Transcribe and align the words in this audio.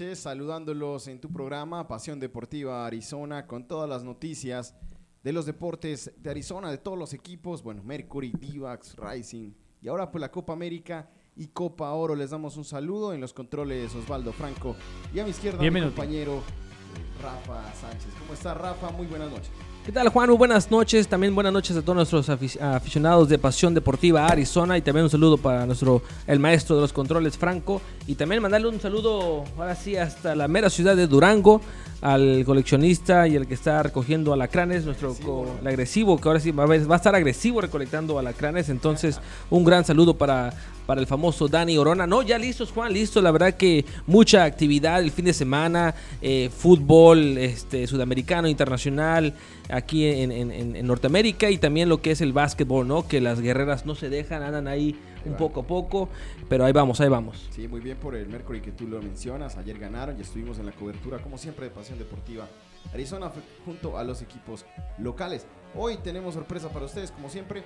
noches. 0.00 0.18
Saludándolos 0.20 1.08
en 1.08 1.20
tu 1.20 1.30
programa 1.30 1.86
Pasión 1.86 2.18
Deportiva 2.18 2.86
Arizona 2.86 3.46
con 3.46 3.66
todas 3.66 3.88
las 3.88 4.02
noticias 4.02 4.74
de 5.22 5.32
los 5.32 5.46
deportes 5.46 6.12
de 6.16 6.30
Arizona, 6.30 6.70
de 6.70 6.78
todos 6.78 6.98
los 6.98 7.12
equipos. 7.12 7.62
Bueno, 7.62 7.82
Mercury, 7.82 8.32
Divax, 8.38 8.96
Rising 8.96 9.52
y 9.82 9.88
ahora 9.88 10.10
pues 10.10 10.20
la 10.20 10.30
Copa 10.30 10.52
América 10.52 11.10
y 11.36 11.48
Copa 11.48 11.90
Oro. 11.92 12.14
Les 12.14 12.30
damos 12.30 12.56
un 12.56 12.64
saludo 12.64 13.12
en 13.12 13.20
los 13.20 13.32
controles 13.32 13.94
Osvaldo 13.94 14.32
Franco 14.32 14.74
y 15.14 15.20
a 15.20 15.24
mi 15.24 15.30
izquierda 15.30 15.58
mi 15.58 15.80
compañero 15.80 16.38
eh, 16.38 17.22
Rafa 17.22 17.74
Sánchez. 17.74 18.14
¿Cómo 18.20 18.32
está 18.32 18.54
Rafa? 18.54 18.90
Muy 18.90 19.06
buenas 19.06 19.30
noches. 19.30 19.50
¿Qué 19.90 19.94
tal 19.94 20.08
Juan? 20.10 20.28
Muy 20.28 20.38
buenas 20.38 20.70
noches. 20.70 21.08
También 21.08 21.34
buenas 21.34 21.52
noches 21.52 21.76
a 21.76 21.82
todos 21.82 21.96
nuestros 21.96 22.28
aficionados 22.28 23.28
de 23.28 23.38
Pasión 23.38 23.74
Deportiva 23.74 24.24
Arizona 24.24 24.78
y 24.78 24.82
también 24.82 25.02
un 25.02 25.10
saludo 25.10 25.36
para 25.36 25.66
nuestro 25.66 26.00
el 26.28 26.38
maestro 26.38 26.76
de 26.76 26.82
los 26.82 26.92
controles 26.92 27.36
Franco 27.36 27.82
y 28.06 28.14
también 28.14 28.40
mandarle 28.40 28.68
un 28.68 28.78
saludo 28.78 29.42
ahora 29.58 29.74
sí 29.74 29.96
hasta 29.96 30.36
la 30.36 30.46
mera 30.46 30.70
ciudad 30.70 30.94
de 30.94 31.08
Durango 31.08 31.60
al 32.02 32.44
coleccionista 32.46 33.26
y 33.26 33.34
el 33.34 33.48
que 33.48 33.54
está 33.54 33.82
recogiendo 33.82 34.32
alacranes, 34.32 34.84
nuestro 34.84 35.16
el 35.60 35.66
agresivo, 35.66 36.20
que 36.20 36.28
ahora 36.28 36.38
sí 36.38 36.52
va 36.52 36.64
a 36.72 36.96
estar 36.96 37.14
agresivo 37.16 37.60
recolectando 37.60 38.18
alacranes. 38.18 38.68
Entonces, 38.68 39.20
un 39.50 39.64
gran 39.64 39.84
saludo 39.84 40.14
para, 40.14 40.54
para 40.90 41.00
el 41.00 41.06
famoso 41.06 41.46
Dani 41.46 41.78
Orona. 41.78 42.04
No, 42.04 42.20
ya 42.20 42.36
listos, 42.36 42.72
Juan, 42.72 42.92
listo. 42.92 43.22
La 43.22 43.30
verdad 43.30 43.54
que 43.54 43.84
mucha 44.08 44.42
actividad 44.42 45.00
el 45.00 45.12
fin 45.12 45.24
de 45.24 45.32
semana, 45.32 45.94
eh, 46.20 46.50
fútbol 46.52 47.38
este, 47.38 47.86
sudamericano, 47.86 48.48
internacional, 48.48 49.32
aquí 49.68 50.04
en, 50.04 50.32
en, 50.32 50.84
Norteamérica 50.84 51.48
y 51.48 51.58
también 51.58 51.88
lo 51.88 52.02
que 52.02 52.10
es 52.10 52.20
el 52.20 52.32
básquetbol, 52.32 52.88
¿no? 52.88 53.06
Que 53.06 53.20
las 53.20 53.40
guerreras 53.40 53.86
no 53.86 53.94
se 53.94 54.08
dejan, 54.08 54.42
andan 54.42 54.66
ahí 54.66 54.96
un 55.24 55.36
poco 55.36 55.60
a 55.60 55.62
poco, 55.62 56.08
pero 56.48 56.64
ahí 56.64 56.72
vamos, 56.72 57.00
ahí 57.00 57.08
vamos. 57.08 57.48
Sí, 57.50 57.68
muy 57.68 57.78
bien 57.78 57.96
por 57.96 58.16
el 58.16 58.26
Mercury 58.26 58.60
que 58.60 58.72
tú 58.72 58.88
lo 58.88 59.00
mencionas. 59.00 59.58
Ayer 59.58 59.78
ganaron 59.78 60.18
y 60.18 60.22
estuvimos 60.22 60.58
en 60.58 60.66
la 60.66 60.72
cobertura, 60.72 61.18
como 61.18 61.38
siempre, 61.38 61.66
de 61.66 61.70
Pasión 61.70 62.00
Deportiva 62.00 62.48
Arizona 62.92 63.30
junto 63.64 63.96
a 63.96 64.02
los 64.02 64.22
equipos 64.22 64.66
locales. 64.98 65.46
Hoy 65.76 65.98
tenemos 65.98 66.34
sorpresa 66.34 66.68
para 66.70 66.86
ustedes, 66.86 67.12
como 67.12 67.28
siempre. 67.28 67.62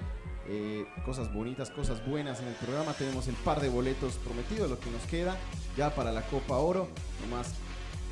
Eh, 0.47 0.87
cosas 1.05 1.33
bonitas, 1.33 1.71
cosas 1.71 2.05
buenas 2.07 2.41
en 2.41 2.49
el 2.49 2.55
programa. 2.55 2.93
Tenemos 2.93 3.29
el 3.29 3.35
par 3.35 3.61
de 3.61 3.69
boletos 3.69 4.15
prometidos, 4.17 4.71
lo 4.71 4.79
que 4.79 4.91
nos 4.91 5.03
queda 5.03 5.37
ya 5.77 5.95
para 5.95 6.13
la 6.13 6.23
Copa 6.23 6.59
Oro. 6.59 6.89
Nomás 7.23 7.53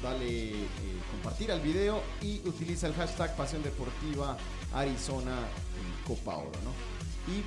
dale 0.02 0.50
eh, 0.50 0.67
compartir 1.11 1.52
al 1.52 1.61
video 1.61 2.02
y 2.20 2.40
utiliza 2.46 2.87
el 2.87 2.94
hashtag 2.94 3.37
Pasión 3.37 3.62
Deportiva 3.62 4.37
Arizona 4.75 5.37
Copa 6.06 6.37
Oro. 6.37 6.50
Y 7.29 7.43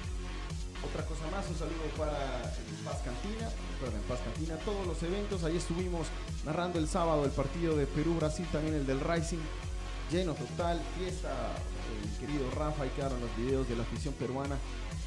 otra 0.86 1.04
cosa 1.06 1.24
más, 1.32 1.48
un 1.50 1.58
saludo 1.58 1.84
para 1.98 2.54
Paz 2.86 3.02
Cantina, 3.04 3.50
recuerden, 3.74 4.02
Paz 4.08 4.20
Cantina, 4.24 4.56
todos 4.58 4.86
los 4.86 5.02
eventos, 5.04 5.44
ahí 5.44 5.58
estuvimos 5.58 6.08
narrando 6.46 6.78
el 6.80 6.88
sábado 6.88 7.26
el 7.26 7.32
partido 7.32 7.76
de 7.76 7.88
Perú-Brasil, 7.88 8.48
también 8.52 8.76
el 8.76 8.86
del 8.86 9.00
Rising, 9.00 9.40
lleno 10.12 10.34
total, 10.34 10.80
fiesta, 10.98 11.30
el 12.04 12.20
querido 12.20 12.50
Rafa, 12.52 12.84
ahí 12.84 12.92
quedaron 12.96 13.20
los 13.20 13.36
videos 13.38 13.68
de 13.70 13.76
la 13.76 13.84
afición 13.84 14.14
peruana, 14.16 14.58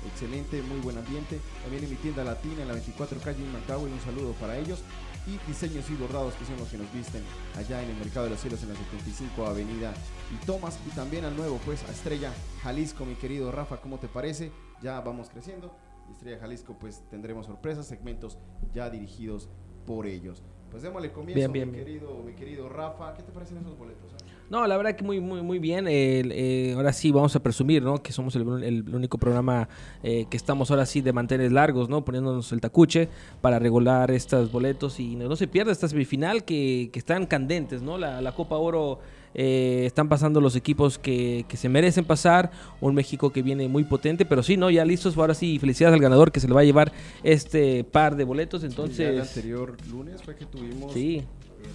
excelente, 0.06 0.62
muy 0.62 0.80
buen 0.80 0.98
ambiente, 0.98 1.40
también 1.62 1.84
en 1.84 1.90
mi 1.90 1.96
tienda 1.96 2.24
latina 2.24 2.62
en 2.62 2.68
la 2.68 2.74
24 2.74 3.20
calle 3.20 3.44
en 3.44 3.52
Macao, 3.52 3.88
y 3.88 3.92
un 3.92 4.00
saludo 4.00 4.32
para 4.34 4.56
ellos, 4.56 4.82
y 5.28 5.38
diseños 5.46 5.88
y 5.90 5.94
bordados 5.94 6.34
que 6.34 6.44
son 6.46 6.56
los 6.56 6.68
que 6.68 6.78
nos 6.78 6.90
visten 6.92 7.22
allá 7.56 7.82
en 7.82 7.90
el 7.90 7.96
Mercado 7.96 8.24
de 8.24 8.30
los 8.30 8.40
Cielos 8.40 8.62
en 8.62 8.70
la 8.70 8.76
75 8.76 9.46
Avenida 9.46 9.92
y 10.32 10.46
Tomás 10.46 10.78
y 10.86 10.90
también 10.90 11.24
al 11.24 11.36
nuevo 11.36 11.60
pues 11.64 11.82
a 11.84 11.92
Estrella 11.92 12.32
Jalisco 12.62 13.04
mi 13.04 13.14
querido 13.14 13.52
Rafa 13.52 13.78
¿cómo 13.80 13.98
te 13.98 14.08
parece? 14.08 14.52
Ya 14.80 15.00
vamos 15.00 15.28
creciendo 15.28 15.76
Estrella 16.10 16.38
Jalisco 16.38 16.76
pues 16.78 17.02
tendremos 17.10 17.46
sorpresas 17.46 17.86
segmentos 17.86 18.38
ya 18.72 18.88
dirigidos 18.88 19.50
por 19.86 20.06
ellos 20.06 20.42
pues 20.70 20.82
démosle 20.82 21.12
comienzo 21.12 21.50
mi, 21.50 21.60
Querido, 21.72 22.22
mi 22.24 22.32
querido 22.32 22.68
Rafa 22.68 23.14
¿qué 23.14 23.22
te 23.22 23.32
parecen 23.32 23.58
esos 23.58 23.76
boletos? 23.76 24.12
Eh? 24.12 24.27
No, 24.50 24.66
la 24.66 24.76
verdad 24.76 24.96
que 24.96 25.04
muy, 25.04 25.20
muy, 25.20 25.42
muy 25.42 25.58
bien. 25.58 25.86
Eh, 25.88 26.72
ahora 26.74 26.92
sí 26.92 27.10
vamos 27.10 27.36
a 27.36 27.40
presumir, 27.40 27.82
¿no? 27.82 28.02
Que 28.02 28.12
somos 28.12 28.34
el, 28.34 28.84
único 28.94 29.18
programa 29.18 29.68
eh, 30.02 30.26
que 30.30 30.36
estamos 30.36 30.70
ahora 30.70 30.86
sí 30.86 31.02
de 31.02 31.12
mantener 31.12 31.52
largos, 31.52 31.88
¿no? 31.88 32.04
Poniéndonos 32.04 32.50
el 32.52 32.60
tacuche 32.60 33.08
para 33.42 33.58
regular 33.58 34.10
estos 34.10 34.50
boletos 34.50 35.00
y 35.00 35.16
no, 35.16 35.36
se 35.36 35.48
pierda 35.48 35.70
esta 35.70 35.88
semifinal 35.88 36.44
que, 36.44 36.88
que 36.92 36.98
están 36.98 37.26
candentes, 37.26 37.82
¿no? 37.82 37.98
La, 37.98 38.22
la 38.22 38.32
Copa 38.32 38.56
Oro 38.56 39.00
eh, 39.34 39.84
están 39.84 40.08
pasando 40.08 40.40
los 40.40 40.56
equipos 40.56 40.98
que, 40.98 41.44
que, 41.46 41.58
se 41.58 41.68
merecen 41.68 42.06
pasar. 42.06 42.50
Un 42.80 42.94
México 42.94 43.30
que 43.30 43.42
viene 43.42 43.68
muy 43.68 43.84
potente, 43.84 44.24
pero 44.24 44.42
sí, 44.42 44.56
¿no? 44.56 44.70
Ya 44.70 44.84
listos. 44.84 45.16
Ahora 45.18 45.34
sí, 45.34 45.58
felicidades 45.58 45.94
al 45.94 46.00
ganador 46.00 46.32
que 46.32 46.40
se 46.40 46.48
le 46.48 46.54
va 46.54 46.62
a 46.62 46.64
llevar 46.64 46.92
este 47.22 47.84
par 47.84 48.16
de 48.16 48.24
boletos. 48.24 48.64
Entonces. 48.64 49.10
el 49.10 49.20
anterior 49.20 49.76
lunes 49.90 50.22
fue 50.22 50.36
que 50.36 50.46
tuvimos. 50.46 50.92
Sí 50.94 51.24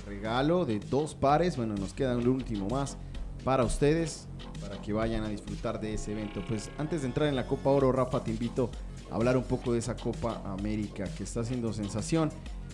regalo 0.06 0.66
de 0.66 0.80
dos 0.80 1.16
pares. 1.16 1.58
Bueno, 1.58 1.76
nos 1.76 1.94
queda 1.94 2.18
un 2.18 2.28
último 2.28 2.68
más 2.70 2.98
para 3.44 3.64
ustedes, 3.64 4.28
para 4.62 4.82
que 4.82 4.94
vayan 4.94 5.24
a 5.24 5.30
disfrutar 5.30 5.80
de 5.80 5.94
ese 5.94 6.14
evento. 6.14 6.44
Pues 6.48 6.70
antes 6.78 7.02
de 7.02 7.08
entrar 7.08 7.28
en 7.28 7.36
la 7.36 7.48
Copa 7.48 7.70
Oro, 7.70 7.92
Rafa, 7.92 8.24
te 8.24 8.32
invito 8.32 8.70
a 9.12 9.16
hablar 9.16 9.38
un 9.38 9.44
poco 9.44 9.74
de 9.74 9.80
esa 9.80 9.96
Copa 9.96 10.42
América 10.46 11.06
que 11.16 11.24
está 11.24 11.42
haciendo 11.42 11.74
sensación. 11.74 12.32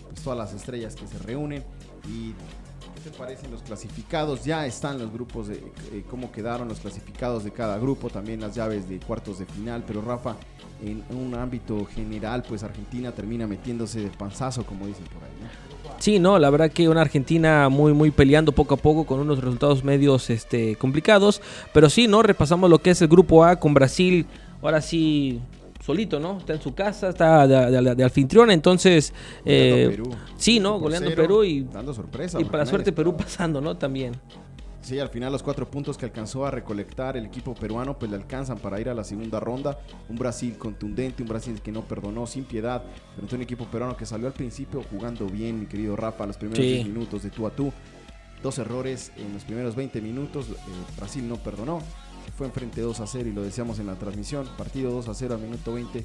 Pues 0.10 0.22
todas 0.22 0.38
las 0.38 0.54
estrellas 0.54 0.96
que 0.96 1.08
se 1.08 1.18
reúnen 1.20 1.64
y 2.08 2.34
¿Qué 2.96 3.12
te 3.12 3.18
parecen 3.18 3.52
los 3.52 3.62
clasificados? 3.62 4.44
Ya 4.44 4.66
están 4.66 5.00
los 5.00 5.12
grupos 5.12 5.48
de 5.48 5.56
eh, 5.92 6.04
cómo 6.10 6.32
quedaron 6.32 6.68
los 6.68 6.80
clasificados 6.80 7.44
de 7.44 7.52
cada 7.52 7.78
grupo, 7.78 8.10
también 8.10 8.42
las 8.42 8.56
llaves 8.56 8.90
de 8.90 9.00
cuartos 9.00 9.40
de 9.40 9.46
final. 9.46 9.84
Pero 9.88 10.02
Rafa, 10.02 10.36
en 10.82 11.04
un 11.10 11.34
ámbito 11.36 11.86
general, 11.86 12.44
pues 12.48 12.64
Argentina 12.64 13.14
termina 13.14 13.48
metiéndose 13.48 14.02
de 14.02 14.10
panzazo, 14.10 14.66
como 14.66 14.86
dicen 14.86 15.06
por 15.06 15.24
ahí. 15.24 15.32
¿no? 15.42 15.69
Sí, 16.00 16.18
no, 16.18 16.40
la 16.40 16.50
verdad 16.50 16.72
que 16.72 16.88
una 16.88 17.02
Argentina 17.02 17.68
muy, 17.70 17.94
muy 17.94 18.10
peleando 18.10 18.54
poco 18.54 18.76
a 18.76 18.78
poco 18.78 19.06
con 19.06 19.20
unos 19.20 19.40
resultados 19.40 19.84
medios 19.84 20.30
este, 20.30 20.76
complicados. 20.78 21.42
Pero 21.74 21.90
sí, 21.90 22.08
¿no? 22.08 22.24
Repasamos 22.24 22.70
lo 22.70 22.80
que 22.80 22.92
es 22.92 23.02
el 23.02 23.10
grupo 23.10 23.44
A 23.44 23.58
con 23.58 23.74
Brasil. 23.74 24.26
Ahora 24.62 24.82
sí, 24.82 25.42
solito, 25.86 26.20
¿no? 26.20 26.38
Está 26.38 26.54
en 26.54 26.62
su 26.62 26.74
casa, 26.74 27.10
está 27.10 27.48
de, 27.48 28.04
anfitrión, 28.04 28.50
entonces... 28.50 29.14
Eh, 29.44 29.88
Perú. 29.90 30.10
Sí, 30.38 30.60
¿no? 30.60 30.80
Goleando 30.80 31.14
Perú 31.14 31.44
y... 31.44 31.64
Dando 31.64 31.94
sorpresa. 31.94 32.40
Y 32.40 32.46
para 32.46 32.66
suerte 32.66 32.92
Perú 32.92 33.16
pasando, 33.18 33.60
¿no? 33.60 33.76
También. 33.76 34.14
Sí, 34.90 34.98
al 34.98 35.10
final 35.10 35.32
los 35.32 35.44
cuatro 35.44 35.70
puntos 35.70 36.00
que 36.00 36.06
alcanzó 36.06 36.48
a 36.48 36.50
recolectar 36.50 37.16
el 37.16 37.28
equipo 37.28 37.54
peruano 37.54 38.00
pues 38.00 38.10
le 38.10 38.18
alcanzan 38.18 38.58
para 38.58 38.82
ir 38.82 38.90
a 38.90 38.96
la 38.96 39.04
segunda 39.04 39.40
ronda. 39.40 39.78
Un 40.10 40.16
Brasil 40.16 40.58
contundente, 40.58 41.22
un 41.22 41.30
Brasil 41.30 41.62
que 41.62 41.72
no 41.72 41.84
perdonó 41.84 42.26
sin 42.26 42.44
piedad, 42.44 42.82
pero 43.16 43.28
un 43.32 43.42
equipo 43.44 43.66
peruano 43.66 43.96
que 43.96 44.08
salió 44.08 44.26
al 44.26 44.34
principio 44.34 44.84
jugando 44.90 45.28
bien, 45.28 45.60
mi 45.60 45.68
querido 45.68 45.96
Rafa, 45.96 46.26
los 46.26 46.38
primeros 46.38 46.66
10 46.66 46.88
minutos 46.88 47.22
de 47.22 47.30
tú 47.30 47.46
a 47.46 47.52
tú. 47.52 47.72
Dos 48.42 48.58
errores 48.58 49.12
en 49.16 49.32
los 49.32 49.44
primeros 49.44 49.76
20 49.76 50.02
minutos, 50.02 50.48
eh, 50.50 50.56
Brasil 50.98 51.30
no 51.30 51.36
perdonó, 51.36 51.84
fue 52.36 52.48
enfrente 52.48 52.82
2 52.82 53.00
a 53.00 53.06
0 53.06 53.30
y 53.30 53.34
lo 53.34 53.44
decíamos 53.44 53.78
en 53.78 53.86
la 53.86 53.94
transmisión, 53.94 54.48
partido 54.58 54.90
2 54.90 55.08
a 55.08 55.14
0 55.14 55.36
al 55.36 55.42
minuto 55.42 55.72
20, 55.72 56.04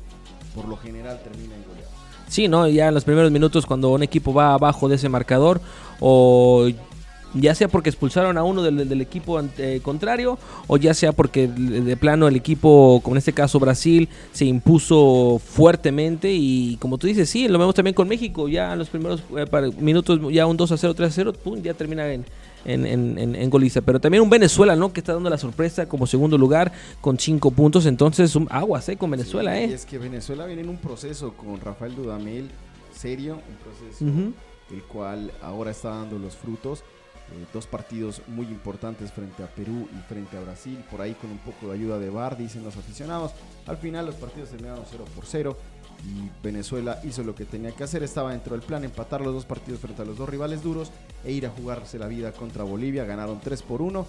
por 0.54 0.68
lo 0.68 0.76
general 0.76 1.22
termina 1.24 1.54
en 1.54 1.64
goleado. 1.64 1.90
Sí, 2.28 2.48
¿no? 2.48 2.68
Ya 2.68 2.88
en 2.88 2.94
los 2.94 3.04
primeros 3.04 3.30
minutos 3.30 3.64
cuando 3.64 3.88
un 3.88 4.02
equipo 4.02 4.34
va 4.34 4.52
abajo 4.52 4.90
de 4.90 4.96
ese 4.96 5.08
marcador 5.08 5.62
o 6.00 6.68
ya 7.34 7.54
sea 7.54 7.68
porque 7.68 7.90
expulsaron 7.90 8.38
a 8.38 8.44
uno 8.44 8.62
del, 8.62 9.00
equipo 9.00 9.40
eh, 9.58 9.80
contrario 9.82 10.38
o 10.66 10.76
ya 10.76 10.94
sea 10.94 11.12
porque 11.12 11.48
de 11.48 11.96
plano 11.96 12.28
el 12.28 12.36
equipo, 12.36 13.00
como 13.02 13.16
en 13.16 13.18
este 13.18 13.32
caso 13.32 13.58
Brasil, 13.58 14.08
se 14.32 14.44
impuso 14.44 15.40
fuertemente 15.44 16.32
y 16.32 16.76
como 16.80 16.98
tú 16.98 17.06
dices, 17.06 17.28
sí, 17.28 17.48
lo 17.48 17.58
vemos 17.58 17.74
también 17.74 17.94
con 17.94 18.08
México, 18.08 18.48
ya 18.48 18.72
en 18.72 18.78
los 18.78 18.88
primeros 18.88 19.22
eh, 19.36 19.70
minutos, 19.78 20.20
ya 20.32 20.46
un 20.46 20.56
2 20.56 20.72
a 20.72 20.76
0, 20.76 20.94
3 20.94 21.08
a 21.08 21.12
0, 21.12 21.32
pum, 21.32 21.60
ya 21.62 21.74
termina 21.74 22.10
en, 22.12 22.24
en, 22.64 22.86
en, 22.86 23.34
en, 23.34 23.50
goliza. 23.50 23.80
Pero 23.82 24.00
también 24.00 24.22
un 24.22 24.30
Venezuela, 24.30 24.76
¿no? 24.76 24.92
Que 24.92 25.00
está 25.00 25.12
dando 25.12 25.30
la 25.30 25.38
sorpresa 25.38 25.86
como 25.86 26.06
segundo 26.06 26.38
lugar 26.38 26.72
con 27.00 27.18
cinco 27.18 27.50
puntos. 27.50 27.86
Entonces, 27.86 28.34
un 28.36 28.48
aguas, 28.50 28.88
¿eh? 28.88 28.96
Con 28.96 29.10
Venezuela, 29.10 29.60
¿eh? 29.60 29.68
Y 29.68 29.72
es 29.72 29.84
que 29.84 29.98
Venezuela 29.98 30.46
viene 30.46 30.62
en 30.62 30.68
un 30.68 30.78
proceso 30.78 31.34
con 31.34 31.60
Rafael 31.60 31.94
Dudamel 31.94 32.48
serio, 32.94 33.34
un 33.48 33.56
proceso 33.56 34.32
el 34.70 34.82
cual 34.84 35.30
ahora 35.42 35.70
está 35.70 35.90
dando 35.90 36.18
los 36.18 36.36
frutos. 36.36 36.82
Eh, 37.34 37.46
dos 37.52 37.66
partidos 37.66 38.22
muy 38.28 38.46
importantes 38.46 39.10
frente 39.10 39.42
a 39.42 39.48
Perú 39.48 39.88
y 39.92 40.00
frente 40.08 40.36
a 40.36 40.40
Brasil, 40.40 40.78
por 40.88 41.00
ahí 41.00 41.14
con 41.14 41.30
un 41.30 41.38
poco 41.38 41.66
de 41.68 41.74
ayuda 41.74 41.98
de 41.98 42.08
VAR, 42.08 42.36
dicen 42.36 42.62
los 42.62 42.76
aficionados. 42.76 43.32
Al 43.66 43.76
final 43.76 44.06
los 44.06 44.14
partidos 44.14 44.50
terminaron 44.50 44.84
0 44.88 45.04
por 45.16 45.26
0 45.26 45.56
y 46.04 46.30
Venezuela 46.44 47.00
hizo 47.02 47.24
lo 47.24 47.34
que 47.34 47.44
tenía 47.44 47.72
que 47.72 47.82
hacer, 47.82 48.04
estaba 48.04 48.30
dentro 48.30 48.56
del 48.56 48.64
plan 48.64 48.84
empatar 48.84 49.20
los 49.20 49.34
dos 49.34 49.46
partidos 49.46 49.80
frente 49.80 50.02
a 50.02 50.04
los 50.04 50.16
dos 50.16 50.28
rivales 50.28 50.62
duros 50.62 50.92
e 51.24 51.32
ir 51.32 51.44
a 51.46 51.50
jugarse 51.50 51.98
la 51.98 52.06
vida 52.06 52.30
contra 52.32 52.62
Bolivia, 52.62 53.04
ganaron 53.04 53.40
3 53.40 53.62
por 53.62 53.82
1 53.82 54.06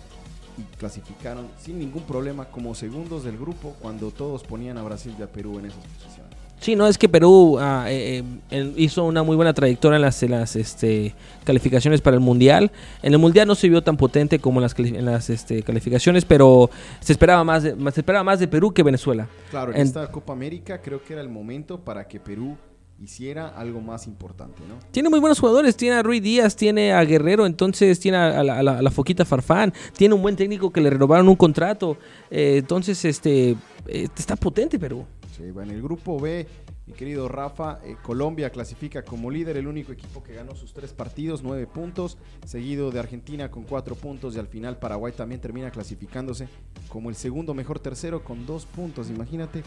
y 0.57 0.63
clasificaron 0.77 1.47
sin 1.57 1.79
ningún 1.79 2.03
problema 2.03 2.45
como 2.45 2.75
segundos 2.75 3.23
del 3.23 3.37
grupo 3.37 3.75
cuando 3.81 4.11
todos 4.11 4.43
ponían 4.43 4.77
a 4.77 4.83
Brasil 4.83 5.15
y 5.17 5.23
a 5.23 5.31
Perú 5.31 5.57
en 5.57 5.65
esas 5.65 5.83
posiciones. 5.83 6.34
Sí, 6.59 6.75
no, 6.75 6.87
es 6.87 6.97
que 6.97 7.09
Perú 7.09 7.57
ah, 7.59 7.85
eh, 7.89 8.23
eh, 8.49 8.73
hizo 8.77 9.03
una 9.03 9.23
muy 9.23 9.35
buena 9.35 9.53
trayectoria 9.53 9.97
en 9.97 10.01
las, 10.01 10.21
las 10.23 10.55
este, 10.55 11.13
calificaciones 11.43 12.01
para 12.01 12.15
el 12.15 12.21
Mundial. 12.21 12.71
En 13.03 13.13
el 13.13 13.19
Mundial 13.19 13.47
no 13.47 13.55
se 13.55 13.69
vio 13.69 13.83
tan 13.83 13.97
potente 13.97 14.39
como 14.39 14.59
en 14.59 14.63
las, 14.63 14.79
en 14.79 15.05
las 15.05 15.29
este, 15.29 15.61
calificaciones, 15.63 16.25
pero 16.25 16.69
se 17.01 17.11
esperaba, 17.13 17.43
más 17.43 17.63
de, 17.63 17.75
se 17.91 17.99
esperaba 17.99 18.23
más 18.23 18.39
de 18.39 18.47
Perú 18.47 18.73
que 18.73 18.83
Venezuela. 18.83 19.27
Claro, 19.51 19.73
en, 19.73 19.81
esta 19.81 20.11
Copa 20.11 20.33
América 20.33 20.81
creo 20.81 21.03
que 21.03 21.13
era 21.13 21.21
el 21.21 21.29
momento 21.29 21.79
para 21.79 22.07
que 22.07 22.19
Perú 22.19 22.57
hiciera 23.01 23.49
algo 23.49 23.81
más 23.81 24.07
importante, 24.07 24.61
¿no? 24.67 24.75
Tiene 24.91 25.09
muy 25.09 25.19
buenos 25.19 25.39
jugadores, 25.39 25.75
tiene 25.75 25.97
a 25.97 26.03
Rui 26.03 26.21
Díaz, 26.21 26.55
tiene 26.55 26.93
a 26.93 27.03
Guerrero, 27.03 27.45
entonces 27.45 27.99
tiene 27.99 28.17
a, 28.17 28.41
la, 28.43 28.91
Foquita 28.91 29.25
Farfán, 29.25 29.73
tiene 29.97 30.15
un 30.15 30.21
buen 30.21 30.35
técnico 30.35 30.71
que 30.71 30.79
le 30.79 30.89
renovaron 30.89 31.27
un 31.27 31.35
contrato, 31.35 31.97
eh, 32.31 32.55
entonces 32.59 33.03
este 33.03 33.57
está 33.87 34.35
potente 34.35 34.79
Perú. 34.79 35.05
Bueno, 35.39 35.73
el 35.73 35.81
grupo 35.81 36.19
B 36.19 36.47
mi 36.87 36.93
querido 36.93 37.27
Rafa, 37.27 37.79
eh, 37.83 37.97
Colombia 38.03 38.51
clasifica 38.51 39.03
como 39.03 39.31
líder, 39.31 39.57
el 39.57 39.65
único 39.65 39.91
equipo 39.91 40.21
que 40.21 40.35
ganó 40.35 40.55
sus 40.55 40.71
tres 40.71 40.93
partidos, 40.93 41.41
nueve 41.41 41.65
puntos, 41.65 42.17
seguido 42.45 42.91
de 42.91 42.99
Argentina 42.99 43.49
con 43.49 43.63
cuatro 43.63 43.95
puntos 43.95 44.35
y 44.35 44.39
al 44.39 44.47
final 44.47 44.77
Paraguay 44.77 45.11
también 45.11 45.41
termina 45.41 45.71
clasificándose 45.71 46.47
como 46.87 47.09
el 47.09 47.15
segundo 47.15 47.55
mejor 47.55 47.79
tercero 47.79 48.23
con 48.23 48.45
dos 48.45 48.67
puntos. 48.67 49.09
Imagínate 49.09 49.63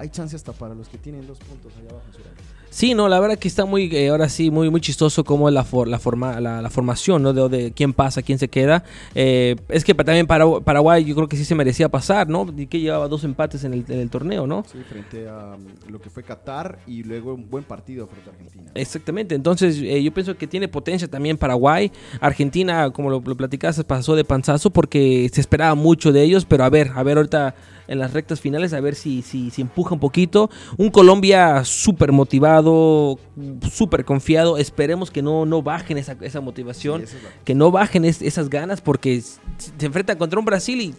hay 0.00 0.08
chance 0.08 0.34
hasta 0.34 0.52
para 0.52 0.74
los 0.74 0.88
que 0.88 0.98
tienen 0.98 1.26
dos 1.26 1.38
puntos 1.38 1.72
allá 1.76 1.90
abajo. 1.90 2.06
Sí, 2.70 2.94
no, 2.94 3.08
la 3.08 3.18
verdad 3.18 3.36
que 3.36 3.48
está 3.48 3.64
muy, 3.64 3.94
eh, 3.94 4.10
ahora 4.10 4.28
sí, 4.28 4.48
muy, 4.52 4.70
muy 4.70 4.80
chistoso 4.80 5.24
como 5.24 5.50
la, 5.50 5.66
la, 5.86 5.98
forma, 5.98 6.40
la, 6.40 6.70
formación, 6.70 7.20
¿no? 7.20 7.32
De, 7.32 7.72
quién 7.72 7.92
pasa, 7.92 8.22
quién 8.22 8.38
se 8.38 8.46
queda. 8.46 8.84
Eh, 9.16 9.56
es 9.68 9.84
que 9.84 9.92
también 9.92 10.28
Paraguay 10.28 11.04
yo 11.04 11.16
creo 11.16 11.28
que 11.28 11.36
sí 11.36 11.44
se 11.44 11.56
merecía 11.56 11.88
pasar, 11.88 12.28
¿no? 12.28 12.46
Y 12.56 12.68
que 12.68 12.78
llevaba 12.78 13.08
dos 13.08 13.24
empates 13.24 13.64
en 13.64 13.74
el, 13.74 14.10
torneo, 14.10 14.46
¿no? 14.46 14.64
Sí, 14.70 14.78
frente 14.88 15.28
a 15.28 15.56
um, 15.56 15.90
lo 15.90 16.00
que 16.00 16.10
fue 16.10 16.22
Qatar 16.22 16.78
y 16.86 17.02
luego 17.02 17.34
un 17.34 17.50
buen 17.50 17.64
partido 17.64 18.06
frente 18.06 18.30
a 18.30 18.32
Argentina. 18.34 18.70
Exactamente, 18.76 19.34
entonces 19.34 19.76
eh, 19.82 20.00
yo 20.00 20.14
pienso 20.14 20.36
que 20.36 20.46
tiene 20.46 20.68
potencia 20.68 21.08
también 21.08 21.36
Paraguay. 21.36 21.90
Argentina, 22.20 22.90
como 22.90 23.10
lo, 23.10 23.20
lo 23.20 23.36
platicaste, 23.36 23.82
pasó 23.82 24.14
de 24.14 24.22
panzazo 24.22 24.70
porque 24.70 25.28
se 25.32 25.40
esperaba 25.40 25.74
mucho 25.74 26.12
de 26.12 26.22
ellos, 26.22 26.44
pero 26.44 26.62
a 26.62 26.70
ver, 26.70 26.92
a 26.94 27.02
ver 27.02 27.16
ahorita 27.16 27.56
en 27.90 27.98
las 27.98 28.12
rectas 28.12 28.40
finales, 28.40 28.72
a 28.72 28.80
ver 28.80 28.94
si, 28.94 29.20
si, 29.20 29.50
si 29.50 29.62
empuja 29.62 29.94
un 29.94 30.00
poquito. 30.00 30.48
Un 30.78 30.90
Colombia 30.90 31.64
súper 31.64 32.12
motivado, 32.12 33.18
súper 33.68 34.04
confiado. 34.04 34.58
Esperemos 34.58 35.10
que 35.10 35.22
no, 35.22 35.44
no 35.44 35.60
bajen 35.60 35.98
esa, 35.98 36.16
esa 36.20 36.40
motivación, 36.40 37.04
que 37.44 37.56
no 37.56 37.72
bajen 37.72 38.04
esas 38.04 38.48
ganas, 38.48 38.80
porque 38.80 39.20
se 39.20 39.86
enfrentan 39.86 40.18
contra 40.18 40.38
un 40.38 40.44
Brasil 40.44 40.80
y 40.80 40.94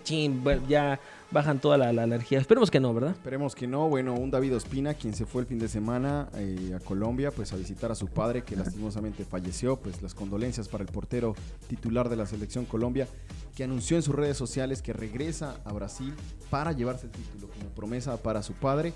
ya 0.68 1.00
bajan 1.32 1.60
toda 1.60 1.78
la, 1.78 2.04
energía. 2.04 2.40
Esperemos 2.40 2.70
que 2.70 2.80
no, 2.80 2.94
¿verdad? 2.94 3.12
Esperemos 3.12 3.56
que 3.56 3.68
no. 3.68 3.90
Bueno, 3.90 4.14
un 4.14 4.32
David 4.32 4.56
Ospina, 4.56 4.94
quien 4.94 5.14
se 5.14 5.26
fue 5.26 5.42
el 5.42 5.48
fin 5.48 5.60
de 5.60 5.68
semana 5.68 6.30
eh, 6.36 6.74
a 6.76 6.80
Colombia, 6.80 7.32
pues 7.32 7.54
a 7.54 7.56
visitar 7.56 7.92
a 7.92 7.96
su 7.96 8.08
padre, 8.08 8.44
que 8.44 8.56
lastimosamente 8.56 9.26
falleció. 9.26 9.78
Pues 9.78 10.02
las 10.02 10.14
condolencias 10.14 10.68
para 10.68 10.84
el 10.84 10.90
portero 10.92 11.36
titular 11.68 12.10
de 12.10 12.16
la 12.16 12.26
selección 12.26 12.66
Colombia, 12.66 13.08
que 13.56 13.64
anunció 13.64 13.98
en 13.98 14.04
sus 14.04 14.16
redes 14.16 14.38
sociales 14.38 14.82
que 14.82 14.94
regresa 14.94 15.58
a 15.66 15.74
Brasil 15.74 16.14
para 16.50 16.72
llevarse 16.74 17.08
el 17.08 17.12
título 17.12 17.50
como 17.50 17.70
promesa 17.70 18.18
para 18.18 18.44
su 18.44 18.54
padre. 18.54 18.94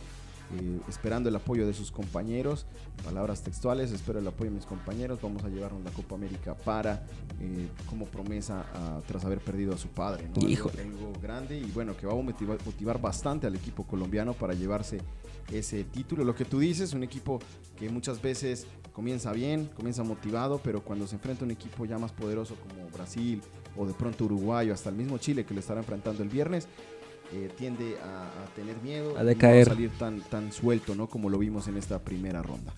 Eh, 0.54 0.80
esperando 0.88 1.30
el 1.30 1.36
apoyo 1.36 1.66
de 1.66 1.74
sus 1.74 1.92
compañeros. 1.92 2.66
Palabras 3.04 3.42
textuales, 3.42 3.92
espero 3.92 4.20
el 4.20 4.28
apoyo 4.28 4.52
de 4.52 4.58
mis 4.58 4.66
compañeros. 4.66 5.20
Vamos 5.22 5.44
a 5.44 5.50
llevarnos 5.50 5.84
la 5.84 5.92
Copa 5.92 6.16
América 6.16 6.56
para, 6.56 7.06
eh, 7.40 7.68
como 7.90 8.06
promesa, 8.06 8.66
tras 9.08 9.26
haber 9.26 9.40
perdido 9.40 9.74
a 9.74 9.78
su 9.78 9.88
padre. 9.90 10.30
¿no? 10.30 10.48
Algo, 10.48 11.14
grande 11.22 11.58
y 11.58 11.72
bueno, 11.72 11.98
que 11.98 12.06
va 12.06 12.14
a 12.14 12.16
motivar, 12.16 12.58
motivar 12.66 13.02
bastante 13.02 13.48
al 13.48 13.56
equipo 13.56 13.84
colombiano 13.86 14.34
para 14.34 14.54
llevarse 14.54 15.00
ese 15.52 15.84
título. 15.84 16.24
Lo 16.24 16.36
que 16.36 16.46
tú 16.46 16.60
dices, 16.60 16.94
un 16.94 17.04
equipo 17.04 17.40
que 17.78 17.90
muchas 17.90 18.22
veces 18.22 18.68
comienza 18.94 19.32
bien, 19.34 19.70
comienza 19.76 20.04
motivado, 20.04 20.60
pero 20.64 20.82
cuando 20.82 21.06
se 21.06 21.16
enfrenta 21.16 21.44
a 21.44 21.46
un 21.46 21.52
equipo 21.52 21.86
ya 21.86 21.98
más 21.98 22.12
poderoso 22.12 22.56
como 22.56 22.88
Brasil 22.90 23.42
o 23.76 23.86
de 23.86 23.94
pronto 23.94 24.24
Uruguay 24.26 24.70
o 24.70 24.74
hasta 24.74 24.90
el 24.90 24.96
mismo 24.96 25.18
Chile 25.18 25.46
que 25.46 25.54
lo 25.54 25.60
estará 25.60 25.82
enfrentando 25.82 26.24
el 26.24 26.30
viernes, 26.30 26.68
eh, 27.34 27.50
tiende 27.58 27.98
a, 28.04 28.46
tener 28.56 28.78
miedo, 28.82 29.18
a 29.18 29.24
decaer. 29.24 29.68
No 29.68 29.74
a 29.74 29.76
salir 29.76 29.92
tan, 29.98 30.22
tan 30.22 30.52
suelto, 30.52 30.96
¿no? 30.96 31.08
Como 31.08 31.30
lo 31.30 31.38
vimos 31.38 31.68
en 31.68 31.78
esta 31.78 32.00
primera 32.00 32.42
ronda. 32.42 32.74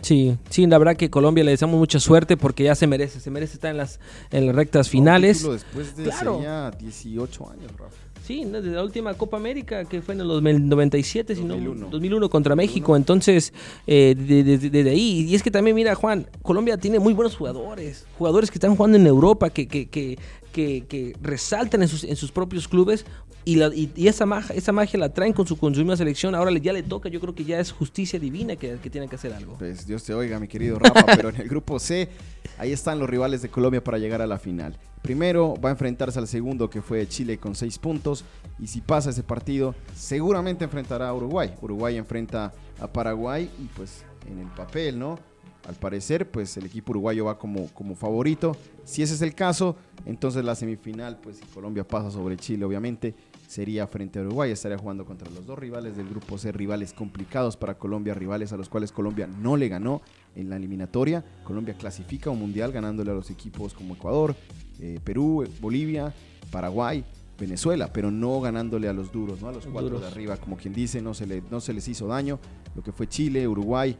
Sí, 0.00 0.36
sí, 0.48 0.66
la 0.66 0.78
verdad 0.78 0.96
que 0.96 1.10
Colombia 1.10 1.42
le 1.44 1.50
deseamos 1.50 1.78
mucha 1.78 1.98
suerte 1.98 2.36
porque 2.36 2.64
ya 2.64 2.74
se 2.74 2.86
merece, 2.86 3.20
se 3.20 3.30
merece 3.30 3.54
estar 3.54 3.70
en 3.70 3.78
las, 3.78 3.98
en 4.30 4.46
las 4.46 4.54
rectas 4.54 4.88
finales. 4.88 5.42
después 5.42 5.96
de 5.96 6.04
claro. 6.04 6.40
18 6.78 7.50
años, 7.50 7.72
Rafa. 7.76 7.96
Sí, 8.24 8.44
desde 8.44 8.72
la 8.72 8.84
última 8.84 9.14
Copa 9.14 9.38
América 9.38 9.86
que 9.86 10.02
fue 10.02 10.14
en 10.14 10.20
el 10.20 10.68
97, 10.68 11.34
2001, 11.34 11.88
2001 11.88 12.28
contra 12.28 12.54
México. 12.54 12.94
Entonces, 12.94 13.54
eh, 13.86 14.14
desde, 14.14 14.90
ahí. 14.90 15.26
Y 15.30 15.34
es 15.34 15.42
que 15.42 15.50
también, 15.50 15.74
mira, 15.74 15.94
Juan, 15.94 16.28
Colombia 16.42 16.76
tiene 16.76 16.98
muy 16.98 17.14
buenos 17.14 17.34
jugadores. 17.36 18.06
Jugadores 18.18 18.50
que 18.50 18.56
están 18.56 18.76
jugando 18.76 18.98
en 18.98 19.06
Europa, 19.06 19.48
que, 19.48 19.66
que, 19.66 19.88
que, 19.88 20.18
que, 20.52 21.16
resaltan 21.22 21.80
en 21.80 21.88
sus, 21.88 22.04
en 22.04 22.16
sus 22.16 22.30
propios 22.30 22.68
clubes 22.68 23.06
y, 23.48 23.54
la, 23.54 23.70
y, 23.74 24.06
esa, 24.06 24.26
magia, 24.26 24.54
esa 24.54 24.72
magia 24.72 25.00
la 25.00 25.08
traen 25.08 25.32
con 25.32 25.46
su, 25.46 25.56
con 25.56 25.72
misma 25.72 25.96
selección. 25.96 26.34
Ahora 26.34 26.50
ya 26.58 26.70
le 26.70 26.82
toca, 26.82 27.08
yo 27.08 27.18
creo 27.18 27.34
que 27.34 27.46
ya 27.46 27.58
es 27.58 27.72
justicia 27.72 28.18
divina 28.18 28.56
que, 28.56 28.76
que 28.76 28.90
tienen 28.90 29.08
que 29.08 29.16
hacer 29.16 29.32
algo. 29.32 29.54
Pues 29.56 29.86
Dios 29.86 30.04
te 30.04 30.12
oiga, 30.12 30.38
mi 30.38 30.48
querido 30.48 30.78
Rafa, 30.78 31.06
pero 31.16 31.30
en 31.30 31.36
el 31.36 31.48
grupo 31.48 31.78
C, 31.78 32.10
ahí 32.58 32.72
están 32.72 32.98
los 32.98 33.08
rivales 33.08 33.40
de 33.40 33.48
Colombia 33.48 33.82
para 33.82 33.96
llegar 33.96 34.20
a 34.20 34.26
la 34.26 34.38
final. 34.38 34.76
Primero 35.00 35.54
va 35.64 35.70
a 35.70 35.72
enfrentarse 35.72 36.18
al 36.18 36.28
segundo 36.28 36.68
que 36.68 36.82
fue 36.82 37.08
Chile 37.08 37.38
con 37.38 37.54
seis 37.54 37.78
puntos 37.78 38.22
y 38.58 38.66
si 38.66 38.82
pasa 38.82 39.08
ese 39.08 39.22
partido 39.22 39.74
seguramente 39.94 40.64
enfrentará 40.64 41.08
a 41.08 41.14
Uruguay. 41.14 41.54
Uruguay 41.62 41.96
enfrenta 41.96 42.52
a 42.78 42.86
Paraguay 42.86 43.50
y 43.58 43.64
pues 43.68 44.04
en 44.30 44.40
el 44.40 44.48
papel, 44.48 44.98
¿no? 44.98 45.18
Al 45.66 45.74
parecer, 45.74 46.30
pues 46.30 46.56
el 46.56 46.66
equipo 46.66 46.92
uruguayo 46.92 47.26
va 47.26 47.38
como, 47.38 47.68
como 47.74 47.94
favorito. 47.94 48.56
Si 48.84 49.02
ese 49.02 49.14
es 49.14 49.22
el 49.22 49.34
caso, 49.34 49.76
entonces 50.06 50.44
la 50.44 50.54
semifinal, 50.54 51.18
pues 51.18 51.36
si 51.36 51.44
Colombia 51.44 51.86
pasa 51.86 52.10
sobre 52.10 52.36
Chile, 52.36 52.64
obviamente, 52.64 53.14
sería 53.48 53.86
frente 53.86 54.18
a 54.18 54.22
Uruguay. 54.22 54.52
Estaría 54.52 54.78
jugando 54.78 55.04
contra 55.04 55.28
los 55.30 55.46
dos 55.46 55.58
rivales 55.58 55.96
del 55.96 56.08
grupo 56.08 56.38
C, 56.38 56.52
rivales 56.52 56.92
complicados 56.92 57.56
para 57.56 57.78
Colombia, 57.78 58.14
rivales 58.14 58.52
a 58.52 58.56
los 58.56 58.68
cuales 58.68 58.92
Colombia 58.92 59.26
no 59.26 59.56
le 59.56 59.68
ganó 59.68 60.02
en 60.36 60.50
la 60.50 60.56
eliminatoria. 60.56 61.24
Colombia 61.44 61.74
clasifica 61.74 62.30
un 62.30 62.38
mundial 62.38 62.70
ganándole 62.70 63.10
a 63.10 63.14
los 63.14 63.30
equipos 63.30 63.72
como 63.72 63.94
Ecuador, 63.94 64.36
eh, 64.80 65.00
Perú, 65.02 65.48
Bolivia, 65.60 66.14
Paraguay, 66.52 67.02
Venezuela, 67.40 67.90
pero 67.90 68.10
no 68.10 68.38
ganándole 68.40 68.86
a 68.86 68.92
los 68.92 69.10
duros, 69.10 69.40
¿no? 69.40 69.48
A 69.48 69.52
los 69.52 69.66
cuatro 69.66 69.98
de 69.98 70.06
arriba, 70.06 70.36
como 70.36 70.56
quien 70.58 70.74
dice, 70.74 71.00
no 71.00 71.14
se, 71.14 71.26
le, 71.26 71.42
no 71.50 71.60
se 71.60 71.72
les 71.72 71.88
hizo 71.88 72.06
daño. 72.06 72.38
Lo 72.76 72.82
que 72.82 72.92
fue 72.92 73.08
Chile, 73.08 73.48
Uruguay, 73.48 73.96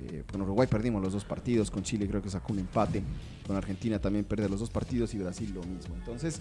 eh, 0.00 0.24
con 0.30 0.42
Uruguay 0.42 0.66
perdimos 0.66 1.02
los 1.02 1.12
dos 1.12 1.24
partidos, 1.24 1.70
con 1.70 1.84
Chile 1.84 2.08
creo 2.08 2.20
que 2.20 2.30
sacó 2.30 2.52
un 2.52 2.58
empate, 2.58 3.02
con 3.46 3.54
Argentina 3.56 4.00
también 4.00 4.24
pierde 4.24 4.48
los 4.48 4.58
dos 4.58 4.70
partidos 4.70 5.14
y 5.14 5.18
Brasil 5.18 5.52
lo 5.54 5.62
mismo. 5.62 5.94
Entonces, 5.94 6.40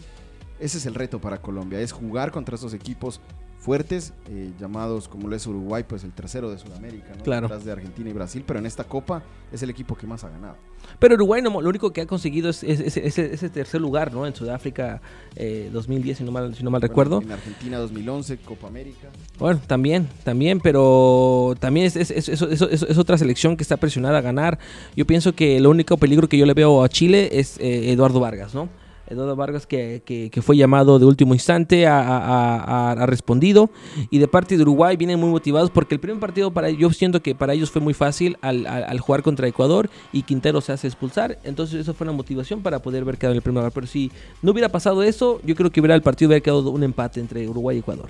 ese 0.59 0.77
es 0.77 0.85
el 0.85 0.95
reto 0.95 1.19
para 1.19 1.41
Colombia, 1.41 1.79
es 1.79 1.91
jugar 1.91 2.31
contra 2.31 2.55
esos 2.55 2.73
equipos 2.73 3.21
fuertes, 3.59 4.13
eh, 4.29 4.51
llamados 4.59 5.07
como 5.07 5.27
lo 5.27 5.35
es 5.35 5.45
Uruguay, 5.45 5.83
pues 5.85 6.03
el 6.03 6.13
tercero 6.13 6.49
de 6.49 6.57
Sudamérica, 6.57 7.13
¿no? 7.17 7.23
Claro. 7.23 7.47
Detrás 7.47 7.65
de 7.65 7.71
Argentina 7.71 8.09
y 8.09 8.13
Brasil, 8.13 8.43
pero 8.45 8.59
en 8.59 8.65
esta 8.65 8.85
Copa 8.85 9.23
es 9.51 9.61
el 9.63 9.69
equipo 9.69 9.95
que 9.95 10.07
más 10.07 10.23
ha 10.23 10.29
ganado. 10.29 10.55
Pero 10.99 11.15
Uruguay 11.15 11.41
no, 11.41 11.61
lo 11.61 11.67
único 11.67 11.91
que 11.91 12.01
ha 12.01 12.05
conseguido 12.05 12.49
es, 12.49 12.63
ese 12.63 13.49
tercer 13.49 13.81
lugar, 13.81 14.13
¿no? 14.13 14.25
En 14.25 14.33
Sudáfrica 14.33 15.01
2010, 15.35 16.15
eh, 16.15 16.17
si 16.17 16.23
no 16.23 16.31
mal, 16.31 16.55
si 16.55 16.63
no 16.63 16.69
mal 16.69 16.81
recuerdo. 16.81 17.21
En 17.21 17.31
Argentina 17.31 17.77
2011, 17.77 18.37
Copa 18.37 18.67
América. 18.67 19.09
Bueno, 19.37 19.59
también, 19.67 20.07
también, 20.23 20.61
pero 20.61 21.55
también 21.59 21.87
es, 21.87 21.97
es, 21.97 22.97
otra 22.97 23.17
selección 23.17 23.57
que 23.57 23.63
está 23.63 23.75
presionada 23.75 24.19
a 24.19 24.21
ganar. 24.21 24.59
Yo 24.95 25.05
pienso 25.05 25.33
que 25.33 25.57
el 25.57 25.67
único 25.67 25.97
peligro 25.97 26.29
que 26.29 26.37
yo 26.37 26.45
le 26.45 26.53
veo 26.53 26.83
a 26.83 26.89
Chile 26.89 27.29
es 27.33 27.57
eh, 27.57 27.91
Eduardo 27.91 28.19
Vargas, 28.19 28.53
¿no? 28.55 28.69
Eduardo 29.09 29.35
Vargas 29.35 29.65
que, 29.65 30.01
que, 30.05 30.41
fue 30.41 30.57
llamado 30.57 30.99
de 30.99 31.05
último 31.05 31.33
instante, 31.33 31.87
ha, 31.87 32.95
respondido. 33.07 33.69
Y 34.09 34.19
de 34.19 34.27
parte 34.27 34.57
de 34.57 34.63
Uruguay 34.63 34.97
vienen 34.97 35.19
muy 35.19 35.29
motivados 35.29 35.71
porque 35.71 35.95
el 35.95 35.99
primer 35.99 36.19
partido 36.19 36.51
para 36.51 36.69
yo 36.69 36.91
siento 36.91 37.21
que 37.21 37.35
para 37.35 37.53
ellos 37.53 37.71
fue 37.71 37.81
muy 37.81 37.93
fácil 37.93 38.37
al, 38.41 38.99
jugar 38.99 39.23
contra 39.23 39.47
Ecuador 39.47 39.89
y 40.11 40.23
Quintero 40.23 40.61
se 40.61 40.73
hace 40.73 40.87
expulsar. 40.87 41.39
Entonces 41.43 41.81
eso 41.81 41.93
fue 41.93 42.05
una 42.05 42.15
motivación 42.15 42.61
para 42.61 42.81
poder 42.81 43.05
ver 43.05 43.17
quedado 43.17 43.33
en 43.33 43.37
el 43.37 43.43
primer 43.43 43.61
lugar. 43.61 43.71
Pero 43.73 43.87
si 43.87 44.11
no 44.41 44.51
hubiera 44.51 44.69
pasado 44.69 45.03
eso, 45.03 45.39
yo 45.43 45.55
creo 45.55 45.71
que 45.71 45.79
hubiera 45.79 45.95
el 45.95 46.01
partido 46.01 46.29
hubiera 46.29 46.43
quedado 46.43 46.69
un 46.69 46.83
empate 46.83 47.19
entre 47.19 47.47
Uruguay 47.47 47.77
y 47.77 47.79
Ecuador. 47.79 48.09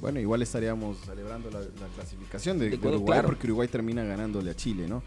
Bueno, 0.00 0.20
igual 0.20 0.42
estaríamos 0.42 0.98
celebrando 0.98 1.50
la, 1.50 1.60
clasificación 1.94 2.58
de, 2.58 2.76
Uruguay 2.76 3.20
porque 3.24 3.46
Uruguay 3.46 3.68
termina 3.68 4.04
ganándole 4.04 4.50
a 4.50 4.54
Chile, 4.54 4.86
¿no? 4.86 5.02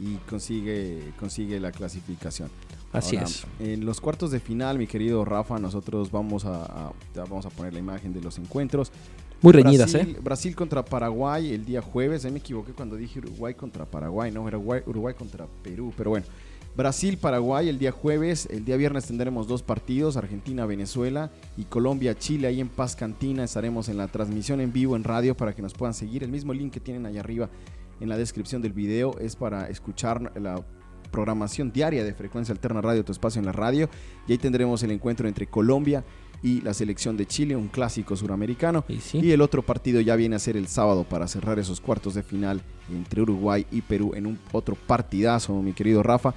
Y 0.00 0.14
consigue, 0.28 1.12
consigue 1.18 1.60
la 1.60 1.70
clasificación. 1.70 2.48
Así 2.92 3.16
es. 3.16 3.46
En 3.60 3.84
los 3.84 4.00
cuartos 4.00 4.30
de 4.30 4.40
final, 4.40 4.78
mi 4.78 4.86
querido 4.86 5.24
Rafa, 5.24 5.58
nosotros 5.58 6.10
vamos 6.10 6.44
a, 6.44 6.92
vamos 7.14 7.46
a 7.46 7.50
poner 7.50 7.72
la 7.74 7.80
imagen 7.80 8.12
de 8.12 8.20
los 8.20 8.38
encuentros. 8.38 8.90
Muy 9.40 9.52
reñidas, 9.52 9.92
Brasil, 9.92 10.16
¿eh? 10.16 10.20
Brasil 10.20 10.56
contra 10.56 10.84
Paraguay 10.84 11.52
el 11.52 11.64
día 11.64 11.80
jueves. 11.80 12.24
Ahí 12.24 12.32
me 12.32 12.38
equivoqué 12.38 12.72
cuando 12.72 12.96
dije 12.96 13.20
Uruguay 13.20 13.54
contra 13.54 13.84
Paraguay, 13.84 14.32
no, 14.32 14.48
era 14.48 14.58
Uruguay, 14.58 15.14
contra 15.16 15.46
Perú, 15.62 15.92
pero 15.96 16.10
bueno. 16.10 16.26
Brasil-Paraguay 16.76 17.68
el 17.68 17.78
día 17.78 17.90
jueves, 17.90 18.46
el 18.50 18.64
día 18.64 18.76
viernes 18.76 19.06
tendremos 19.06 19.48
dos 19.48 19.64
partidos, 19.64 20.16
Argentina-Venezuela 20.16 21.32
y 21.56 21.64
Colombia-Chile, 21.64 22.46
ahí 22.46 22.60
en 22.60 22.68
Paz 22.68 22.94
Cantina 22.94 23.42
estaremos 23.42 23.88
en 23.88 23.96
la 23.96 24.06
transmisión 24.06 24.60
en 24.60 24.72
vivo 24.72 24.94
en 24.94 25.02
radio 25.02 25.36
para 25.36 25.56
que 25.56 25.62
nos 25.62 25.74
puedan 25.74 25.92
seguir, 25.92 26.22
el 26.22 26.30
mismo 26.30 26.52
link 26.52 26.72
que 26.72 26.78
tienen 26.78 27.04
ahí 27.06 27.18
arriba 27.18 27.48
en 27.98 28.08
la 28.08 28.16
descripción 28.16 28.62
del 28.62 28.74
video 28.74 29.18
es 29.18 29.34
para 29.34 29.68
escuchar 29.68 30.30
la 30.40 30.62
programación 31.10 31.72
diaria 31.72 32.04
de 32.04 32.14
Frecuencia 32.14 32.52
Alterna 32.52 32.80
Radio, 32.80 33.04
tu 33.04 33.12
espacio 33.12 33.38
en 33.38 33.46
la 33.46 33.52
radio. 33.52 33.88
Y 34.26 34.32
ahí 34.32 34.38
tendremos 34.38 34.82
el 34.82 34.90
encuentro 34.90 35.28
entre 35.28 35.46
Colombia 35.46 36.04
y 36.42 36.60
la 36.60 36.74
selección 36.74 37.16
de 37.16 37.26
Chile, 37.26 37.56
un 37.56 37.68
clásico 37.68 38.16
suramericano. 38.16 38.84
Y 38.88 38.98
sí. 38.98 39.18
Y 39.18 39.32
el 39.32 39.40
otro 39.40 39.62
partido 39.62 40.00
ya 40.00 40.16
viene 40.16 40.36
a 40.36 40.38
ser 40.38 40.56
el 40.56 40.68
sábado 40.68 41.04
para 41.04 41.26
cerrar 41.26 41.58
esos 41.58 41.80
cuartos 41.80 42.14
de 42.14 42.22
final 42.22 42.62
entre 42.92 43.22
Uruguay 43.22 43.66
y 43.70 43.82
Perú 43.82 44.12
en 44.14 44.26
un 44.26 44.38
otro 44.52 44.76
partidazo, 44.76 45.60
mi 45.62 45.72
querido 45.72 46.02
Rafa. 46.02 46.34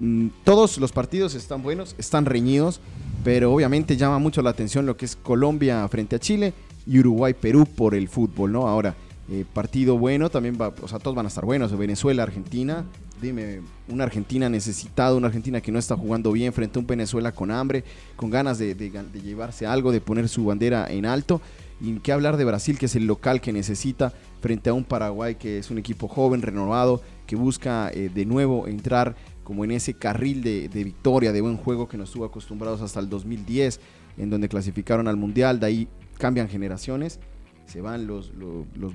Mm, 0.00 0.28
Todos 0.44 0.78
los 0.78 0.92
partidos 0.92 1.34
están 1.34 1.62
buenos, 1.62 1.94
están 1.98 2.24
reñidos, 2.24 2.80
pero 3.22 3.52
obviamente 3.52 3.96
llama 3.96 4.18
mucho 4.18 4.42
la 4.42 4.50
atención 4.50 4.86
lo 4.86 4.96
que 4.96 5.04
es 5.04 5.16
Colombia 5.16 5.86
frente 5.88 6.16
a 6.16 6.18
Chile 6.18 6.52
y 6.86 6.98
Uruguay-Perú 6.98 7.66
por 7.66 7.94
el 7.94 8.08
fútbol, 8.08 8.52
¿no? 8.52 8.66
Ahora, 8.66 8.94
eh, 9.30 9.44
partido 9.52 9.96
bueno, 9.96 10.30
también 10.30 10.58
va, 10.60 10.74
o 10.82 10.88
sea, 10.88 10.98
todos 10.98 11.14
van 11.14 11.26
a 11.26 11.28
estar 11.28 11.44
buenos. 11.44 11.76
Venezuela, 11.76 12.22
Argentina, 12.22 12.84
dime, 13.20 13.60
una 13.88 14.04
Argentina 14.04 14.48
necesitada, 14.48 15.14
una 15.14 15.28
Argentina 15.28 15.60
que 15.60 15.72
no 15.72 15.78
está 15.78 15.96
jugando 15.96 16.32
bien 16.32 16.52
frente 16.52 16.78
a 16.78 16.80
un 16.80 16.86
Venezuela 16.86 17.32
con 17.32 17.50
hambre, 17.50 17.84
con 18.16 18.30
ganas 18.30 18.58
de, 18.58 18.74
llevarse 19.22 19.66
algo, 19.66 19.92
de 19.92 20.00
poner 20.00 20.28
su 20.28 20.44
bandera 20.44 20.86
en 20.90 21.06
alto. 21.06 21.40
Y 21.80 21.92
qué 22.00 22.12
hablar 22.12 22.36
de 22.36 22.44
Brasil, 22.44 22.78
que 22.78 22.86
es 22.86 22.96
el 22.96 23.06
local 23.06 23.40
que 23.40 23.52
necesita, 23.52 24.12
frente 24.40 24.70
a 24.70 24.74
un 24.74 24.84
Paraguay 24.84 25.34
que 25.34 25.58
es 25.58 25.70
un 25.70 25.78
equipo 25.78 26.08
joven, 26.08 26.42
renovado, 26.42 27.02
que 27.26 27.36
busca 27.36 27.90
eh, 27.92 28.10
de 28.14 28.26
nuevo 28.26 28.68
entrar 28.68 29.16
como 29.42 29.64
en 29.64 29.72
ese 29.72 29.94
carril 29.94 30.42
de, 30.42 30.68
victoria, 30.72 31.32
de 31.32 31.40
buen 31.40 31.56
juego 31.56 31.88
que 31.88 31.98
nos 31.98 32.08
estuvo 32.08 32.24
acostumbrados 32.24 32.80
hasta 32.80 33.00
el 33.00 33.08
2010, 33.08 33.80
en 34.16 34.30
donde 34.30 34.48
clasificaron 34.48 35.08
al 35.08 35.16
Mundial, 35.16 35.60
de 35.60 35.66
ahí 35.66 35.88
cambian 36.18 36.48
generaciones, 36.48 37.20
se 37.66 37.80
van 37.80 38.06
los 38.06 38.30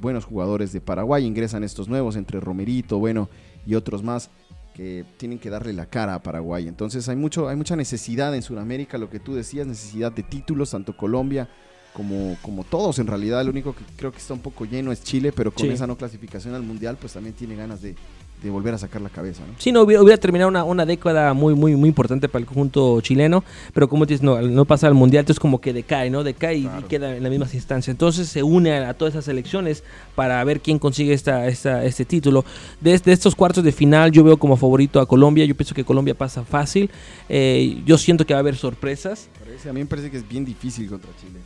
buenos 0.01 0.25
jugadores 0.25 0.71
de 0.71 0.81
Paraguay, 0.81 1.25
ingresan 1.25 1.63
estos 1.63 1.87
nuevos 1.87 2.15
entre 2.15 2.39
Romerito, 2.39 2.97
bueno, 2.97 3.29
y 3.65 3.75
otros 3.75 4.03
más 4.03 4.29
que 4.73 5.03
tienen 5.17 5.39
que 5.39 5.49
darle 5.49 5.73
la 5.73 5.85
cara 5.87 6.15
a 6.15 6.23
Paraguay. 6.23 6.67
Entonces 6.67 7.07
hay, 7.09 7.15
mucho, 7.15 7.49
hay 7.49 7.55
mucha 7.55 7.75
necesidad 7.75 8.33
en 8.35 8.41
Sudamérica, 8.41 8.97
lo 8.97 9.09
que 9.09 9.19
tú 9.19 9.35
decías, 9.35 9.67
necesidad 9.67 10.11
de 10.11 10.23
títulos, 10.23 10.71
tanto 10.71 10.95
Colombia 10.95 11.49
como, 11.93 12.37
como 12.41 12.63
todos 12.63 12.99
en 12.99 13.07
realidad. 13.07 13.43
Lo 13.43 13.51
único 13.51 13.75
que 13.75 13.83
creo 13.97 14.11
que 14.11 14.19
está 14.19 14.33
un 14.33 14.39
poco 14.39 14.63
lleno 14.65 14.91
es 14.91 15.03
Chile, 15.03 15.33
pero 15.33 15.51
con 15.51 15.65
Sí. 15.65 15.73
esa 15.73 15.87
no 15.87 15.97
clasificación 15.97 16.53
al 16.55 16.63
Mundial, 16.63 16.97
pues 16.99 17.13
también 17.13 17.35
tiene 17.35 17.55
ganas 17.55 17.81
de, 17.81 17.95
de 18.41 18.49
volver 18.49 18.73
a 18.73 18.77
sacar 18.77 19.01
la 19.01 19.09
cabeza. 19.09 19.41
¿no? 19.45 19.53
Sí, 19.57 19.71
no, 19.71 19.81
hubiera, 19.81 20.01
hubiera 20.01 20.17
terminado 20.19 20.47
una, 20.47 20.63
una 20.63 20.85
década 20.85 21.33
muy, 21.33 21.55
muy, 21.55 21.75
muy 21.75 21.89
importante 21.89 22.29
para 22.29 22.39
el 22.41 22.45
conjunto 22.45 23.01
chileno, 23.01 23.43
pero 23.73 23.89
como 23.89 24.05
dices, 24.05 24.23
no, 24.23 24.41
no 24.41 24.63
pasa 24.65 24.87
al 24.87 24.93
mundial, 24.93 25.21
entonces 25.23 25.39
como 25.41 25.59
que 25.59 25.73
decae, 25.73 26.09
¿no? 26.09 26.23
Decae 26.23 26.57
y- 26.59 26.69
queda 26.87 27.15
en 27.17 27.23
las 27.23 27.29
mismas 27.29 27.53
instancias. 27.53 27.93
Entonces 27.93 28.29
se 28.29 28.41
une 28.41 28.71
a, 28.77 28.89
a 28.89 28.93
todas 28.93 29.13
esas 29.13 29.27
elecciones 29.27 29.83
para 30.15 30.41
ver 30.45 30.61
quién 30.61 30.79
consigue 30.79 31.13
esta, 31.13 31.47
esta, 31.47 31.83
este 31.83 32.05
título. 32.05 32.45
De, 32.79 32.97
de 32.97 33.11
estos 33.11 33.35
cuartos 33.35 33.63
de 33.63 33.71
final, 33.73 34.11
yo 34.11 34.23
veo 34.23 34.37
como 34.37 34.55
favorito 34.55 35.01
a 35.01 35.05
Colombia. 35.05 35.43
Yo 35.45 35.55
pienso 35.55 35.75
que 35.75 35.83
Colombia 35.83 36.15
pasa 36.15 36.45
fácil. 36.45 36.89
Eh, 37.27 37.81
yo 37.85 37.97
siento 37.97 38.25
que 38.25 38.33
va 38.33 38.37
a 38.37 38.41
haber 38.41 38.55
sorpresas, 38.55 39.27
Parece- 39.43 39.69
a 39.69 39.73
mí 39.73 39.81
me 39.81 39.85
parece 39.85 40.09
que 40.09 40.17
es 40.17 40.27
bien 40.27 40.45
difícil 40.45 40.87
contra 40.89 41.09
Chile. 41.19 41.39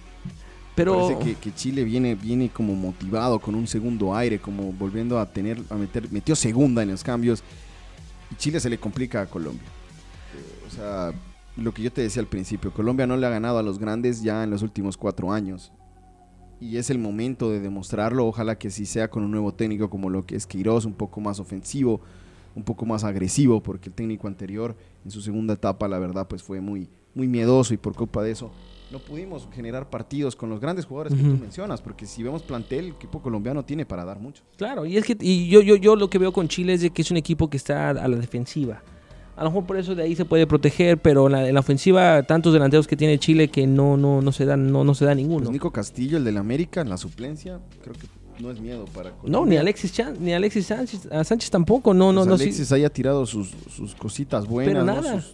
Pero. 0.76 1.08
Parece 1.08 1.36
que, 1.36 1.54
Chile 1.54 1.84
viene, 1.84 2.16
viene 2.16 2.50
como 2.50 2.76
motivado 2.76 3.40
con 3.40 3.56
un 3.56 3.68
segundo 3.68 4.16
aire, 4.16 4.40
como 4.40 4.72
volviendo 4.74 5.20
a 5.20 5.32
tener, 5.32 5.62
a 5.70 5.76
meter, 5.76 6.12
metió 6.12 6.36
segunda 6.36 6.82
en 6.84 6.92
los 6.92 7.04
cambios. 7.04 7.44
Y 8.32 8.36
Chile 8.36 8.60
se 8.60 8.70
le 8.70 8.78
complica 8.78 9.22
a 9.22 9.26
Colombia. 9.28 9.68
Eh, 10.36 10.68
o 10.68 10.72
sea, 10.72 11.14
lo 11.58 11.74
que 11.74 11.84
yo 11.84 11.92
te 11.92 12.02
decía 12.02 12.22
al 12.22 12.28
principio, 12.28 12.74
Colombia 12.74 13.06
no 13.06 13.18
le 13.18 13.28
ha 13.28 13.30
ganado 13.30 13.60
a 13.60 13.64
los 13.64 13.78
grandes 13.78 14.24
ya 14.24 14.44
en 14.44 14.50
los 14.50 14.64
últimos 14.64 14.98
cuatro 14.98 15.32
años. 15.32 15.72
Y 16.60 16.78
es 16.78 16.90
el 16.90 16.98
momento 16.98 17.52
de 17.52 17.60
demostrarlo. 17.60 18.26
Ojalá 18.26 18.58
que 18.58 18.72
sí 18.72 18.86
sea 18.86 19.10
con 19.10 19.24
un 19.24 19.32
nuevo 19.32 19.54
técnico 19.54 19.90
como 19.90 20.10
lo 20.10 20.26
que 20.26 20.36
es 20.36 20.48
Queiroz, 20.48 20.86
un 20.86 20.94
poco 20.94 21.20
más 21.20 21.40
ofensivo, 21.40 22.02
un 22.56 22.64
poco 22.64 22.86
más 22.86 23.04
agresivo, 23.04 23.62
porque 23.62 23.90
el 23.90 23.96
técnico 23.96 24.28
anterior 24.28 24.76
en 25.04 25.12
su 25.12 25.22
segunda 25.22 25.56
etapa, 25.56 25.88
la 25.88 26.00
verdad, 26.00 26.28
pues 26.28 26.42
fue 26.42 26.62
muy, 26.62 26.90
muy 27.14 27.28
miedoso 27.28 27.74
y 27.74 27.78
por 27.78 27.94
culpa 27.96 28.24
de 28.24 28.32
eso 28.32 28.52
no 28.94 29.00
pudimos 29.00 29.48
generar 29.54 29.90
partidos 29.90 30.36
con 30.36 30.50
los 30.52 30.60
grandes 30.62 30.86
jugadores 30.86 31.14
que 31.18 31.24
tú 31.24 31.36
mencionas, 31.42 31.82
porque 31.82 32.06
si 32.06 32.22
vemos 32.22 32.44
plantel, 32.44 32.86
el 32.86 32.92
equipo 32.92 33.22
colombiano 33.22 33.66
tiene 33.66 33.86
para 33.88 34.06
dar 34.06 34.20
mucho. 34.20 34.44
Claro, 34.56 34.86
y 34.86 34.96
es 34.98 35.04
que 35.04 35.18
y 35.20 35.50
yo, 35.50 35.62
yo, 35.62 35.76
yo 35.76 35.96
lo 35.96 36.10
que 36.12 36.20
veo 36.20 36.32
con 36.32 36.48
Chile 36.48 36.74
es 36.76 36.82
de 36.82 36.92
que 36.92 37.02
es 37.02 37.10
un 37.10 37.18
equipo 37.18 37.50
que 37.50 37.58
está 37.58 37.90
a 37.90 38.08
la 38.08 38.16
defensiva. 38.16 38.84
A 39.36 39.44
lo 39.44 39.50
mejor 39.50 39.66
por 39.66 39.78
eso 39.78 39.96
de 39.96 40.04
ahí 40.04 40.16
se 40.16 40.26
puede 40.26 40.46
proteger, 40.46 41.00
pero 41.00 41.26
en 41.26 41.32
la, 41.32 41.48
en 41.48 41.56
la 41.56 41.60
ofensiva 41.62 42.22
tantos 42.22 42.54
delanteros 42.54 42.86
que 42.88 42.96
tiene 42.96 43.18
Chile 43.18 43.48
que 43.48 43.66
no 43.66 43.98
no 43.98 44.22
no 44.22 44.32
se 44.32 44.46
dan 44.46 44.72
no, 44.72 44.84
no 44.84 44.94
se 44.94 45.06
da 45.06 45.16
ninguno. 45.16 45.40
Pues 45.46 45.50
Nico 45.52 45.72
Castillo, 45.72 46.18
el 46.18 46.24
del 46.24 46.38
América, 46.38 46.82
en 46.82 46.90
la 46.90 46.98
suplencia, 46.98 47.60
creo 47.82 47.96
que 47.96 48.06
no 48.44 48.52
es 48.52 48.60
miedo 48.60 48.86
para 48.94 49.12
no, 49.26 49.44
ni 49.48 49.58
Alexis 49.58 49.92
Chan- 49.92 50.18
ni 50.20 50.34
Alexis 50.34 50.68
Sánchez, 50.68 51.08
a 51.12 51.24
Sánchez 51.24 51.50
tampoco, 51.50 51.96
no 51.96 52.14
no 52.14 52.22
Pues 52.22 52.28
no 52.30 52.38
sí. 52.38 52.44
Alexis 52.44 52.72
haya 52.72 52.92
tirado 52.92 53.26
sus, 53.26 53.50
sus 53.76 53.96
cositas 53.96 54.46
buenas. 54.46 54.72
Pero 54.72 54.86
¿no? 54.86 55.02
Sus- 55.20 55.34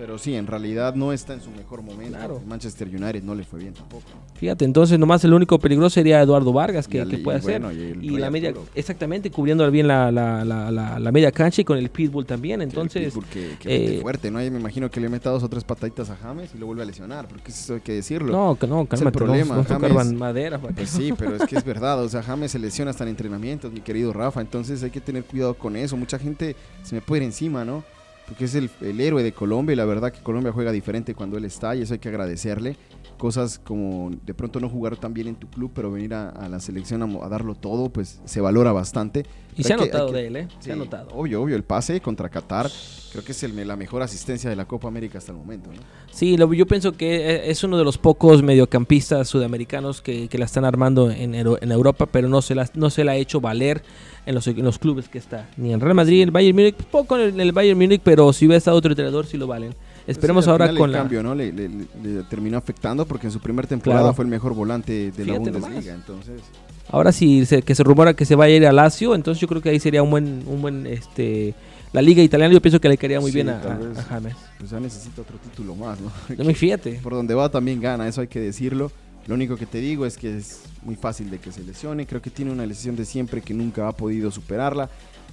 pero 0.00 0.16
sí, 0.16 0.34
en 0.34 0.46
realidad 0.46 0.94
no 0.94 1.12
está 1.12 1.34
en 1.34 1.42
su 1.42 1.50
mejor 1.50 1.82
momento. 1.82 2.16
Claro. 2.16 2.38
El 2.38 2.46
Manchester 2.46 2.88
United 2.88 3.22
no 3.22 3.34
le 3.34 3.44
fue 3.44 3.58
bien 3.60 3.74
tampoco. 3.74 4.04
Fíjate, 4.34 4.64
entonces 4.64 4.98
nomás 4.98 5.22
el 5.24 5.34
único 5.34 5.58
peligroso 5.58 5.90
sería 5.90 6.22
Eduardo 6.22 6.54
Vargas 6.54 6.88
que, 6.88 7.06
que 7.06 7.16
y 7.16 7.18
puede 7.18 7.36
hacer. 7.36 7.60
bueno, 7.60 7.78
y 7.78 8.14
el 8.14 8.18
la 8.18 8.30
media, 8.30 8.54
exactamente, 8.74 9.30
cubriendo 9.30 9.70
bien 9.70 9.86
la, 9.86 10.10
la, 10.10 10.42
la, 10.42 11.12
media 11.12 11.30
cancha 11.30 11.60
y 11.60 11.66
con 11.66 11.76
el 11.76 11.90
pitbull 11.90 12.24
también. 12.24 12.62
Entonces, 12.62 13.08
Pitbull 13.12 13.26
que, 13.26 13.56
que 13.58 13.68
mete 13.68 13.96
eh, 13.98 14.00
fuerte, 14.00 14.30
¿no? 14.30 14.42
Y 14.42 14.50
me 14.50 14.58
imagino 14.58 14.90
que 14.90 15.02
le 15.02 15.10
meta 15.10 15.28
dos 15.28 15.42
o 15.42 15.50
tres 15.50 15.64
pataditas 15.64 16.08
a 16.08 16.16
James 16.16 16.50
y 16.54 16.58
lo 16.58 16.64
vuelve 16.64 16.80
a 16.80 16.86
lesionar, 16.86 17.28
porque 17.28 17.50
eso 17.50 17.74
hay 17.74 17.80
que 17.82 17.92
decirlo. 17.92 18.32
no, 18.32 18.56
que 18.58 18.66
no, 18.66 18.86
cálmate, 18.86 19.18
problema, 19.18 19.56
no, 19.56 19.62
no 19.64 19.88
James. 19.88 20.12
madera. 20.14 20.58
que- 20.58 20.68
Pues 20.72 20.88
sí, 20.88 21.12
pero 21.12 21.36
es 21.36 21.42
que 21.42 21.56
es 21.56 21.64
verdad, 21.66 22.02
o 22.02 22.08
sea, 22.08 22.22
James 22.22 22.52
se 22.52 22.58
lesiona 22.58 22.90
hasta 22.92 23.04
en 23.04 23.10
entrenamientos, 23.10 23.70
mi 23.70 23.82
querido 23.82 24.14
Rafa, 24.14 24.40
entonces 24.40 24.82
hay 24.82 24.90
que 24.90 25.02
tener 25.02 25.24
cuidado 25.24 25.52
con 25.52 25.76
eso. 25.76 25.94
Mucha 25.98 26.18
gente 26.18 26.56
se 26.84 26.94
me 26.94 27.02
puede 27.02 27.20
ir 27.20 27.26
encima, 27.26 27.66
¿no? 27.66 27.84
Porque 28.30 28.44
es 28.44 28.54
el, 28.54 28.70
el 28.80 29.00
héroe 29.00 29.24
de 29.24 29.32
Colombia 29.32 29.72
y 29.72 29.76
la 29.76 29.84
verdad 29.84 30.12
que 30.12 30.20
Colombia 30.20 30.52
juega 30.52 30.70
diferente 30.70 31.16
cuando 31.16 31.36
él 31.36 31.44
está 31.44 31.74
y 31.74 31.82
eso 31.82 31.94
hay 31.94 31.98
que 31.98 32.10
agradecerle. 32.10 32.76
Cosas 33.20 33.58
como 33.58 34.10
de 34.24 34.32
pronto 34.32 34.60
no 34.60 34.68
jugar 34.70 34.96
tan 34.96 35.12
bien 35.12 35.28
en 35.28 35.34
tu 35.36 35.46
club, 35.46 35.70
pero 35.74 35.90
venir 35.92 36.14
a, 36.14 36.30
a 36.30 36.48
la 36.48 36.58
selección 36.58 37.02
a, 37.02 37.26
a 37.26 37.28
darlo 37.28 37.54
todo, 37.54 37.90
pues 37.90 38.18
se 38.24 38.40
valora 38.40 38.72
bastante. 38.72 39.26
Y 39.58 39.62
Pero 39.62 39.66
se 39.66 39.72
ha 39.74 39.76
que- 39.76 39.84
notado 39.84 40.06
que- 40.06 40.12
de 40.16 40.26
él, 40.26 40.36
¿eh? 40.36 40.48
Se 40.58 40.64
Sí, 40.64 40.70
ha 40.70 40.76
notado. 40.76 41.10
Obvio, 41.14 41.42
obvio, 41.42 41.54
el 41.54 41.62
pase 41.62 42.00
contra 42.00 42.30
Qatar 42.30 42.70
creo 43.12 43.22
que 43.22 43.32
es 43.32 43.42
el- 43.42 43.68
la 43.68 43.76
mejor 43.76 44.00
asistencia 44.02 44.48
de 44.48 44.56
la 44.56 44.64
Copa 44.64 44.88
América 44.88 45.18
hasta 45.18 45.32
el 45.32 45.38
momento, 45.38 45.68
¿no? 45.70 45.82
Sí, 46.10 46.38
lo- 46.38 46.50
yo 46.54 46.66
pienso 46.66 46.92
que 46.92 47.16
e- 47.16 47.50
es 47.50 47.62
uno 47.62 47.76
de 47.76 47.84
los 47.84 47.98
pocos 47.98 48.42
mediocampistas 48.42 49.28
sudamericanos 49.28 50.00
que, 50.00 50.28
que 50.28 50.38
la 50.38 50.46
están 50.46 50.64
armando 50.64 51.10
en, 51.10 51.34
en 51.34 51.72
Europa, 51.72 52.06
pero 52.06 52.26
no 52.28 52.40
se, 52.40 52.54
la, 52.54 52.70
no 52.72 52.88
se 52.88 53.04
la 53.04 53.12
ha 53.12 53.16
hecho 53.16 53.40
valer 53.42 53.82
en 54.24 54.34
los, 54.34 54.46
en 54.46 54.64
los 54.64 54.78
clubes 54.78 55.10
que 55.10 55.18
está. 55.18 55.50
Ni 55.58 55.74
en 55.74 55.80
Real 55.80 55.94
Madrid, 55.94 56.22
el 56.22 56.30
Bayern 56.30 56.56
Múnich, 56.56 56.76
poco 56.76 57.16
en 57.16 57.22
el, 57.22 57.28
en 57.34 57.40
el 57.40 57.52
Bayern 57.52 57.78
Múnich, 57.78 58.00
pero 58.02 58.32
si 58.32 58.46
hubiera 58.46 58.56
estado 58.56 58.78
otro 58.78 58.92
entrenador, 58.92 59.26
sí 59.26 59.36
lo 59.36 59.46
valen. 59.46 59.74
Esperemos 60.10 60.44
Sí, 60.44 60.50
ahora 60.50 60.72
con 60.74 60.86
el 60.90 60.92
la... 60.92 60.98
cambio, 60.98 61.22
¿no? 61.22 61.34
Le, 61.34 61.52
le- 61.52 61.68
le- 61.68 62.22
terminó 62.28 62.58
afectando 62.58 63.06
porque 63.06 63.26
en 63.28 63.32
su 63.32 63.40
primera 63.40 63.66
temporada 63.68 64.02
Claro. 64.02 64.14
fue 64.14 64.24
el 64.24 64.30
mejor 64.30 64.54
volante 64.54 64.92
de 64.92 65.24
la 65.24 65.32
Fíjate 65.34 65.50
Bundesliga, 65.50 65.70
nomás. 65.80 65.86
entonces 65.86 66.40
Ahora 66.88 67.12
sí 67.12 67.46
se, 67.46 67.62
que 67.62 67.74
se 67.74 67.84
rumora 67.84 68.14
que 68.14 68.24
se 68.24 68.34
va 68.34 68.44
a 68.44 68.48
ir 68.48 68.66
a 68.66 68.72
Lazio, 68.72 69.14
entonces 69.14 69.40
yo 69.40 69.46
creo 69.46 69.62
que 69.62 69.68
ahí 69.70 69.78
sería 69.78 70.02
un 70.02 70.10
buen, 70.10 70.42
un 70.46 70.60
buen, 70.60 70.86
este, 70.88 71.54
la 71.92 72.02
liga 72.02 72.20
italiana 72.22 72.52
yo 72.52 72.60
pienso 72.60 72.80
que 72.80 72.88
le 72.88 72.96
quedaría 72.98 73.20
muy 73.20 73.30
Sí, 73.30 73.36
bien 73.36 73.48
a, 73.50 73.58
a- 73.60 74.02
James. 74.08 74.34
pues 74.58 74.70
ya 74.70 74.80
necesita 74.80 75.22
otro 75.22 75.38
título 75.38 75.76
más, 75.76 76.00
¿no? 76.00 76.10
No 76.36 76.44
me 76.44 76.54
fíjate. 76.54 76.94
Por 77.02 77.12
donde 77.14 77.34
va 77.34 77.48
también 77.48 77.80
gana, 77.80 78.08
eso 78.08 78.20
hay 78.22 78.26
que 78.28 78.40
decirlo. 78.40 78.90
Lo 79.26 79.34
único 79.34 79.56
que 79.56 79.66
te 79.66 79.78
digo 79.78 80.06
es 80.06 80.16
que 80.16 80.36
es 80.38 80.62
muy 80.82 80.96
fácil 80.96 81.30
de 81.30 81.38
que 81.38 81.52
se 81.52 81.62
lesione. 81.62 82.06
Creo 82.06 82.20
que 82.22 82.30
tiene 82.30 82.50
una 82.50 82.66
lesión 82.66 82.96
de 82.96 83.04
siempre 83.04 83.42
que 83.42 83.54
nunca 83.54 83.86
ha 83.86 83.92
podido 83.92 84.30
superarla. 84.32 84.88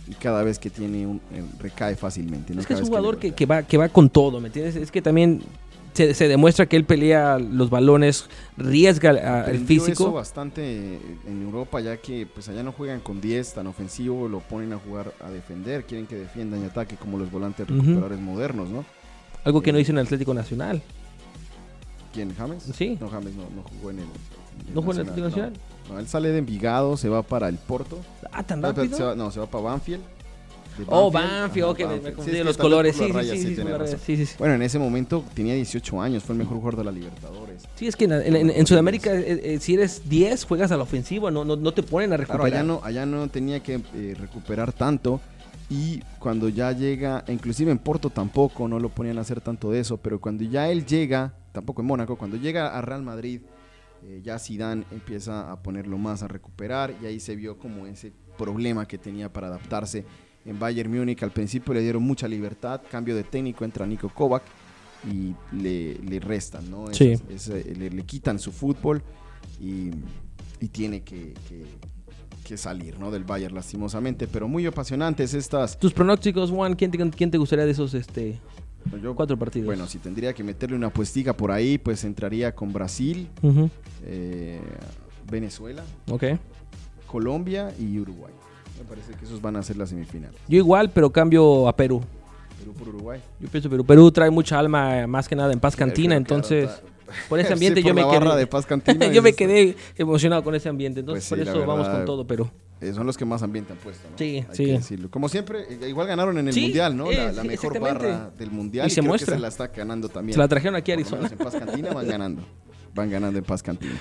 Y 0.07 0.13
cada 0.13 0.43
vez 0.43 0.57
que 0.57 0.69
tiene 0.69 1.05
un, 1.05 1.17
eh, 1.33 1.43
recae 1.59 1.95
fácilmente. 1.95 2.53
¿no? 2.53 2.61
Es 2.61 2.67
que 2.67 2.73
es 2.73 2.81
un 2.81 2.87
jugador 2.87 3.17
que, 3.17 3.31
que 3.33 3.45
va, 3.45 3.63
que 3.63 3.77
va 3.77 3.89
con 3.89 4.09
todo, 4.09 4.39
¿me 4.39 4.47
entiendes? 4.47 4.75
Es 4.77 4.89
que 4.89 5.01
también 5.01 5.41
se, 5.93 6.13
se 6.13 6.27
demuestra 6.27 6.67
que 6.67 6.77
él 6.77 6.85
pelea 6.85 7.39
los 7.39 7.69
balones, 7.69 8.29
riesga 8.55 9.09
el 9.09 9.17
Aprendió 9.17 9.77
eso 9.77 9.85
físico. 9.85 10.11
bastante 10.13 10.99
en 11.27 11.41
Europa, 11.41 11.81
ya 11.81 11.97
que 11.97 12.25
pues 12.25 12.47
allá 12.49 12.63
no 12.63 12.71
juegan 12.71 12.99
con 12.99 13.19
10 13.19 13.53
tan 13.55 13.67
ofensivo, 13.67 14.29
lo 14.29 14.39
ponen 14.39 14.73
a 14.73 14.77
jugar 14.77 15.13
a 15.19 15.29
defender, 15.29 15.85
quieren 15.85 16.05
que 16.05 16.15
defiendan 16.15 16.61
y 16.61 16.65
ataque 16.65 16.95
como 16.95 17.17
los 17.17 17.31
volantes 17.31 17.67
recuperadores 17.67 18.19
modernos, 18.19 18.69
¿no? 18.69 18.85
Algo 19.43 19.61
que 19.61 19.71
no 19.71 19.79
hizo 19.79 19.91
en 19.91 19.97
Atlético 19.99 20.33
Nacional. 20.33 20.81
¿Quién? 22.13 22.33
¿James? 22.35 22.63
Sí. 22.75 22.97
No, 22.99 23.09
James 23.09 23.35
no, 23.35 23.43
no 23.55 23.63
jugó 23.63 23.91
en 23.91 23.99
el 23.99 24.05
¿No 24.73 24.81
jugó 24.81 24.93
en 24.93 24.97
el 24.99 25.01
Atlético 25.03 25.27
Nacional? 25.27 25.53
No, 25.87 25.93
no, 25.93 25.99
él 25.99 26.07
sale 26.07 26.29
de 26.29 26.37
Envigado, 26.39 26.97
se 26.97 27.09
va 27.09 27.23
para 27.23 27.47
el 27.49 27.55
Porto. 27.57 27.99
Ah, 28.31 28.43
tan 28.43 28.61
No, 28.61 28.71
rápido. 28.73 28.97
se 28.97 29.03
va- 29.03 29.15
no, 29.15 29.31
se 29.31 29.39
va 29.39 29.45
para 29.47 29.63
Banfield. 29.63 30.01
Oh, 30.85 31.09
Banfield, 31.09 31.69
ok, 31.69 31.79
me- 31.79 31.85
confundí 32.13 32.23
Sí, 32.25 32.31
de 32.31 32.39
es 32.41 32.45
los 32.45 32.55
que 32.55 32.61
colores. 32.61 32.95
Sí, 34.05 34.25
sí. 34.25 34.35
Bueno, 34.37 34.53
en 34.53 34.61
ese 34.61 34.77
momento 34.77 35.23
tenía 35.33 35.55
18 35.55 35.99
años, 35.99 36.23
fue 36.23 36.33
el 36.33 36.39
mejor 36.39 36.57
jugador 36.57 36.77
de 36.77 36.83
la 36.83 36.91
Libertadores. 36.91 37.63
Sí, 37.75 37.87
es 37.87 37.95
que 37.95 38.05
en, 38.05 38.11
en- 38.11 38.35
en- 38.35 38.49
en 38.51 38.67
Sudamérica, 38.67 39.11
eh, 39.15 39.55
eh, 39.55 39.57
si 39.59 39.73
eres 39.73 40.07
10, 40.07 40.43
juegas 40.45 40.71
a 40.71 40.77
la 40.77 40.83
ofensiva, 40.83 41.31
no, 41.31 41.43
no, 41.43 41.55
no 41.55 41.73
te 41.73 41.81
ponen 41.81 42.13
a 42.13 42.17
Claro, 42.17 42.33
recuperar. 42.33 42.59
allá 42.59 42.63
no, 42.63 42.81
allá 42.83 43.05
no 43.07 43.27
tenía 43.27 43.61
que 43.61 43.81
eh, 43.95 44.15
recuperar 44.19 44.71
tanto 44.71 45.19
y 45.69 46.01
cuando 46.19 46.47
ya 46.47 46.71
llega, 46.73 47.23
inclusive 47.27 47.71
en 47.71 47.79
Porto 47.79 48.11
tampoco, 48.11 48.67
no 48.67 48.79
lo 48.79 48.89
ponían 48.89 49.17
a 49.17 49.21
hacer 49.21 49.41
tanto 49.41 49.71
de 49.71 49.79
eso, 49.79 49.97
pero 49.97 50.21
cuando 50.21 50.43
ya 50.43 50.69
él 50.69 50.85
llega, 50.85 51.33
tampoco 51.53 51.81
en 51.81 51.87
Mónaco, 51.87 52.17
cuando 52.17 52.37
llega 52.37 52.77
a 52.77 52.81
Real 52.83 53.01
Madrid, 53.01 53.41
eh, 54.07 54.21
ya 54.23 54.39
Zidane 54.39 54.85
empieza 54.91 55.51
a 55.51 55.61
ponerlo 55.61 55.97
más 55.97 56.23
a 56.23 56.27
recuperar 56.27 56.95
y 57.01 57.05
ahí 57.05 57.19
se 57.19 57.35
vio 57.35 57.57
como 57.57 57.85
ese 57.87 58.11
problema 58.37 58.87
que 58.87 58.97
tenía 58.97 59.31
para 59.31 59.47
adaptarse 59.47 60.05
en 60.45 60.57
Bayern 60.59 60.89
Múnich. 60.91 61.21
Al 61.23 61.31
principio 61.31 61.73
le 61.73 61.81
dieron 61.81 62.03
mucha 62.03 62.27
libertad, 62.27 62.81
cambio 62.89 63.15
de 63.15 63.23
técnico, 63.23 63.65
entra 63.65 63.85
Nico 63.85 64.09
Kovac 64.09 64.43
y 65.11 65.35
le, 65.55 65.95
le 65.99 66.19
restan, 66.19 66.69
¿no? 66.71 66.89
Es- 66.89 66.97
Sí. 66.97 67.11
es- 67.29 67.47
es- 67.49 67.77
le, 67.77 67.89
le 67.89 68.03
quitan 68.03 68.39
su 68.39 68.51
fútbol 68.51 69.01
y, 69.59 69.91
y 70.61 70.67
tiene 70.69 71.01
que, 71.03 71.33
que- 71.49 71.65
que 72.45 72.55
salir, 72.57 72.97
¿no? 72.97 73.11
Del 73.11 73.25
Bayern, 73.25 73.53
lastimosamente. 73.55 74.25
Pero 74.25 74.47
muy 74.47 74.65
apasionantes 74.65 75.33
estas. 75.33 75.77
Tus 75.77 75.91
pronósticos, 75.91 76.49
Juan, 76.49 76.75
¿quién 76.75 76.91
te, 76.91 77.09
quién 77.09 77.29
te 77.29 77.37
gustaría 77.37 77.65
de 77.65 77.71
esos 77.71 77.93
este, 77.93 78.39
Yo, 79.01 79.15
cuatro 79.15 79.37
partidos? 79.37 79.65
bueno, 79.65 79.87
si 79.87 79.97
tendría 79.99 80.33
que 80.33 80.43
meterle 80.43 80.75
una 80.75 80.89
puestica 80.89 81.33
por 81.33 81.51
ahí, 81.51 81.77
pues 81.77 82.03
entraría 82.03 82.53
con 82.55 82.71
Brasil, 82.73 83.27
eh, 84.05 84.59
Venezuela, 85.29 85.83
Ok. 86.09 86.23
Colombia 87.07 87.71
y 87.79 87.99
Uruguay. 87.99 88.33
Me 88.77 88.83
parece 88.85 89.13
que 89.13 89.25
esos 89.25 89.41
van 89.41 89.55
a 89.55 89.63
ser 89.63 89.77
las 89.77 89.89
semifinales. 89.89 90.39
Yo 90.47 90.57
igual, 90.57 90.89
pero 90.91 91.09
cambio 91.09 91.67
a 91.67 91.75
Perú. 91.75 92.01
Perú 92.59 92.73
por 92.73 92.89
Uruguay. 92.89 93.19
Yo 93.39 93.47
pienso 93.49 93.69
Perú. 93.69 93.85
Perú 93.85 94.11
trae 94.11 94.29
mucha 94.29 94.59
alma, 94.59 94.99
eh, 95.01 95.07
más 95.07 95.27
que 95.27 95.35
nada 95.35 95.51
en 95.53 95.59
Paz 95.59 95.75
Cantina, 95.75 96.15
entonces 96.15 96.69
por 97.29 97.39
ese 97.39 97.53
ambiente 97.53 97.81
Sí, 97.81 97.87
por 97.87 97.95
yo 97.95 98.07
me 98.09 98.19
quedé. 98.19 98.35
de 98.35 98.47
Paz 98.47 98.65
Cantina, 98.65 99.07
yo 99.11 99.21
me 99.21 99.33
quedé 99.33 99.75
emocionado 99.97 100.43
con 100.43 100.53
ese 100.55 100.67
ambiente, 100.69 100.99
entonces 100.99 101.27
Pues 101.27 101.39
sí, 101.39 101.45
por 101.45 101.55
eso 101.57 101.65
vamos 101.67 101.87
con 101.87 102.05
todo, 102.05 102.25
Perú. 102.27 102.49
Eh, 102.79 102.93
son 102.93 103.07
los 103.07 103.17
que 103.17 103.25
más 103.25 103.41
ambiente 103.41 103.73
han 103.73 103.79
puesto, 103.79 104.07
¿no? 104.09 104.17
Sí, 104.17 104.45
Hay 104.47 104.55
sí. 104.55 104.65
que 104.65 104.71
decirlo. 104.73 105.09
Como 105.09 105.29
siempre, 105.29 105.63
eh, 105.67 105.89
igual 105.89 106.05
ganaron 106.07 106.37
en 106.37 106.47
el 106.47 106.53
Sí, 106.53 106.61
Mundial, 106.61 106.95
¿no? 106.95 107.11
La, 107.11 107.43
mejor 107.43 107.79
barra 107.79 108.29
del 108.37 108.51
Mundial. 108.51 108.85
Y 108.85 108.87
Y, 108.87 108.89
se 108.91 109.01
creo 109.01 109.09
muestra. 109.09 109.33
que 109.33 109.37
se 109.37 109.41
la 109.41 109.47
está 109.47 109.67
ganando 109.67 110.09
también. 110.09 110.33
Se 110.35 110.39
la 110.39 110.47
trajeron 110.47 110.75
aquí 110.75 110.91
a 110.91 110.93
Arizona. 110.95 111.17
menos 111.23 111.31
en 111.31 111.37
Paz 111.39 111.55
Cantina 111.55 111.91
van 111.93 112.07
ganando. 112.07 112.43
Van 112.93 113.09
ganando 113.09 113.39
en 113.39 113.45
Paz 113.45 113.63
Cantina. 113.63 113.95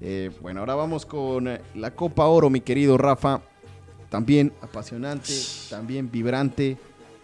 Eh, 0.00 0.30
bueno, 0.40 0.60
ahora 0.60 0.74
vamos 0.74 1.06
con 1.06 1.48
la 1.74 1.94
Copa 1.94 2.26
Oro, 2.26 2.50
mi 2.50 2.60
querido 2.60 2.98
Rafa. 2.98 3.40
También 4.10 4.52
apasionante, 4.62 5.32
también 5.70 6.10
vibrante, 6.10 6.76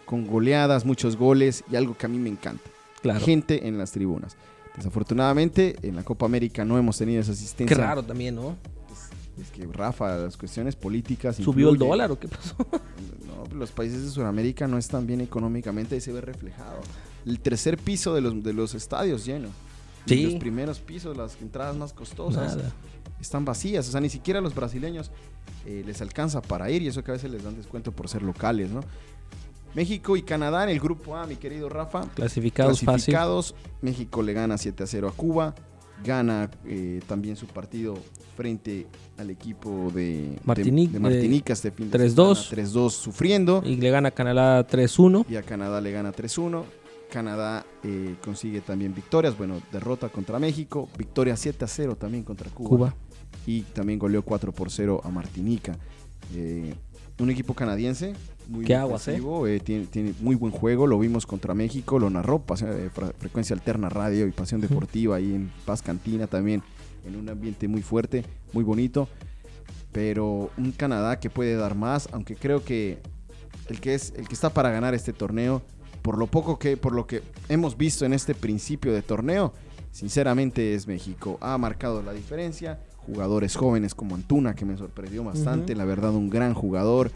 con 0.05 0.25
goleadas, 0.27 0.85
muchos 0.85 1.17
goles 1.17 1.63
y 1.71 1.75
algo 1.75 1.97
que 1.97 2.05
a 2.05 2.09
mí 2.09 2.19
me 2.19 2.29
encanta. 2.29 2.69
Claro. 3.01 3.19
Gente 3.19 3.67
en 3.67 3.77
las 3.77 3.91
tribunas. 3.91 4.37
Desafortunadamente, 4.77 5.75
en 5.81 5.95
la 5.95 6.03
Copa 6.03 6.25
América 6.25 6.63
no 6.63 6.77
hemos 6.77 6.97
tenido 6.97 7.21
esa 7.21 7.31
Qué 7.31 7.37
asistencia. 7.37 7.77
raro 7.77 8.03
también, 8.03 8.35
¿no? 8.35 8.55
Es 9.41 9.51
que, 9.51 9.65
Rafa, 9.67 10.17
las 10.17 10.37
cuestiones 10.37 10.75
políticas. 10.75 11.35
¿Subió 11.35 11.69
el 11.69 11.77
dólar 11.77 12.11
o 12.11 12.19
qué 12.19 12.27
pasó? 12.27 12.55
No, 13.25 13.53
los 13.53 13.71
países 13.71 14.03
de 14.03 14.09
Sudamérica 14.09 14.65
no 14.67 14.77
están 14.77 15.05
bien 15.05 15.19
económicamente 15.19 15.95
y 15.97 16.01
se 16.01 16.13
ve 16.13 16.21
reflejado. 16.21 16.79
El 17.25 17.39
tercer 17.41 17.77
piso 17.77 18.13
de 18.13 18.21
los, 18.21 18.41
de 18.43 18.53
los 18.53 18.73
estadios 18.75 19.25
lleno. 19.25 19.49
Sí. 20.05 20.23
Los 20.23 20.35
primeros 20.35 20.79
pisos, 20.79 21.17
las 21.17 21.35
entradas 21.41 21.75
más 21.75 21.91
costosas, 21.91 22.55
Nada. 22.55 22.71
están 23.19 23.43
vacías. 23.43 23.89
O 23.89 23.91
sea, 23.91 23.99
ni 23.99 24.09
siquiera 24.09 24.39
a 24.39 24.41
los 24.41 24.55
brasileños 24.55 25.11
eh, 25.65 25.83
les 25.85 26.01
alcanza 26.01 26.41
para 26.41 26.69
ir 26.69 26.81
y 26.83 26.87
eso 26.87 27.03
que 27.03 27.11
a 27.11 27.15
veces 27.15 27.29
les 27.31 27.43
dan 27.43 27.57
descuento 27.57 27.91
por 27.91 28.07
ser 28.07 28.21
locales, 28.21 28.69
¿no? 28.69 28.81
México 29.73 30.15
y 30.15 30.21
Canadá 30.21 30.63
en 30.63 30.69
el 30.69 30.79
grupo 30.79 31.17
A, 31.17 31.25
mi 31.27 31.35
querido 31.35 31.67
Rafa. 31.67 32.03
Clasificados, 32.15 32.79
fácil. 32.79 32.85
Clasificados. 32.85 33.55
México 33.81 34.23
le 34.23 34.31
gana 34.33 34.57
7 34.57 34.83
a 34.83 34.87
0 34.87 35.09
a 35.09 35.11
Cuba. 35.11 35.55
Gana 36.03 36.49
eh, 36.65 37.01
también 37.07 37.35
su 37.35 37.47
partido 37.47 37.95
frente 38.35 38.87
al 39.17 39.29
equipo 39.29 39.91
de 39.93 40.37
Martinique, 40.43 40.93
de, 40.93 40.99
de 40.99 40.99
Martinica 40.99 41.53
este 41.53 41.71
fin 41.71 41.89
de 41.89 41.97
3-2. 41.97 42.35
semana, 42.35 42.67
3-2 42.69 42.89
sufriendo. 42.91 43.63
Y 43.65 43.77
le 43.77 43.89
gana 43.89 44.11
Canadá 44.11 44.67
3-1. 44.67 45.25
Y 45.29 45.35
a 45.35 45.43
Canadá 45.43 45.79
le 45.81 45.91
gana 45.91 46.11
3-1. 46.11 46.63
Canadá 47.11 47.65
eh, 47.83 48.15
consigue 48.23 48.61
también 48.61 48.93
victorias. 48.93 49.37
Bueno, 49.37 49.61
derrota 49.71 50.09
contra 50.09 50.37
México. 50.39 50.89
Victoria 50.97 51.37
7 51.37 51.63
a 51.63 51.67
0 51.67 51.95
también 51.95 52.23
contra 52.23 52.49
Cuba. 52.49 52.69
Cuba. 52.69 52.95
Y 53.45 53.61
también 53.61 53.99
goleó 53.99 54.23
4 54.23 54.51
por 54.51 54.69
0 54.69 55.01
a 55.03 55.09
Martinica. 55.09 55.77
Eh, 56.33 56.73
un 57.19 57.29
equipo 57.29 57.53
canadiense 57.53 58.13
muy 58.47 58.65
Qué 58.65 58.75
aguas, 58.75 59.01
ofensivo, 59.01 59.47
eh, 59.47 59.59
tiene, 59.59 59.85
tiene 59.87 60.13
muy 60.19 60.35
buen 60.35 60.51
juego. 60.51 60.87
Lo 60.87 60.99
vimos 60.99 61.25
contra 61.25 61.53
México. 61.53 61.99
Lo 61.99 62.09
narró 62.09 62.39
Pasión- 62.39 62.71
eh, 62.73 62.89
Frecuencia 63.19 63.55
Alterna 63.55 63.89
Radio 63.89 64.27
y 64.27 64.31
Pasión. 64.31 64.61
Deportiva 64.61 65.15
ahí 65.17 65.33
en 65.33 65.51
Paz 65.65 65.81
Cantina 65.81 66.27
también. 66.27 66.61
En 67.05 67.15
un 67.15 67.29
ambiente 67.29 67.67
muy 67.67 67.81
fuerte, 67.81 68.23
muy 68.53 68.63
bonito. 68.63 69.07
Pero 69.91 70.49
un 70.57 70.71
Canadá 70.71 71.19
que 71.19 71.29
puede 71.29 71.55
dar 71.55 71.75
más, 71.75 72.09
aunque 72.11 72.35
creo 72.35 72.63
que 72.63 72.99
el 73.69 73.79
que 73.79 73.93
es 73.95 74.13
el 74.17 74.27
que 74.27 74.33
está 74.33 74.49
para 74.49 74.69
ganar 74.69 74.93
este 74.93 75.13
torneo, 75.13 75.61
por 76.01 76.17
lo 76.17 76.27
poco 76.27 76.59
que 76.59 76.75
por 76.77 76.93
lo 76.93 77.07
que 77.07 77.23
hemos 77.49 77.77
visto 77.77 78.05
en 78.05 78.13
este 78.13 78.35
principio 78.35 78.91
de 78.93 79.01
torneo, 79.01 79.53
sinceramente 79.91 80.75
es 80.75 80.87
México. 80.87 81.37
Ha 81.41 81.57
marcado 81.57 82.01
la 82.03 82.11
diferencia, 82.11 82.79
jugadores 82.97 83.55
jóvenes 83.55 83.95
como 83.95 84.15
Antuna 84.15 84.53
que 84.55 84.65
me 84.65 84.75
sorprendió 84.77 85.23
bastante, 85.23 85.71
Ujú. 85.73 85.79
la 85.79 85.85
verdad 85.85 86.11
un 86.13 86.29
gran 86.29 86.53
jugador. 86.53 87.11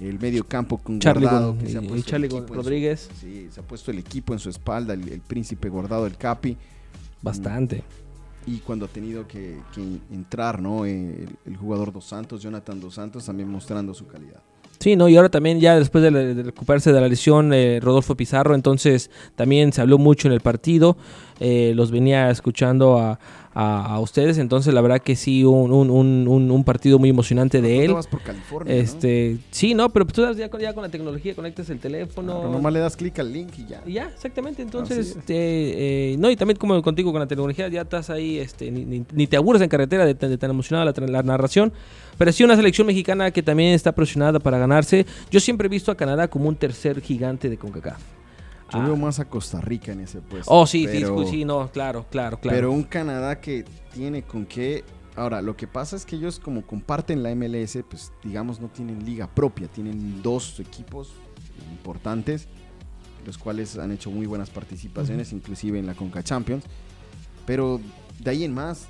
El 0.00 0.18
medio 0.18 0.44
campo 0.44 0.78
con 0.78 0.98
Charlie 0.98 1.22
Guardado, 1.26 1.56
se 1.66 1.78
ha 1.78 1.82
puesto 1.82 2.10
Charlie 2.10 2.28
su- 2.30 2.40
Rodríguez. 2.46 3.08
sí, 3.20 3.48
se 3.50 3.60
ha 3.60 3.62
puesto 3.62 3.90
el 3.92 3.98
equipo 3.98 4.32
en 4.32 4.38
su 4.40 4.50
espalda, 4.50 4.94
el, 4.94 5.08
el 5.08 5.20
príncipe 5.20 5.68
Guardado, 5.68 6.06
el 6.06 6.16
Capi 6.16 6.56
Bastante. 7.20 7.84
y 8.46 8.58
cuando 8.58 8.86
ha 8.86 8.88
tenido 8.88 9.28
que, 9.28 9.58
que 9.74 9.80
entrar, 10.12 10.60
¿no? 10.60 10.84
Eh, 10.86 11.26
El, 11.46 11.52
el 11.52 11.56
jugador 11.56 11.92
Dos 11.92 12.06
Santos, 12.06 12.42
Jonathan 12.42 12.80
Dos 12.80 12.94
Santos, 12.94 13.24
también 13.26 13.48
mostrando 13.48 13.94
su 13.94 14.06
calidad. 14.06 14.40
Sí, 14.80 14.96
¿no? 14.96 15.08
Y 15.08 15.14
ahora 15.16 15.28
también 15.28 15.60
ya 15.60 15.78
después 15.78 16.02
de, 16.02 16.34
de 16.34 16.42
recuperarse 16.42 16.92
de 16.92 17.00
la 17.00 17.06
lesión, 17.06 17.52
eh, 17.54 17.78
Rodolfo 17.80 18.16
Pizarro, 18.16 18.56
entonces 18.56 19.10
también 19.36 19.72
se 19.72 19.80
habló 19.80 19.96
mucho 19.98 20.26
en 20.26 20.34
el 20.34 20.40
partido, 20.40 20.96
eh, 21.38 21.72
los 21.76 21.92
venía 21.92 22.28
escuchando 22.30 22.98
a, 22.98 23.20
a- 23.54 23.94
a 23.94 24.00
ustedes, 24.00 24.38
entonces 24.38 24.72
la 24.72 24.80
verdad 24.80 25.00
que 25.00 25.14
sí, 25.16 25.44
un, 25.44 25.72
un- 25.72 25.90
un- 25.90 26.64
partido 26.64 26.98
muy 26.98 27.10
emocionante 27.10 27.60
de 27.60 27.76
él. 27.78 27.82
estabas 27.84 28.06
por 28.06 28.22
California, 28.22 28.74
¿no? 28.74 28.80
Este, 28.80 29.38
sí, 29.50 29.74
no, 29.74 29.88
pero 29.90 30.06
tú 30.06 30.22
ya 30.34 30.48
con, 30.48 30.60
ya 30.60 30.72
con 30.72 30.82
la 30.82 30.88
tecnología 30.88 31.34
conectas 31.34 31.68
el 31.70 31.78
teléfono. 31.78 32.32
Claro, 32.40 32.52
nomás 32.52 32.72
le 32.72 32.78
das 32.78 32.96
clic 32.96 33.18
al 33.18 33.32
link 33.32 33.50
y 33.58 33.66
ya. 33.66 33.82
Y 33.86 33.92
Ya, 33.94 34.04
exactamente. 34.08 34.62
Entonces, 34.62 35.16
este, 35.16 36.12
eh, 36.12 36.16
no, 36.18 36.30
y 36.30 36.36
también 36.36 36.56
como 36.58 36.80
contigo 36.82 37.10
con 37.12 37.20
la 37.20 37.26
tecnología, 37.26 37.68
ya 37.68 37.82
estás 37.82 38.10
ahí, 38.10 38.38
este, 38.38 38.70
ni, 38.70 38.84
ni- 38.84 39.04
ni 39.12 39.26
te 39.26 39.36
aburres 39.36 39.60
en 39.62 39.68
carretera 39.68 40.06
de, 40.06 40.14
tan- 40.14 40.30
de 40.30 40.38
tan 40.38 40.50
emocionada 40.50 40.92
la, 40.96 41.06
la 41.06 41.22
narración. 41.22 41.72
Pero 42.18 42.30
sí 42.32 42.44
una 42.44 42.56
selección 42.56 42.86
mexicana 42.86 43.30
que 43.30 43.42
también 43.42 43.72
está 43.74 43.92
presionada 43.92 44.38
para 44.38 44.58
ganarse. 44.58 45.04
Yo 45.30 45.40
siempre 45.40 45.66
he 45.66 45.68
visto 45.70 45.90
a 45.90 45.96
Canadá 45.96 46.28
como 46.28 46.48
un 46.48 46.56
tercer 46.56 47.00
gigante 47.00 47.48
de 47.50 47.56
CONCACAF. 47.56 48.00
Yo 48.72 48.78
Ah. 48.80 48.84
veo 48.86 48.96
más 48.96 49.18
a 49.20 49.26
Costa 49.26 49.60
Rica 49.60 49.92
en 49.92 50.00
ese 50.00 50.20
puesto. 50.20 50.50
Oh, 50.52 50.66
sí, 50.66 50.86
pero, 50.90 51.18
sí, 51.24 51.30
sí, 51.30 51.44
no, 51.44 51.70
claro, 51.70 52.06
claro, 52.10 52.38
claro. 52.40 52.56
Pero 52.56 52.72
un 52.72 52.84
Canadá 52.84 53.40
que 53.40 53.64
tiene 53.92 54.22
con 54.22 54.46
qué. 54.46 54.84
Ahora, 55.14 55.42
lo 55.42 55.56
que 55.56 55.66
pasa 55.66 55.94
es 55.94 56.06
que 56.06 56.16
ellos, 56.16 56.38
como 56.38 56.62
comparten 56.66 57.22
la 57.22 57.30
MLS, 57.34 57.82
pues 57.82 58.12
digamos, 58.24 58.60
no 58.60 58.68
tienen 58.68 59.04
liga 59.04 59.26
propia. 59.26 59.68
Tienen 59.68 60.22
dos 60.22 60.58
equipos 60.58 61.12
importantes, 61.70 62.48
los 63.26 63.36
cuales 63.38 63.76
han 63.78 63.92
hecho 63.92 64.10
muy 64.10 64.26
buenas 64.26 64.48
participaciones, 64.50 65.32
inclusive 65.32 65.78
en 65.78 65.86
la 65.86 65.94
Conca 65.94 66.22
Champions. 66.22 66.64
Pero 67.44 67.80
de 68.20 68.30
ahí 68.30 68.44
en 68.44 68.54
más, 68.54 68.86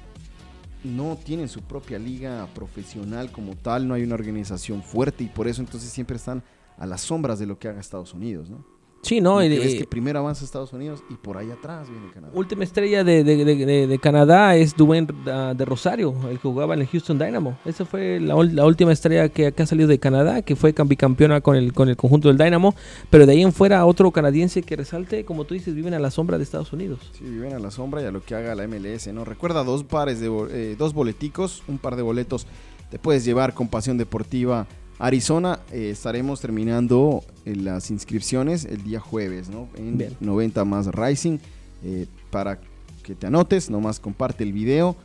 no 0.85 1.17
tienen 1.17 1.49
su 1.49 1.61
propia 1.63 1.99
liga 1.99 2.47
profesional 2.55 3.31
como 3.33 3.57
tal, 3.57 3.87
no 3.89 3.95
hay 3.95 4.03
una 4.03 4.15
organización 4.15 4.83
fuerte 4.83 5.25
y 5.25 5.29
por 5.29 5.49
eso 5.49 5.61
entonces 5.61 5.91
siempre 5.91 6.17
están 6.17 6.43
a 6.79 6.87
las 6.87 7.01
sombras 7.03 7.39
de 7.39 7.47
lo 7.47 7.59
que 7.59 7.69
haga 7.69 7.81
Estados 7.81 8.15
Unidos, 8.15 8.51
¿no? 8.51 8.65
Sí, 9.03 9.21
no, 9.21 9.43
y- 9.45 9.49
que 9.51 9.59
ves 9.59 9.75
que 9.75 9.85
primero 9.85 10.19
avanza 10.21 10.45
Estados 10.45 10.73
Unidos 10.73 11.03
y 11.11 11.15
por 11.15 11.37
ahí 11.37 11.51
atrás 11.51 11.89
viene 11.91 12.11
Canadá. 12.13 12.33
última 12.35 12.65
estrella 12.65 13.05
de, 13.05 13.25
de- 13.25 13.87
de- 13.87 13.99
Canadá 13.99 14.57
es 14.57 14.77
Dwayne 14.77 15.09
ah, 15.27 15.55
de 15.57 15.65
Rosario, 15.65 16.15
el 16.31 16.39
que 16.39 16.49
jugaba 16.49 16.75
en 16.75 16.81
el 16.81 16.87
Houston 16.87 17.19
Dynamo. 17.19 17.59
Esa 17.65 17.85
fue 17.85 18.19
la, 18.21 18.35
última 18.37 18.93
estrella 18.93 19.29
que, 19.29 19.53
que 19.53 19.63
ha 19.63 19.67
salido 19.67 19.89
de 19.89 19.99
Canadá, 19.99 20.43
que 20.43 20.57
fue 20.57 20.75
bicampeona 20.87 21.41
con 21.41 21.57
el, 21.57 21.73
con 21.73 21.89
el 21.89 21.97
conjunto 21.97 22.29
del 22.29 22.39
Dynamo. 22.39 22.75
Pero 23.11 23.27
de 23.27 23.33
ahí 23.33 23.43
en 23.43 23.53
fuera, 23.53 23.85
otro 23.87 24.11
canadiense 24.11 24.63
que 24.63 24.77
resalte, 24.77 25.25
como 25.25 25.45
tú 25.45 25.55
dices, 25.55 25.75
viven 25.75 25.95
a 25.95 25.99
la 25.99 26.11
sombra 26.11 26.39
de 26.39 26.45
Estados 26.45 26.73
Unidos. 26.73 27.11
Sí, 27.13 27.25
viven 27.25 27.53
a 27.53 27.59
la 27.59 27.71
sombra 27.71 28.03
y 28.03 28.07
a 28.07 28.11
lo 28.11 28.23
que 28.23 28.35
haga 28.35 28.55
la 28.55 28.67
MLS, 28.67 29.13
¿no? 29.13 29.25
Recuerda 29.25 29.65
dos 29.65 29.85
pares 29.85 30.21
de 30.21 30.31
eh, 30.51 30.77
dos 30.79 30.95
boleticos, 30.95 31.63
un 31.69 31.79
par 31.79 31.97
de 31.97 32.03
boletos 32.03 32.47
te 32.93 32.99
puedes 32.99 33.25
llevar 33.25 33.55
con 33.55 33.69
Pasión 33.69 33.97
Deportiva 33.97 34.67
Arizona. 34.99 35.61
Eh, 35.73 35.91
estaremos 35.91 36.41
terminando 36.41 37.25
eh, 37.45 37.57
las 37.57 37.91
inscripciones 37.91 38.65
el 38.65 38.83
día 38.85 39.01
jueves, 39.01 39.49
¿no? 39.49 39.69
En 39.77 39.99
Bien. 39.99 40.17
90 40.21 40.65
más 40.65 40.87
Rising. 40.87 41.39
eh, 41.85 42.07
para 42.31 42.59
que 43.03 43.15
te 43.15 43.27
anotes, 43.27 43.69
nomás 43.69 43.99
comparte 43.99 44.45
el 44.45 44.53
video 44.53 44.97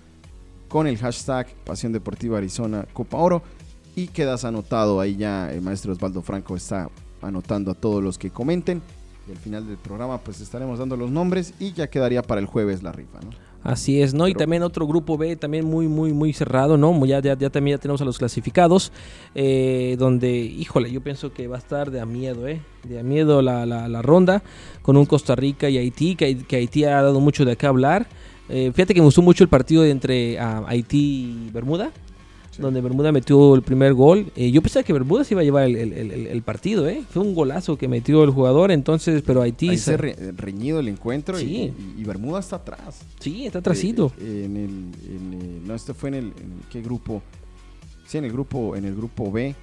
con 0.69 0.85
el 0.87 0.97
hashtag 0.97 1.47
Pasión 1.65 1.91
Deportiva 1.91 2.37
Arizona 2.37 2.85
Copa 2.93 3.17
Oro 3.17 3.41
y 3.95 4.07
quedas 4.07 4.45
anotado. 4.45 4.99
Ahí 4.99 5.15
ya 5.15 5.51
el 5.51 5.61
maestro 5.61 5.93
Osvaldo 5.93 6.21
Franco 6.21 6.55
está 6.55 6.89
anotando 7.21 7.71
a 7.71 7.73
todos 7.73 8.03
los 8.03 8.17
que 8.17 8.29
comenten. 8.29 8.81
Y 9.27 9.31
al 9.31 9.37
final 9.37 9.67
del 9.67 9.77
programa 9.77 10.19
pues 10.19 10.39
estaremos 10.39 10.79
dando 10.79 10.95
los 10.95 11.09
nombres 11.11 11.53
y 11.59 11.73
ya 11.73 11.89
quedaría 11.89 12.21
para 12.21 12.39
el 12.39 12.47
jueves 12.47 12.83
la 12.83 12.91
rifa, 12.91 13.19
¿no? 13.21 13.31
Así 13.67 14.01
es, 14.01 14.13
¿no? 14.13 14.29
y 14.29 14.33
también 14.33 14.63
otro 14.63 14.87
grupo 14.87 15.17
B, 15.17 15.35
también 15.35 15.65
muy, 15.65 15.89
muy, 15.89 16.13
muy 16.13 16.31
cerrado, 16.31 16.77
¿no? 16.77 17.05
Ya, 17.05 17.19
ya, 17.19 17.37
ya 17.37 17.49
también 17.49 17.75
ya 17.75 17.81
tenemos 17.81 18.01
a 18.01 18.05
los 18.05 18.17
clasificados, 18.17 18.93
eh, 19.35 19.97
donde, 19.99 20.37
híjole, 20.37 20.89
yo 20.89 21.01
pienso 21.01 21.33
que 21.33 21.49
va 21.49 21.57
a 21.57 21.59
estar 21.59 21.91
de 21.91 21.99
a 21.99 22.05
miedo, 22.05 22.47
¿eh? 22.47 22.61
De 22.85 22.97
a 22.97 23.03
miedo 23.03 23.41
la, 23.41 23.65
la, 23.65 23.89
la 23.89 24.01
ronda, 24.01 24.41
con 24.81 24.95
un 24.95 25.05
Costa 25.05 25.35
Rica 25.35 25.69
y 25.69 25.77
Haití, 25.77 26.15
que, 26.15 26.37
que 26.45 26.55
Haití 26.55 26.85
ha 26.85 27.01
dado 27.01 27.19
mucho 27.19 27.43
de 27.43 27.57
qué 27.57 27.67
hablar. 27.67 28.07
Eh, 28.47 28.71
fíjate 28.73 28.93
que 28.93 29.01
me 29.01 29.05
gustó 29.05 29.21
mucho 29.21 29.43
el 29.43 29.49
partido 29.49 29.83
entre 29.83 30.39
ah, 30.39 30.63
Haití 30.65 31.47
y 31.47 31.51
Bermuda. 31.51 31.91
Donde 32.57 32.81
Bermuda 32.81 33.11
metió 33.11 33.55
el 33.55 33.61
primer 33.61 33.93
gol. 33.93 34.31
Eh, 34.35 34.51
yo 34.51 34.61
pensaba 34.61 34.83
que 34.83 34.93
Bermuda 34.93 35.23
se 35.23 35.33
iba 35.33 35.41
a 35.41 35.43
llevar 35.43 35.65
el, 35.65 36.41
partido, 36.43 36.87
¿eh? 36.87 37.03
Fue 37.09 37.21
un 37.21 37.35
golazo 37.35 37.77
que 37.77 37.87
metió 37.87 38.23
el 38.23 38.31
jugador, 38.31 38.71
entonces, 38.71 39.23
pero 39.25 39.41
Haití... 39.41 39.69
Ahí 39.69 39.77
se 39.77 39.97
reñido 39.97 40.79
el 40.79 40.87
encuentro 40.87 41.39
y, 41.39 41.73
Bermuda 42.05 42.39
está 42.39 42.57
atrás. 42.57 43.01
Sí, 43.19 43.45
está 43.45 43.59
atrasito. 43.59 44.11
Eh, 44.19 44.43
en 44.45 44.57
el, 44.57 45.67
no, 45.67 45.75
este 45.75 45.93
fue 45.93 46.09
en 46.09 46.15
el, 46.15 46.33
¿qué 46.71 46.81
grupo? 46.81 47.21
Sí, 48.05 48.17
en 48.17 48.25
el 48.25 48.31
grupo, 48.31 48.75
en 48.75 48.85
el 48.85 48.95
grupo 48.95 49.31
B. 49.31 49.55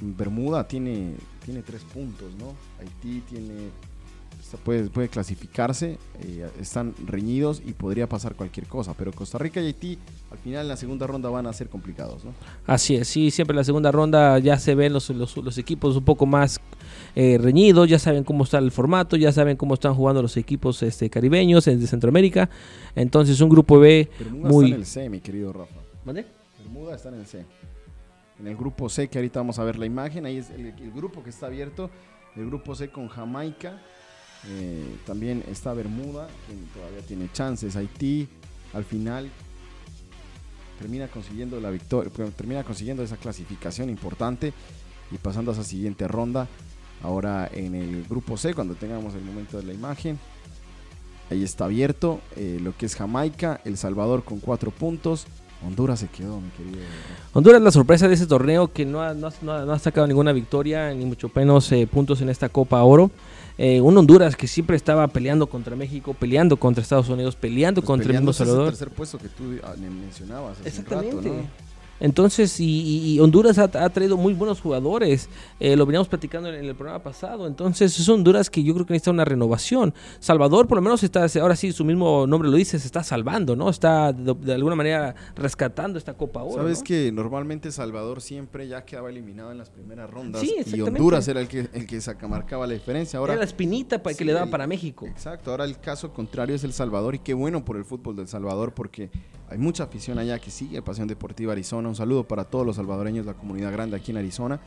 Bermuda 0.00 0.66
tiene, 0.66 1.14
tiene 1.44 1.62
tres 1.62 1.82
puntos, 1.82 2.28
¿no? 2.38 2.54
Haití 2.80 3.22
tiene 3.28 3.70
puede, 4.58 4.84
puede 4.88 5.08
clasificarse, 5.08 5.98
eh, 6.20 6.48
están 6.60 6.94
reñidos 7.06 7.62
y 7.64 7.72
podría 7.72 8.08
pasar 8.08 8.34
cualquier 8.34 8.66
cosa, 8.66 8.94
pero 8.94 9.12
Costa 9.12 9.38
Rica 9.38 9.60
y 9.60 9.66
Haití 9.66 9.98
al 10.34 10.38
final 10.38 10.62
en 10.62 10.68
la 10.68 10.76
segunda 10.76 11.06
ronda 11.06 11.30
van 11.30 11.46
a 11.46 11.52
ser 11.52 11.68
complicados, 11.68 12.24
¿no? 12.24 12.32
Así 12.66 12.96
es, 12.96 13.08
sí, 13.08 13.30
siempre 13.30 13.52
en 13.54 13.58
la 13.58 13.64
segunda 13.64 13.90
ronda 13.92 14.38
ya 14.38 14.58
se 14.58 14.74
ven 14.74 14.92
los, 14.92 15.08
los, 15.10 15.58
equipos 15.58 15.96
un 15.96 16.04
poco 16.04 16.26
más 16.26 16.60
eh, 17.14 17.38
reñidos, 17.40 17.88
ya 17.88 17.98
saben 17.98 18.24
cómo 18.24 18.44
está 18.44 18.58
el 18.58 18.70
formato, 18.70 19.16
ya 19.16 19.32
saben 19.32 19.56
cómo 19.56 19.74
están 19.74 19.94
jugando 19.94 20.22
los 20.22 20.36
equipos 20.36 20.82
este, 20.82 21.08
caribeños 21.08 21.64
de 21.64 21.86
Centroamérica, 21.86 22.50
entonces 22.94 23.40
un 23.40 23.48
grupo 23.48 23.78
B 23.78 24.10
Bermuda 24.18 24.48
muy... 24.48 24.64
está 24.66 24.74
en 24.74 24.80
el 24.80 24.86
C, 24.86 25.08
mi 25.08 25.20
querido 25.20 25.52
Rafa. 25.52 25.80
¿Mande? 26.04 26.26
Bermuda 26.58 26.96
está 26.96 27.08
en 27.08 27.14
el 27.14 27.26
C. 27.26 27.44
En 28.40 28.48
el 28.48 28.56
grupo 28.56 28.88
C, 28.88 29.08
que 29.08 29.18
ahorita 29.18 29.40
vamos 29.40 29.58
a 29.58 29.64
ver 29.64 29.78
la 29.78 29.86
imagen, 29.86 30.26
ahí 30.26 30.38
es 30.38 30.50
el, 30.50 30.66
el 30.66 30.90
grupo 30.92 31.22
que 31.22 31.30
está 31.30 31.46
abierto, 31.46 31.90
el 32.34 32.46
grupo 32.46 32.74
C 32.74 32.88
con 32.88 33.08
Jamaica, 33.08 33.80
eh, 34.48 34.96
también 35.06 35.42
está 35.48 35.72
Bermuda, 35.72 36.28
que 36.46 36.78
todavía 36.78 37.00
tiene 37.06 37.30
chances. 37.32 37.76
Haití, 37.76 38.28
al 38.72 38.84
final, 38.84 39.30
termina 40.78 41.08
consiguiendo 41.08 41.60
la 41.60 41.70
victoria, 41.70 42.10
termina 42.36 42.64
consiguiendo 42.64 43.02
esa 43.02 43.16
clasificación 43.16 43.90
importante 43.90 44.52
y 45.10 45.18
pasando 45.18 45.50
a 45.50 45.54
esa 45.54 45.64
siguiente 45.64 46.08
ronda. 46.08 46.48
Ahora 47.02 47.50
en 47.52 47.74
el 47.74 48.04
grupo 48.04 48.36
C, 48.36 48.54
cuando 48.54 48.74
tengamos 48.74 49.14
el 49.14 49.22
momento 49.22 49.58
de 49.58 49.64
la 49.64 49.72
imagen, 49.72 50.18
ahí 51.30 51.42
está 51.42 51.66
abierto 51.66 52.20
eh, 52.36 52.58
lo 52.62 52.76
que 52.76 52.86
es 52.86 52.96
Jamaica, 52.96 53.60
El 53.64 53.76
Salvador 53.76 54.24
con 54.24 54.40
cuatro 54.40 54.70
puntos. 54.70 55.26
Honduras 55.66 56.00
se 56.00 56.08
quedó, 56.08 56.40
mi 56.40 56.50
querido. 56.50 56.78
Honduras 57.32 57.62
la 57.62 57.70
sorpresa 57.70 58.06
de 58.06 58.14
ese 58.14 58.26
torneo 58.26 58.72
que 58.72 58.84
no 58.84 59.00
ha, 59.00 59.14
no 59.14 59.28
ha, 59.72 59.78
sacado 59.78 60.06
ninguna 60.06 60.32
victoria, 60.32 60.92
ni 60.92 61.06
mucho 61.06 61.30
menos 61.34 61.70
eh, 61.72 61.86
puntos 61.86 62.20
en 62.20 62.28
esta 62.28 62.48
Copa 62.48 62.82
Oro. 62.82 63.10
Eh, 63.56 63.80
un 63.80 63.96
Honduras 63.96 64.34
que 64.34 64.48
siempre 64.48 64.76
estaba 64.76 65.06
peleando 65.08 65.46
contra 65.46 65.76
México, 65.76 66.14
peleando 66.14 66.56
contra 66.56 66.82
Estados 66.82 67.08
Unidos, 67.08 67.36
peleando 67.36 67.80
pues 67.80 67.86
contra 67.86 68.10
el 68.10 68.18
mismo 68.18 68.32
Salvador. 68.32 68.70
tercer 68.70 68.90
puesto 68.90 69.18
que 69.18 69.28
tú 69.28 69.44
ah, 69.62 69.74
mencionabas. 69.78 70.58
Exactamente. 70.64 71.30
Entonces, 72.00 72.56
y, 72.58 73.18
Honduras 73.20 73.58
ha, 73.58 73.68
traído 73.68 74.16
muy 74.16 74.34
buenos 74.34 74.60
jugadores. 74.60 75.28
Eh, 75.60 75.76
lo 75.76 75.86
veníamos 75.86 76.08
platicando 76.08 76.48
en, 76.48 76.64
el 76.64 76.74
programa 76.74 77.02
pasado. 77.02 77.46
Entonces, 77.46 77.98
es 77.98 78.08
Honduras 78.08 78.50
que 78.50 78.62
yo 78.62 78.74
creo 78.74 78.86
que 78.86 78.92
necesita 78.92 79.10
una 79.10 79.24
renovación. 79.24 79.94
Salvador, 80.18 80.66
por 80.66 80.76
lo 80.76 80.82
menos, 80.82 81.02
está, 81.02 81.26
ahora 81.40 81.56
sí, 81.56 81.72
su 81.72 81.84
mismo 81.84 82.26
nombre 82.26 82.48
lo 82.48 82.56
dice, 82.56 82.78
se 82.78 82.86
está 82.86 83.02
salvando, 83.02 83.56
¿no? 83.56 83.70
Está 83.70 84.12
de, 84.12 84.54
alguna 84.54 84.76
manera 84.76 85.14
rescatando 85.36 85.98
esta 85.98 86.14
Copa 86.14 86.42
Oro. 86.42 86.62
Sabes 86.62 86.82
que 86.82 87.12
normalmente 87.12 87.70
Salvador 87.70 88.20
siempre 88.20 88.68
ya 88.68 88.84
quedaba 88.84 89.10
eliminado 89.10 89.52
en 89.52 89.58
las 89.58 89.70
primeras 89.70 90.10
rondas. 90.10 90.42
y 90.44 90.80
Honduras 90.80 91.28
era 91.28 91.40
el 91.40 91.48
que, 91.48 91.68
el 91.72 91.86
que 91.86 92.00
marcaba 92.28 92.66
la 92.66 92.74
diferencia. 92.74 93.18
Ahora, 93.18 93.34
era 93.34 93.40
la 93.40 93.46
espinita 93.46 94.02
para 94.02 94.14
que 94.14 94.24
le 94.24 94.32
daban 94.32 94.50
para 94.50 94.66
México. 94.66 95.06
Exacto. 95.06 95.50
Ahora 95.50 95.64
el 95.64 95.78
caso 95.78 96.12
contrario 96.12 96.54
es 96.56 96.64
El 96.64 96.72
Salvador. 96.72 97.14
Y 97.14 97.18
qué 97.18 97.34
bueno 97.34 97.64
por 97.64 97.76
el 97.76 97.84
fútbol 97.84 98.16
del 98.16 98.28
Salvador 98.28 98.74
porque 98.74 99.10
hay 99.54 99.60
mucha 99.60 99.84
afición 99.84 100.18
allá 100.18 100.40
que 100.40 100.50
sigue 100.50 100.82
Pasión 100.82 101.06
Deportiva 101.06 101.52
Arizona. 101.52 101.88
Un 101.88 101.94
saludo 101.94 102.24
para 102.24 102.42
todos 102.42 102.66
los 102.66 102.74
salvadoreños, 102.74 103.24
la 103.24 103.34
comunidad 103.34 103.70
grande 103.70 103.96
aquí 103.96 104.10
en 104.10 104.16
Arizona, 104.16 104.58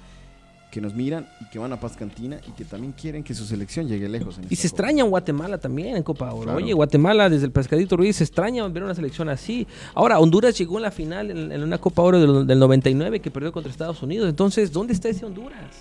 que 0.71 0.79
nos 0.79 0.95
miran 0.95 1.27
y 1.41 1.49
que 1.49 1.59
van 1.59 1.73
a 1.73 1.79
Paz 1.79 1.97
Cantina 1.97 2.39
y 2.47 2.51
que 2.51 2.63
también 2.63 2.93
quieren 2.93 3.21
que 3.21 3.33
su 3.33 3.43
selección 3.43 3.89
llegue 3.89 4.07
lejos. 4.07 4.39
y 4.49 4.55
se 4.55 4.67
extraña 4.67 5.03
en 5.03 5.09
Guatemala 5.09 5.57
también 5.57 5.97
en 5.97 6.03
Copa 6.03 6.31
Oro. 6.33 6.55
Oye, 6.55 6.71
Guatemala 6.71 7.29
desde 7.29 7.47
el 7.47 7.51
Pescadito 7.51 7.97
Ruiz 7.97 8.15
se 8.15 8.23
extraña 8.23 8.65
ver 8.69 8.81
una 8.81 8.95
selección 8.95 9.27
así. 9.27 9.67
Ahora, 9.93 10.19
Honduras 10.19 10.57
llegó 10.57 10.77
en 10.77 10.83
la 10.83 10.91
final 10.91 11.31
en, 11.31 11.61
una 11.61 11.77
Copa 11.79 12.01
Oro 12.01 12.19
del, 12.21 12.47
del 12.47 12.59
99 12.59 13.19
que 13.19 13.29
perdió 13.29 13.51
contra 13.51 13.69
Estados 13.69 14.01
Unidos. 14.01 14.29
Entonces, 14.29 14.71
¿dónde 14.71 14.93
está 14.93 15.09
ese 15.09 15.25
Honduras? 15.25 15.75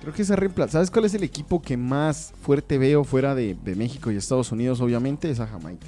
Creo 0.00 0.12
que 0.12 0.24
se 0.24 0.34
reemplaza. 0.34 0.72
¿Sabes 0.72 0.90
cuál 0.90 1.04
es 1.04 1.14
el 1.14 1.22
equipo 1.22 1.62
que 1.62 1.76
más 1.76 2.32
fuerte 2.42 2.76
veo 2.76 3.04
fuera 3.04 3.36
de, 3.36 3.54
de 3.54 3.76
México 3.76 4.10
y 4.10 4.16
Estados 4.16 4.50
Unidos? 4.50 4.80
Obviamente 4.80 5.30
es 5.30 5.38
a 5.38 5.46
Jamaica. 5.46 5.86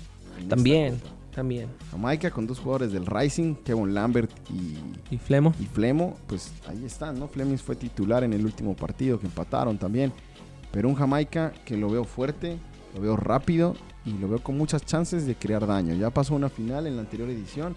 También. 0.48 1.00
También. 1.34 1.68
Jamaica 1.90 2.30
con 2.30 2.46
dos 2.46 2.58
jugadores 2.58 2.92
del 2.92 3.06
Rising, 3.06 3.54
Kevin 3.64 3.94
Lambert 3.94 4.30
y, 4.50 5.14
y 5.14 5.18
Flemo. 5.18 5.54
Y 5.60 5.64
Flemo, 5.64 6.16
pues 6.26 6.52
ahí 6.66 6.84
están, 6.84 7.18
¿no? 7.18 7.28
Flemings 7.28 7.62
fue 7.62 7.76
titular 7.76 8.24
en 8.24 8.32
el 8.32 8.44
último 8.44 8.74
partido 8.74 9.18
que 9.18 9.26
empataron 9.26 9.78
también. 9.78 10.12
Pero 10.72 10.88
un 10.88 10.94
Jamaica 10.94 11.52
que 11.64 11.76
lo 11.76 11.88
veo 11.88 12.04
fuerte, 12.04 12.58
lo 12.94 13.00
veo 13.00 13.16
rápido 13.16 13.74
y 14.04 14.12
lo 14.18 14.28
veo 14.28 14.38
con 14.42 14.56
muchas 14.56 14.84
chances 14.84 15.26
de 15.26 15.34
crear 15.34 15.66
daño. 15.66 15.94
Ya 15.94 16.10
pasó 16.10 16.34
una 16.34 16.48
final 16.48 16.86
en 16.86 16.96
la 16.96 17.02
anterior 17.02 17.28
edición 17.28 17.76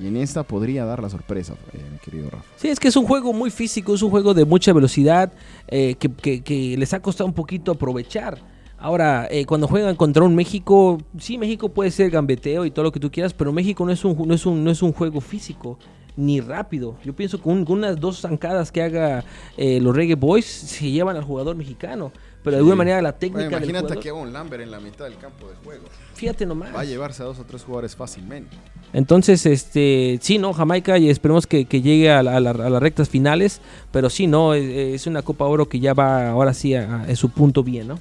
y 0.00 0.06
en 0.06 0.16
esta 0.16 0.42
podría 0.42 0.84
dar 0.84 1.02
la 1.02 1.10
sorpresa, 1.10 1.54
eh, 1.72 1.80
mi 1.90 1.98
querido 1.98 2.30
Rafa. 2.30 2.44
Sí, 2.56 2.68
es 2.68 2.78
que 2.78 2.88
es 2.88 2.96
un 2.96 3.06
juego 3.06 3.32
muy 3.32 3.50
físico, 3.50 3.94
es 3.94 4.02
un 4.02 4.10
juego 4.10 4.34
de 4.34 4.44
mucha 4.44 4.72
velocidad 4.72 5.32
eh, 5.68 5.96
que, 5.96 6.42
que 6.42 6.76
les 6.76 6.94
ha 6.94 7.00
costado 7.00 7.26
un 7.26 7.34
poquito 7.34 7.72
aprovechar. 7.72 8.53
Ahora, 8.84 9.26
eh, 9.30 9.46
cuando 9.46 9.66
juegan 9.66 9.96
contra 9.96 10.24
un 10.24 10.34
México, 10.34 10.98
sí, 11.18 11.38
México 11.38 11.70
puede 11.70 11.90
ser 11.90 12.10
gambeteo 12.10 12.66
y 12.66 12.70
todo 12.70 12.82
lo 12.82 12.92
que 12.92 13.00
tú 13.00 13.10
quieras, 13.10 13.32
pero 13.32 13.50
México 13.50 13.82
no 13.86 13.90
es 13.90 14.04
un, 14.04 14.28
no 14.28 14.34
es 14.34 14.44
un, 14.44 14.62
no 14.62 14.70
es 14.70 14.82
un 14.82 14.92
juego 14.92 15.22
físico 15.22 15.78
ni 16.18 16.42
rápido. 16.42 16.94
Yo 17.02 17.14
pienso 17.14 17.38
que 17.38 17.44
con 17.44 17.64
unas 17.66 17.98
dos 17.98 18.20
zancadas 18.20 18.70
que 18.70 18.82
haga 18.82 19.24
eh, 19.56 19.80
los 19.80 19.96
Reggae 19.96 20.16
Boys 20.16 20.44
se 20.44 20.90
llevan 20.90 21.16
al 21.16 21.24
jugador 21.24 21.56
mexicano. 21.56 22.12
Pero 22.42 22.56
de 22.56 22.58
alguna 22.58 22.76
manera 22.76 23.00
la 23.00 23.16
técnica. 23.16 23.48
Bueno, 23.48 23.56
imagínate 23.56 23.98
que 23.98 24.10
haga 24.10 24.18
un 24.18 24.34
Lambert 24.34 24.62
en 24.62 24.70
la 24.70 24.80
mitad 24.80 25.06
del 25.06 25.16
campo 25.16 25.48
de 25.48 25.54
juego. 25.64 25.84
Fíjate 26.12 26.44
nomás. 26.44 26.74
Va 26.74 26.80
a 26.80 26.84
llevarse 26.84 27.22
a 27.22 27.24
dos 27.24 27.38
o 27.38 27.44
tres 27.44 27.64
jugadores 27.64 27.96
fácilmente. 27.96 28.54
Entonces, 28.92 29.46
este, 29.46 30.18
sí, 30.20 30.36
no, 30.36 30.52
Jamaica 30.52 30.98
y 30.98 31.08
esperemos 31.08 31.46
que, 31.46 31.64
llegue 31.64 32.10
a, 32.10 32.22
las 32.22 32.82
rectas 32.82 33.08
finales. 33.08 33.62
Pero 33.92 34.10
sí, 34.10 34.26
no, 34.26 34.52
es, 34.52 35.06
una 35.06 35.22
Copa 35.22 35.46
Oro 35.46 35.70
que 35.70 35.80
ya 35.80 35.94
va 35.94 36.28
ahora 36.28 36.52
sí 36.52 36.74
a, 36.74 37.04
a 37.04 37.16
su 37.16 37.30
punto 37.30 37.62
bien, 37.62 37.88
¿no? 37.88 37.98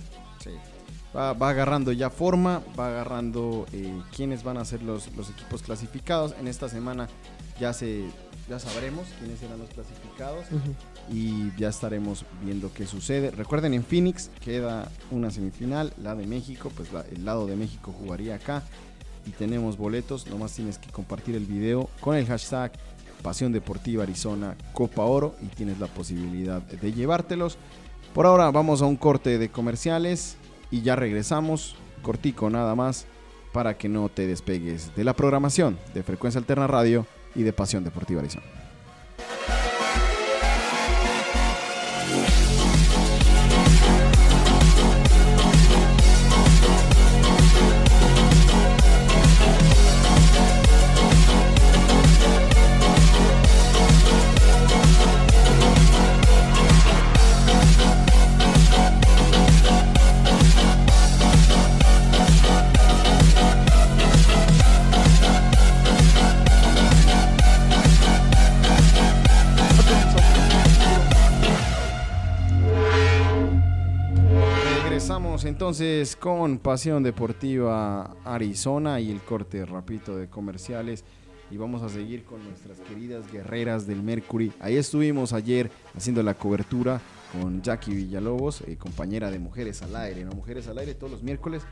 Va, 1.16 1.50
agarrando 1.50 1.92
ya 1.92 2.10
forma, 2.10 2.62
va 2.78 2.88
agarrando 2.88 3.66
eh, 3.72 4.02
quiénes 4.16 4.44
van 4.44 4.58
a 4.58 4.66
ser 4.66 4.84
los, 4.84 5.08
equipos 5.08 5.62
clasificados. 5.62 6.34
En 6.40 6.48
esta 6.48 6.70
semana 6.70 7.08
ya 7.60 7.74
se 7.74 8.06
ya 8.50 8.60
sabremos 8.60 9.08
quiénes 9.20 9.40
serán 9.40 9.60
los 9.60 9.70
clasificados 9.70 10.46
y 11.10 11.56
ya 11.58 11.70
estaremos 11.70 12.26
viendo 12.44 12.74
qué 12.74 12.86
sucede. 12.86 13.32
Recuerden, 13.32 13.74
en 13.74 13.86
Phoenix 13.86 14.30
queda 14.44 14.92
una 15.12 15.32
semifinal, 15.32 15.94
la 16.02 16.14
de 16.14 16.28
México, 16.28 16.70
pues 16.76 16.90
el 17.12 17.24
lado 17.24 17.48
de 17.48 17.56
México 17.56 17.96
jugaría 17.98 18.36
acá 18.36 18.64
y 19.26 19.32
tenemos 19.32 19.78
boletos. 19.78 20.28
Nomás 20.28 20.52
tienes 20.54 20.78
que 20.78 20.92
compartir 20.92 21.36
el 21.36 21.46
video 21.46 21.90
con 22.02 22.18
el 22.18 22.26
hashtag 22.26 22.74
Pasión 23.22 23.54
Deportiva 23.54 24.04
Arizona 24.04 24.58
Copa 24.74 25.04
Oro 25.04 25.36
y 25.42 25.46
tienes 25.46 25.80
la 25.80 25.88
posibilidad 25.88 26.62
de 26.62 26.92
llevártelos. 26.92 27.58
Por 28.14 28.26
ahora 28.26 28.52
vamos 28.52 28.82
a 28.82 28.86
un 28.86 28.98
corte 28.98 29.40
de 29.40 29.50
comerciales 29.50 30.36
y 30.74 30.82
ya 30.82 30.96
regresamos, 30.96 31.76
cortico 32.02 32.50
nada 32.50 32.74
más, 32.74 33.06
para 33.52 33.78
que 33.78 33.88
no 33.88 34.10
te 34.10 34.26
despegues 34.26 34.96
de 34.96 35.04
la 35.04 35.14
programación 35.14 35.78
de 35.94 36.02
Frecuencia 36.02 36.40
Alterna 36.40 36.66
Radio 36.66 37.06
y 37.36 37.44
de 37.44 37.54
Pasión 37.54 37.84
Deportiva 37.84 38.22
Arizona. 38.22 38.63
Entonces 75.74 76.16
con 76.16 76.60
Pasión 76.60 77.02
Deportiva 77.02 78.16
Arizona 78.26 79.00
y 79.00 79.10
el 79.10 79.22
corte 79.22 79.66
rapito 79.66 80.16
de 80.16 80.30
comerciales. 80.30 81.04
Y 81.50 81.58
vamos 81.58 81.82
a 81.82 81.90
seguir 81.90 82.26
con 82.26 82.44
nuestras 82.44 82.80
queridas 82.82 83.26
guerreras 83.32 83.88
del 83.88 84.04
Mercury. 84.04 84.52
Ahí 84.60 84.78
estuvimos 84.78 85.34
ayer 85.34 85.72
haciendo 85.96 86.22
la 86.22 86.36
cobertura 86.36 87.02
con 87.32 87.64
Jackie 87.64 87.96
Villalobos, 87.96 88.62
eh, 88.68 88.78
compañera 88.78 89.32
de 89.32 89.40
Mujeres 89.40 89.82
al 89.82 89.96
Aire, 89.96 90.24
¿no? 90.24 90.34
Mujeres 90.34 90.68
al 90.68 90.78
Aire 90.78 90.94
todos 90.94 91.12
los 91.12 91.24
miércoles 91.24 91.64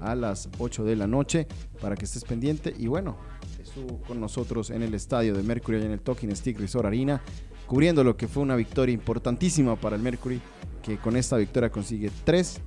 a 0.00 0.14
las 0.14 0.50
8 0.58 0.84
de 0.84 0.96
la 0.96 1.06
noche 1.06 1.46
para 1.80 1.96
que 1.96 2.04
estés 2.04 2.24
pendiente. 2.24 2.74
Y 2.78 2.88
bueno, 2.88 3.16
estuvo 3.58 4.02
con 4.02 4.20
nosotros 4.20 4.68
en 4.68 4.82
el 4.82 4.92
estadio 4.92 5.34
de 5.34 5.42
Mercury, 5.42 5.82
en 5.82 5.92
el 5.92 6.00
Talking 6.00 6.36
Stick 6.36 6.60
Resort 6.60 6.84
Arena, 6.84 7.22
cubriendo 7.66 8.04
lo 8.04 8.18
que 8.18 8.28
fue 8.28 8.42
una 8.42 8.54
victoria 8.54 8.92
importantísima 8.92 9.76
para 9.76 9.96
el 9.96 10.02
Mercury, 10.02 10.42
que 10.82 10.98
con 10.98 11.16
esta 11.16 11.38
victoria 11.38 11.70
consigue 11.70 12.10
tres 12.22 12.60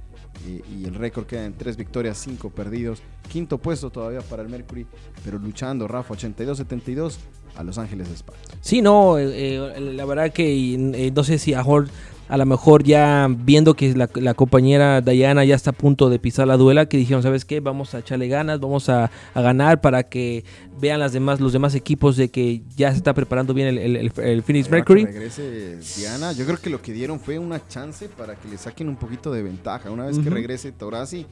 eh, 0.48 0.62
y 0.78 0.86
el 0.86 0.96
récord 0.96 1.26
queda 1.26 1.46
en 1.46 1.54
tres 1.54 1.78
victorias, 1.78 2.18
cinco 2.18 2.50
perdidos. 2.50 3.02
Quinto 3.30 3.58
puesto 3.58 3.90
todavía 3.90 4.22
para 4.22 4.42
el 4.42 4.50
Mercury, 4.50 4.86
pero 5.24 5.38
luchando, 5.38 5.88
Rafa, 5.88 6.16
82-72 6.16 7.18
a 7.56 7.64
Los 7.64 7.78
Ángeles 7.78 8.08
de 8.08 8.16
España. 8.16 8.40
Sí, 8.62 8.82
no, 8.82 9.18
eh, 9.18 9.56
eh, 9.56 9.80
la 9.80 10.06
verdad 10.06 10.32
que 10.32 11.12
no 11.14 11.24
sé 11.24 11.38
si 11.38 11.54
a 11.54 11.64
Hort 11.64 11.90
a 12.30 12.38
lo 12.38 12.46
mejor 12.46 12.84
ya 12.84 13.28
viendo 13.28 13.74
que 13.74 13.94
la, 13.96 14.34
compañera 14.36 15.02
Diana 15.02 15.44
ya 15.44 15.56
está 15.56 15.72
a 15.72 15.74
punto 15.74 16.10
de 16.10 16.20
pisar 16.20 16.48
la 16.48 16.58
duela, 16.58 16.86
que 16.86 16.96
dijeron, 16.96 17.24
¿sabes 17.24 17.44
qué? 17.44 17.60
Vamos 17.60 17.96
a 17.96 18.00
echarle 18.00 18.28
ganas, 18.28 18.60
vamos 18.60 18.88
a, 18.88 19.10
ganar 19.34 19.82
para 19.82 20.04
que 20.04 20.46
vean 20.80 21.00
las 21.00 21.12
demás, 21.12 21.40
los 21.40 21.54
demás 21.54 21.74
equipos 21.74 22.18
de 22.18 22.30
que 22.30 22.62
ya 22.76 22.92
se 22.92 22.98
está 22.98 23.14
preparando 23.14 23.54
bien 23.56 23.78
el, 23.78 24.12
Phoenix 24.44 24.70
Mercury. 24.70 25.06
regrese 25.06 25.80
Diana, 25.98 26.32
yo 26.34 26.46
creo 26.46 26.58
que 26.58 26.70
lo 26.70 26.82
que 26.82 26.94
dieron 26.94 27.20
fue 27.20 27.40
una 27.40 27.68
chance 27.68 28.08
para 28.10 28.36
que 28.36 28.48
le 28.48 28.58
saquen 28.58 28.90
un 28.90 28.96
poquito 28.96 29.32
de 29.32 29.42
ventaja 29.42 29.90
una 29.90 30.06
vez 30.06 30.20
que 30.20 30.30
regrese 30.30 30.72
Torasi. 30.72 31.26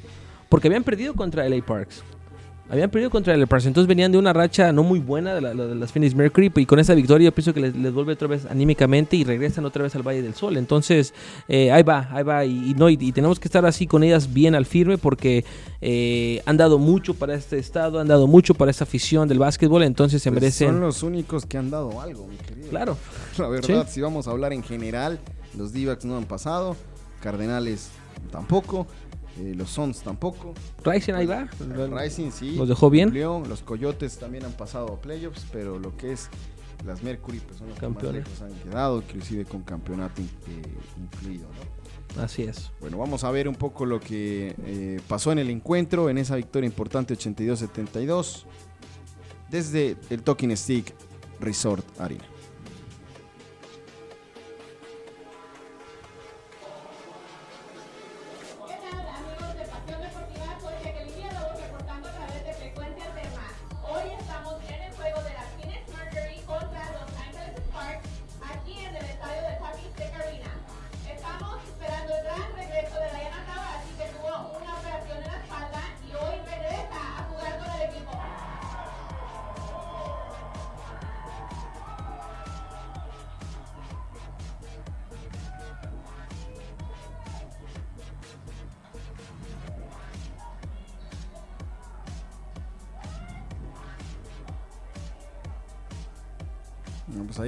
Porque 0.49 0.67
habían 0.67 0.83
perdido 0.83 1.13
contra 1.13 1.47
LA 1.47 1.63
Parks. 1.63 2.03
Habían 2.69 2.89
perdido 2.89 3.09
contra 3.09 3.33
el 3.33 3.47
Parson, 3.47 3.69
entonces 3.69 3.87
venían 3.87 4.11
de 4.11 4.17
una 4.17 4.33
racha 4.33 4.73
no 4.73 4.83
muy 4.83 4.99
buena 4.99 5.35
de, 5.35 5.41
las 5.75 5.91
Phoenix 5.93 6.13
Mercury 6.13 6.51
y 6.53 6.65
con 6.65 6.79
esa 6.79 6.93
victoria 6.95 7.25
yo 7.25 7.31
pienso 7.31 7.53
que 7.53 7.61
les, 7.61 7.93
vuelve 7.93 8.13
otra 8.13 8.27
vez 8.27 8.45
anímicamente 8.45 9.15
y 9.15 9.23
regresan 9.23 9.63
otra 9.65 9.83
vez 9.83 9.95
al 9.95 10.03
Valle 10.03 10.21
del 10.21 10.33
Sol. 10.33 10.57
Entonces 10.57 11.13
eh, 11.47 11.71
ahí 11.71 11.83
va, 11.83 12.09
ahí 12.11 12.23
va 12.23 12.43
y, 12.43 12.73
no 12.73 12.89
y, 12.89 12.97
tenemos 13.13 13.39
que 13.39 13.47
estar 13.47 13.65
así 13.65 13.87
con 13.87 14.03
ellas 14.03 14.33
bien 14.33 14.53
al 14.53 14.65
firme 14.65 14.97
porque 14.97 15.45
eh, 15.79 16.41
han 16.45 16.57
dado 16.57 16.77
mucho 16.77 17.13
para 17.13 17.35
este 17.35 17.57
estado, 17.57 18.01
han 18.01 18.07
dado 18.07 18.27
mucho 18.27 18.53
para 18.53 18.69
esta 18.69 18.83
afición 18.83 19.29
del 19.29 19.39
básquetbol, 19.39 19.83
entonces 19.83 20.21
se 20.21 20.29
pues 20.29 20.41
merecen. 20.41 20.67
Son 20.69 20.81
los 20.81 21.03
únicos 21.03 21.45
que 21.45 21.57
han 21.57 21.69
dado 21.69 22.01
algo, 22.01 22.27
mi 22.27 22.35
querido. 22.35 22.69
Claro. 22.69 22.97
La 23.37 23.47
verdad, 23.47 23.87
si 23.89 24.01
vamos 24.01 24.27
a 24.27 24.31
hablar 24.31 24.51
en 24.51 24.63
general, 24.63 25.19
los 25.57 25.71
d 25.71 25.97
no 26.03 26.17
han 26.17 26.25
pasado, 26.25 26.75
Cardenales 27.21 27.91
tampoco. 28.31 28.87
Eh, 29.39 29.53
los 29.55 29.69
Sons 29.69 30.01
tampoco. 30.01 30.53
Rising 30.83 31.13
ahí 31.13 31.25
va. 31.25 31.47
Rising 32.01 32.31
sí. 32.31 32.55
Los 32.55 32.67
dejó 32.67 32.89
bien. 32.89 33.13
Los 33.13 33.61
Coyotes 33.61 34.17
también 34.17 34.45
han 34.45 34.53
pasado 34.53 34.93
a 34.93 35.01
playoffs, 35.01 35.45
pero 35.51 35.79
lo 35.79 35.95
que 35.95 36.13
es 36.13 36.29
las 36.85 37.03
Mercury 37.03 37.39
pues 37.39 37.57
son 37.57 37.69
los 37.69 37.79
Campeones. 37.79 38.23
que 38.23 38.29
más 38.29 38.39
lejos 38.39 38.57
han 38.65 38.69
quedado, 38.69 38.97
inclusive 38.97 39.45
con 39.45 39.63
campeonato 39.63 40.21
incluido. 40.21 41.47
Así 42.17 42.43
es. 42.43 42.71
Bueno, 42.79 42.97
vamos 42.97 43.23
a 43.23 43.31
ver 43.31 43.47
un 43.47 43.55
poco 43.55 43.85
lo 43.85 43.99
que 43.99 44.55
eh, 44.65 44.99
pasó 45.07 45.31
en 45.31 45.39
el 45.39 45.49
encuentro, 45.49 46.09
en 46.09 46.17
esa 46.17 46.35
victoria 46.35 46.67
importante 46.67 47.13
82-72, 47.15 48.43
desde 49.49 49.97
el 50.09 50.23
Talking 50.23 50.55
Stick 50.55 50.95
Resort 51.39 51.85
Arena. 51.99 52.23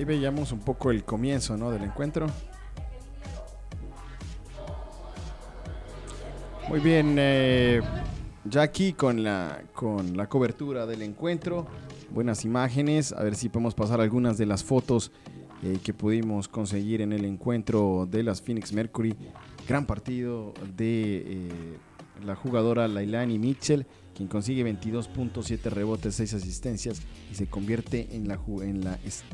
Veíamos 0.10 0.52
un 0.52 0.60
poco 0.62 0.90
el 0.90 1.04
comienzo 1.04 1.56
¿no? 1.56 1.70
del 1.70 1.84
encuentro. 1.84 2.26
Muy 6.68 6.80
bien, 6.80 7.16
eh, 7.20 7.80
aquí 8.60 8.94
con 8.94 9.22
la, 9.22 9.62
con 9.72 10.18
la 10.18 10.28
cobertura 10.28 10.88
del 10.88 11.04
encuentro, 11.04 11.68
buenas 12.10 12.44
imágenes, 12.44 13.14
a 13.14 13.22
ver 13.22 13.36
si 13.36 13.50
podemos 13.50 13.76
pasar 13.76 14.02
algunas 14.02 14.40
de 14.40 14.48
las 14.48 14.64
fotos 14.64 15.12
eh, 15.62 15.78
que 15.84 15.94
pudimos 15.94 16.48
conseguir 16.48 17.02
en 17.02 17.14
el 17.14 17.24
encuentro 17.24 18.08
de 18.10 18.24
las 18.24 18.42
Phoenix 18.42 18.74
Mercury. 18.74 19.16
Gran 19.68 19.86
partido 19.86 20.56
de 20.76 21.18
eh, 21.18 21.50
la 22.26 22.36
jugadora 22.36 22.88
Lailani 22.88 23.38
Mitchell 23.38 23.86
quien 24.20 24.28
consigue 24.28 24.66
22.7 24.66 25.70
rebotes, 25.70 26.14
6 26.16 26.34
asistencias 26.34 27.02
y 27.32 27.36
se 27.36 27.48
convierte 27.48 28.10
en 28.12 28.28
la, 28.28 28.38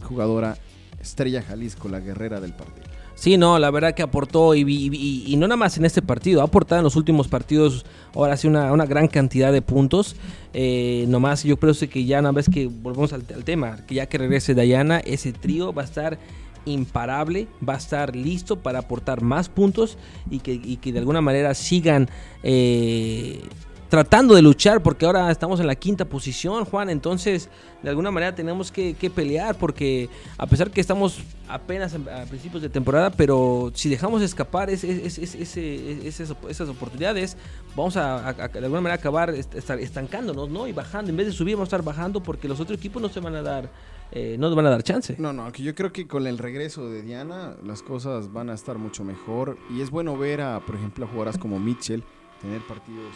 jugadora 0.03 0.59
estrella 1.01 1.41
Jalisco, 1.41 1.89
la 1.89 1.99
guerrera 1.99 2.39
del 2.39 2.53
partido. 2.53 2.85
Sí, 3.15 3.35
no, 3.35 3.57
la 3.57 3.71
verdad 3.71 3.95
que 3.95 4.03
aportó 4.03 4.53
y, 4.53 5.33
no 5.39 5.47
nada 5.47 5.57
más 5.57 5.79
en 5.79 5.85
este 5.85 6.03
partido, 6.03 6.41
ha 6.41 6.43
aportado 6.43 6.81
en 6.81 6.83
los 6.83 6.95
últimos 6.97 7.27
partidos 7.27 7.83
ahora 8.13 8.37
sí 8.37 8.47
una, 8.47 8.85
gran 8.85 9.07
cantidad 9.07 9.51
de 9.51 9.63
puntos. 9.63 10.17
Eh, 10.53 11.05
nomás 11.07 11.43
yo 11.43 11.57
creo 11.57 11.73
que 11.89 12.05
ya 12.05 12.19
una 12.19 12.31
vez 12.31 12.47
que 12.47 12.67
volvemos 12.67 13.11
al, 13.11 13.23
tema, 13.23 13.77
que 13.87 13.95
ya 13.95 14.05
que 14.05 14.19
regrese 14.19 14.53
Dayana, 14.53 14.99
ese 14.99 15.33
trío 15.33 15.73
va 15.73 15.81
a 15.81 15.85
estar 15.85 16.19
imparable, 16.65 17.47
va 17.67 17.73
a 17.73 17.77
estar 17.77 18.15
listo 18.15 18.57
para 18.59 18.79
aportar 18.79 19.23
más 19.23 19.49
puntos 19.49 19.97
y 20.29 20.41
que, 20.41 20.77
que 20.77 20.93
de 20.93 20.99
alguna 20.99 21.21
manera 21.21 21.55
sigan 21.55 22.07
eh, 22.43 23.41
tratando 23.89 24.35
de 24.35 24.41
luchar, 24.41 24.81
porque 24.81 25.05
ahora 25.05 25.29
estamos 25.31 25.59
en 25.59 25.67
la 25.67 25.75
quinta 25.75 26.05
posición, 26.05 26.65
Juan, 26.65 26.89
entonces 26.89 27.49
de 27.83 27.89
alguna 27.89 28.09
manera 28.11 28.33
tenemos 28.33 28.71
que, 28.71 28.95
pelear, 29.13 29.57
porque 29.57 30.09
a 30.37 30.47
pesar 30.47 30.71
que 30.71 30.81
estamos 30.81 31.19
apenas 31.47 31.93
a, 31.93 32.25
principios 32.25 32.63
de 32.63 32.69
temporada, 32.69 33.11
pero 33.11 33.71
si 33.75 33.89
dejamos 33.89 34.23
escapar 34.23 34.69
esas, 34.71 36.29
oportunidades, 36.67 37.37
vamos 37.75 37.95
a, 37.97 38.33
de 38.33 38.59
alguna 38.59 38.81
manera 38.81 38.95
acabar 38.95 39.29
estancándonos, 39.29 40.49
¿no? 40.49 40.67
Y 40.67 40.71
bajando, 40.71 41.11
en 41.11 41.17
vez 41.17 41.27
de 41.27 41.33
subir 41.33 41.55
vamos 41.55 41.67
a 41.67 41.69
estar 41.75 41.83
bajando 41.83 42.23
porque 42.23 42.47
los 42.47 42.59
otros 42.59 42.79
equipos 42.79 43.01
no 43.01 43.09
se 43.09 43.19
van 43.19 43.35
a 43.35 43.41
dar... 43.41 43.69
Eh, 44.11 44.37
no 44.37 44.53
van 44.55 44.67
a 44.67 44.69
dar 44.69 44.83
chance. 44.83 45.15
No, 45.17 45.33
no, 45.33 45.51
yo 45.51 45.73
creo 45.73 45.91
que 45.91 46.07
con 46.07 46.27
el 46.27 46.37
regreso 46.37 46.87
de 46.87 47.01
Diana 47.01 47.55
las 47.63 47.81
cosas 47.81 48.31
van 48.31 48.51
a 48.51 48.53
estar 48.53 48.77
mucho 48.77 49.03
mejor 49.03 49.57
y 49.75 49.81
es 49.81 49.89
bueno 49.89 50.15
ver 50.15 50.41
a, 50.41 50.59
por 50.59 50.75
ejemplo, 50.75 51.05
a 51.05 51.07
jugadoras 51.07 51.39
como 51.39 51.59
Mitchell 51.59 52.03
tener 52.39 52.61
partidos 52.61 53.13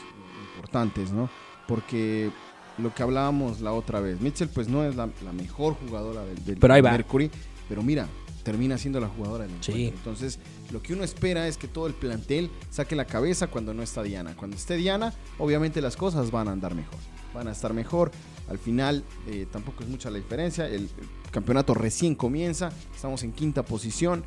importantes, 0.59 1.11
¿no? 1.11 1.29
Porque 1.67 2.31
lo 2.77 2.93
que 2.93 3.03
hablábamos 3.03 3.61
la 3.61 3.73
otra 3.73 3.99
vez, 3.99 4.19
Mitchell 4.21 4.49
pues 4.49 4.67
no 4.67 4.83
es 4.83 4.95
la, 4.95 5.07
mejor 5.33 5.75
jugadora 5.75 6.23
del, 6.23 6.57
pero 6.57 6.81
Mercury, 6.81 7.31
pero 7.67 7.81
mira, 7.83 8.07
termina 8.43 8.77
siendo 8.77 8.99
la 8.99 9.07
jugadora 9.07 9.45
del 9.45 9.63
sí. 9.63 9.87
Entonces, 9.87 10.39
lo 10.71 10.81
que 10.81 10.93
uno 10.93 11.03
espera 11.03 11.47
es 11.47 11.57
que 11.57 11.67
todo 11.67 11.87
el 11.87 11.93
plantel 11.93 12.49
saque 12.69 12.95
la 12.95 13.05
cabeza 13.05 13.47
cuando 13.47 13.73
no 13.73 13.83
está 13.83 14.03
Diana. 14.03 14.35
Cuando 14.35 14.55
esté 14.57 14.75
Diana, 14.75 15.13
obviamente 15.37 15.81
las 15.81 15.95
cosas 15.95 16.31
van 16.31 16.47
a 16.47 16.51
andar 16.51 16.75
mejor. 16.75 16.97
Van 17.33 17.47
a 17.47 17.51
estar 17.51 17.73
mejor. 17.73 18.11
Al 18.49 18.57
final, 18.57 19.03
eh, 19.27 19.45
tampoco 19.51 19.83
es 19.83 19.89
mucha 19.89 20.09
la 20.09 20.17
diferencia. 20.17 20.67
El, 20.67 20.89
campeonato 21.31 21.75
recién 21.75 22.15
comienza. 22.15 22.71
Estamos 22.95 23.21
en 23.23 23.33
quinta 23.33 23.63
posición. 23.63 24.23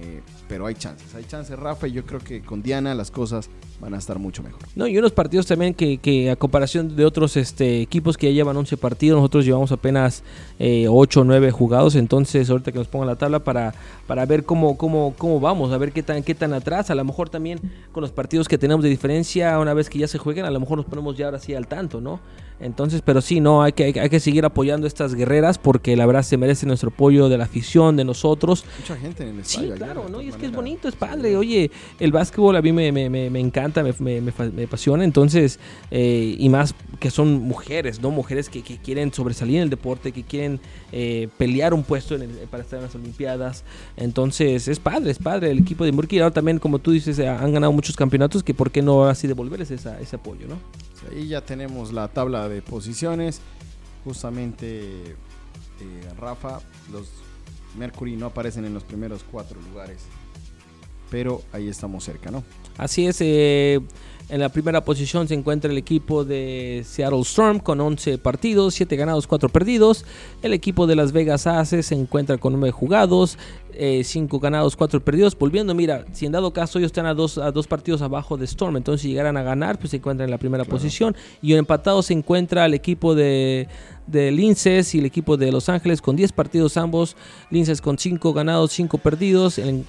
Eh, 0.00 0.20
pero 0.48 0.66
hay 0.66 0.74
chances, 0.74 1.14
hay 1.14 1.24
chances, 1.24 1.56
Rafa, 1.56 1.86
y 1.86 1.92
yo 1.92 2.04
creo 2.04 2.18
que 2.18 2.42
con 2.42 2.60
Diana 2.60 2.92
las 2.94 3.12
cosas 3.12 3.48
van 3.80 3.94
a 3.94 3.98
estar 3.98 4.18
mucho 4.18 4.42
mejor. 4.42 4.60
No, 4.74 4.86
y 4.86 4.96
unos 4.98 5.12
partidos 5.12 5.46
también 5.46 5.74
que, 5.74 6.30
a 6.30 6.36
comparación 6.36 6.96
de 6.96 7.04
otros 7.04 7.36
este, 7.36 7.80
equipos 7.80 8.16
que 8.16 8.26
ya 8.28 8.32
llevan 8.32 8.56
11 8.56 8.76
partidos, 8.76 9.18
nosotros 9.18 9.44
llevamos 9.44 9.72
apenas 9.72 10.22
eh, 10.58 10.86
8 10.88 11.20
o 11.20 11.24
9 11.24 11.50
jugados, 11.50 11.94
entonces 11.94 12.48
ahorita 12.48 12.72
que 12.72 12.78
nos 12.78 12.88
pongan 12.88 13.08
la 13.08 13.16
tabla 13.16 13.40
para, 13.40 13.74
para 14.06 14.24
ver 14.26 14.44
cómo, 14.44 14.76
cómo, 14.76 15.14
cómo 15.18 15.40
vamos, 15.40 15.72
a 15.72 15.78
ver 15.78 15.92
qué 15.92 16.02
tan, 16.02 16.22
qué 16.22 16.34
tan 16.34 16.52
atrás, 16.52 16.90
a 16.90 16.94
lo 16.94 17.04
mejor 17.04 17.28
también 17.28 17.60
con 17.92 18.00
los 18.00 18.12
partidos 18.12 18.48
que 18.48 18.58
tenemos 18.58 18.82
de 18.82 18.90
diferencia, 18.90 19.58
una 19.58 19.74
vez 19.74 19.90
que 19.90 19.98
ya 19.98 20.08
se 20.08 20.18
jueguen, 20.18 20.44
a 20.44 20.50
lo 20.50 20.60
mejor 20.60 20.78
nos 20.78 20.86
ponemos 20.86 21.16
ya 21.16 21.26
ahora 21.26 21.38
sí 21.38 21.54
al 21.54 21.66
tanto, 21.66 22.00
¿no? 22.00 22.20
Entonces, 22.58 23.02
pero 23.04 23.20
sí, 23.20 23.40
no, 23.40 23.62
hay 23.62 23.72
que, 23.72 23.84
hay, 23.84 24.08
que 24.08 24.20
seguir 24.20 24.44
apoyando 24.44 24.86
a 24.86 24.88
estas 24.88 25.14
guerreras 25.14 25.58
porque 25.58 25.94
la 25.96 26.06
verdad 26.06 26.22
se 26.22 26.36
merece 26.36 26.66
nuestro 26.66 26.88
apoyo 26.88 27.28
de 27.28 27.36
la 27.36 27.44
afición, 27.44 27.96
de 27.96 28.04
nosotros. 28.04 28.64
Mucha 28.80 28.96
gente 28.96 29.28
en 29.28 29.38
el 29.38 29.44
Sí, 29.44 29.70
claro, 29.76 30.08
¿no? 30.08 30.22
Y 30.22 30.28
es 30.28 30.36
que 30.36 30.46
es 30.46 30.52
bonito, 30.52 30.88
es 30.88 30.96
padre. 30.96 31.36
Oye, 31.36 31.70
el 32.00 32.12
básquetbol 32.12 32.56
a 32.56 32.62
mí 32.62 32.72
me, 32.72 32.90
me, 32.92 33.10
me 33.10 33.40
encanta, 33.40 33.82
me, 33.82 34.20
me, 34.20 34.64
apasiona. 34.64 35.04
Entonces, 35.04 35.58
eh, 35.90 36.34
y 36.38 36.48
más 36.48 36.74
que 36.98 37.10
son 37.10 37.34
mujeres, 37.34 38.00
¿no? 38.00 38.10
Mujeres 38.10 38.48
que, 38.48 38.62
que 38.62 38.78
quieren 38.78 39.12
sobresalir 39.12 39.56
en 39.56 39.62
el 39.64 39.70
deporte, 39.70 40.12
que 40.12 40.22
quieren 40.22 40.60
eh, 40.92 41.28
pelear 41.36 41.74
un 41.74 41.84
puesto 41.84 42.16
para 42.50 42.62
estar 42.62 42.78
en 42.78 42.86
las 42.86 42.94
Olimpiadas. 42.94 43.64
Entonces, 43.96 44.66
es 44.68 44.80
padre, 44.80 45.10
es 45.10 45.18
padre. 45.18 45.50
El 45.50 45.58
equipo 45.58 45.84
de 45.84 45.92
Murky 45.92 46.18
ahora 46.20 46.32
también, 46.32 46.58
como 46.58 46.78
tú 46.78 46.90
dices, 46.90 47.18
han 47.18 47.52
ganado 47.52 47.72
muchos 47.72 47.96
campeonatos, 47.96 48.42
que 48.42 48.54
por 48.54 48.70
qué 48.70 48.80
no 48.80 49.04
así 49.04 49.26
devolverles 49.26 49.70
esa, 49.70 50.00
ese 50.00 50.16
apoyo, 50.16 50.46
¿no? 50.48 50.56
Ahí 51.10 51.28
ya 51.28 51.40
tenemos 51.40 51.92
la 51.92 52.08
tabla 52.08 52.48
de 52.48 52.62
posiciones. 52.62 53.40
justamente 54.04 55.16
eh, 55.80 56.08
Rafa, 56.18 56.60
los 56.92 57.08
Mercury 57.76 58.16
no 58.16 58.26
aparecen 58.26 58.64
en 58.64 58.74
los 58.74 58.84
primeros 58.84 59.24
cuatro 59.30 59.60
lugares, 59.60 59.98
pero 61.10 61.42
ahí 61.52 61.68
estamos 61.68 62.04
cerca, 62.04 62.30
¿no? 62.30 62.44
Así 62.78 63.06
es, 63.06 63.18
eh, 63.20 63.80
en 64.28 64.40
la 64.40 64.48
primera 64.48 64.84
posición 64.84 65.28
se 65.28 65.34
encuentra 65.34 65.70
el 65.70 65.78
equipo 65.78 66.24
de 66.24 66.82
Seattle 66.84 67.20
Storm 67.20 67.60
con 67.60 67.80
11 67.80 68.18
partidos, 68.18 68.74
7 68.74 68.96
ganados, 68.96 69.26
4 69.28 69.48
perdidos. 69.50 70.04
El 70.42 70.52
equipo 70.52 70.88
de 70.88 70.96
Las 70.96 71.12
Vegas 71.12 71.46
Aces 71.46 71.86
se 71.86 71.94
encuentra 71.94 72.36
con 72.36 72.54
9 72.54 72.72
jugados, 72.72 73.38
5 74.04 74.36
eh, 74.36 74.40
ganados, 74.40 74.76
4 74.76 75.00
perdidos. 75.00 75.36
Volviendo, 75.38 75.74
mira, 75.74 76.04
si 76.12 76.26
en 76.26 76.32
dado 76.32 76.52
caso 76.52 76.78
ellos 76.78 76.88
están 76.88 77.06
a 77.06 77.14
dos, 77.14 77.38
a 77.38 77.50
dos 77.52 77.66
partidos 77.66 78.02
abajo 78.02 78.36
de 78.36 78.44
Storm, 78.44 78.76
entonces 78.76 79.02
si 79.02 79.08
llegaran 79.08 79.36
a 79.36 79.42
ganar, 79.42 79.78
pues 79.78 79.90
se 79.90 79.96
encuentran 79.96 80.26
en 80.26 80.30
la 80.30 80.38
primera 80.38 80.64
posición. 80.64 81.16
Y 81.42 81.52
en 81.52 81.58
empatado 81.58 82.02
se 82.02 82.12
encuentra 82.12 82.66
el 82.66 82.74
equipo 82.74 83.14
de 83.14 83.68
de 84.06 84.30
Linces 84.30 84.94
y 84.94 84.98
el 84.98 85.06
equipo 85.06 85.36
de 85.36 85.50
Los 85.50 85.68
Ángeles 85.68 86.00
con 86.00 86.16
10 86.16 86.32
partidos 86.32 86.76
ambos. 86.76 87.16
Linces 87.50 87.80
con 87.80 87.98
5 87.98 88.32
ganados, 88.32 88.72
5 88.72 88.98
perdidos. 88.98 89.58
En, 89.58 89.84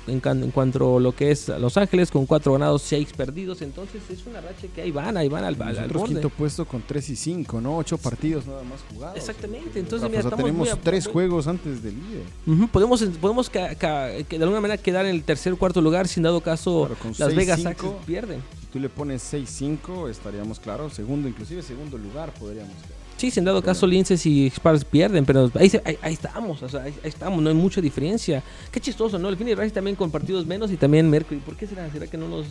cuanto 0.53 0.97
a 0.97 0.99
lo 0.99 1.15
que 1.15 1.31
es 1.31 1.47
Los 1.49 1.77
Ángeles 1.77 2.11
con 2.11 2.25
4 2.25 2.53
ganados, 2.53 2.81
6 2.83 3.13
perdidos. 3.15 3.61
Entonces 3.61 4.01
es 4.09 4.25
una 4.25 4.41
racha 4.41 4.67
que 4.73 4.81
ahí 4.81 4.91
van, 4.91 5.17
ahí 5.17 5.29
van 5.29 5.43
al, 5.43 5.61
al, 5.61 5.77
al 5.77 6.03
quinto 6.03 6.29
puesto 6.29 6.65
con 6.65 6.81
3 6.85 7.09
y 7.09 7.15
5, 7.15 7.61
¿no? 7.61 7.77
8 7.77 7.97
partidos 7.97 8.47
nada 8.47 8.63
más 8.63 8.79
jugados. 8.91 9.17
Exactamente. 9.17 9.79
Entonces, 9.79 10.09
mira, 10.09 10.29
tenemos 10.29 10.69
3 10.81 11.07
juegos 11.07 11.47
antes 11.47 11.83
del 11.83 11.95
líder. 11.95 12.69
Podemos, 12.71 13.03
podemos 13.21 13.49
que, 13.77 14.37
de 14.37 14.43
alguna 14.43 14.61
manera 14.61 14.81
quedar 14.81 15.05
en 15.05 15.15
el 15.15 15.23
tercer 15.23 15.53
o 15.53 15.57
cuarto 15.57 15.81
lugar. 15.81 16.07
Sin 16.07 16.23
dado 16.23 16.41
caso, 16.41 16.89
Las 17.17 17.35
Vegas 17.35 17.61
pierden. 18.05 18.41
Si 18.59 18.65
tú 18.67 18.79
le 18.79 18.89
pones 18.89 19.33
6-5, 19.33 20.09
estaríamos 20.09 20.59
claros. 20.59 20.93
Segundo, 20.93 21.27
inclusive 21.27 21.61
segundo 21.61 21.97
lugar 21.97 22.33
podríamos 22.33 22.73
quedar. 22.75 22.97
Sí, 23.17 23.31
sin 23.31 23.45
dado 23.45 23.63
caso, 23.63 23.87
Linces 23.87 24.23
y 24.27 24.47
Spars 24.51 24.85
pierden, 24.85 25.25
pero 25.25 25.51
ahí, 25.55 25.71
ahí, 26.03 26.13
estamos, 26.13 26.61
o 26.61 26.69
sea, 26.69 26.83
ahí, 26.83 26.93
estamos, 27.01 27.41
no 27.41 27.49
hay 27.49 27.55
mucha 27.55 27.81
diferencia. 27.81 28.43
Qué 28.71 28.79
chistoso, 28.79 29.17
¿no? 29.17 29.27
El 29.27 29.37
fin 29.37 29.47
Rice 29.47 29.71
también 29.71 29.95
con 29.95 30.11
partidos 30.11 30.45
menos 30.45 30.71
y 30.71 30.77
también 30.77 31.09
Mercury. 31.09 31.39
¿Por 31.39 31.55
qué 31.55 31.65
será? 31.65 31.91
¿Será 31.91 32.05
que 32.05 32.15
no, 32.15 32.27
nos, 32.27 32.45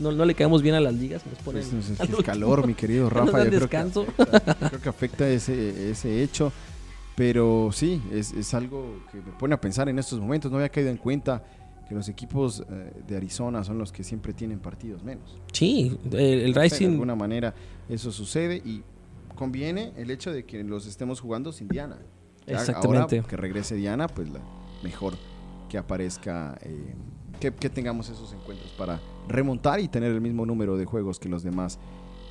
no, 0.00 0.12
no, 0.12 0.24
le 0.24 0.34
caemos 0.34 0.60
bien 0.60 0.74
a 0.74 0.80
las 0.80 0.92
ligas? 0.94 1.22
Nos 1.24 1.38
ponen 1.38 1.64
pues, 1.70 2.10
es 2.18 2.24
calor, 2.24 2.66
mi 2.66 2.74
querido 2.74 3.08
Rafa. 3.10 3.44
descanso. 3.44 4.06
Creo 4.06 4.16
que, 4.16 4.36
afecta, 4.36 4.68
creo 4.68 4.80
que 4.80 4.88
afecta 4.88 5.28
ese, 5.28 5.90
ese 5.92 6.20
hecho. 6.24 6.52
Pero 7.18 7.70
sí, 7.72 8.00
es, 8.12 8.32
es, 8.32 8.54
algo 8.54 9.02
que 9.10 9.16
me 9.16 9.32
pone 9.32 9.52
a 9.52 9.60
pensar 9.60 9.88
en 9.88 9.98
estos 9.98 10.20
momentos. 10.20 10.52
No 10.52 10.58
había 10.58 10.68
caído 10.68 10.88
en 10.88 10.98
cuenta 10.98 11.42
que 11.88 11.92
los 11.92 12.08
equipos 12.08 12.62
eh, 12.70 12.92
de 13.08 13.16
Arizona 13.16 13.64
son 13.64 13.76
los 13.76 13.90
que 13.90 14.04
siempre 14.04 14.32
tienen 14.32 14.60
partidos 14.60 15.02
menos. 15.02 15.36
Sí, 15.52 15.98
el, 16.12 16.14
el 16.14 16.54
Rising. 16.54 16.86
De 16.86 16.92
alguna 16.92 17.16
manera 17.16 17.52
eso 17.88 18.12
sucede 18.12 18.62
y 18.64 18.84
conviene 19.34 19.92
el 19.96 20.12
hecho 20.12 20.30
de 20.30 20.44
que 20.44 20.62
los 20.62 20.86
estemos 20.86 21.20
jugando 21.20 21.50
sin 21.50 21.66
Diana. 21.66 21.98
Exactamente. 22.46 23.16
Ahora 23.16 23.28
que 23.28 23.36
regrese 23.36 23.74
Diana, 23.74 24.06
pues 24.06 24.30
la, 24.30 24.38
mejor 24.84 25.14
que 25.68 25.76
aparezca, 25.76 26.56
eh, 26.62 26.94
que, 27.40 27.50
tengamos 27.50 28.08
esos 28.08 28.32
encuentros 28.32 28.70
para 28.78 29.00
remontar 29.26 29.80
y 29.80 29.88
tener 29.88 30.12
el 30.12 30.20
mismo 30.20 30.46
número 30.46 30.76
de 30.76 30.84
juegos 30.84 31.18
que 31.18 31.28
los 31.28 31.42
demás 31.42 31.80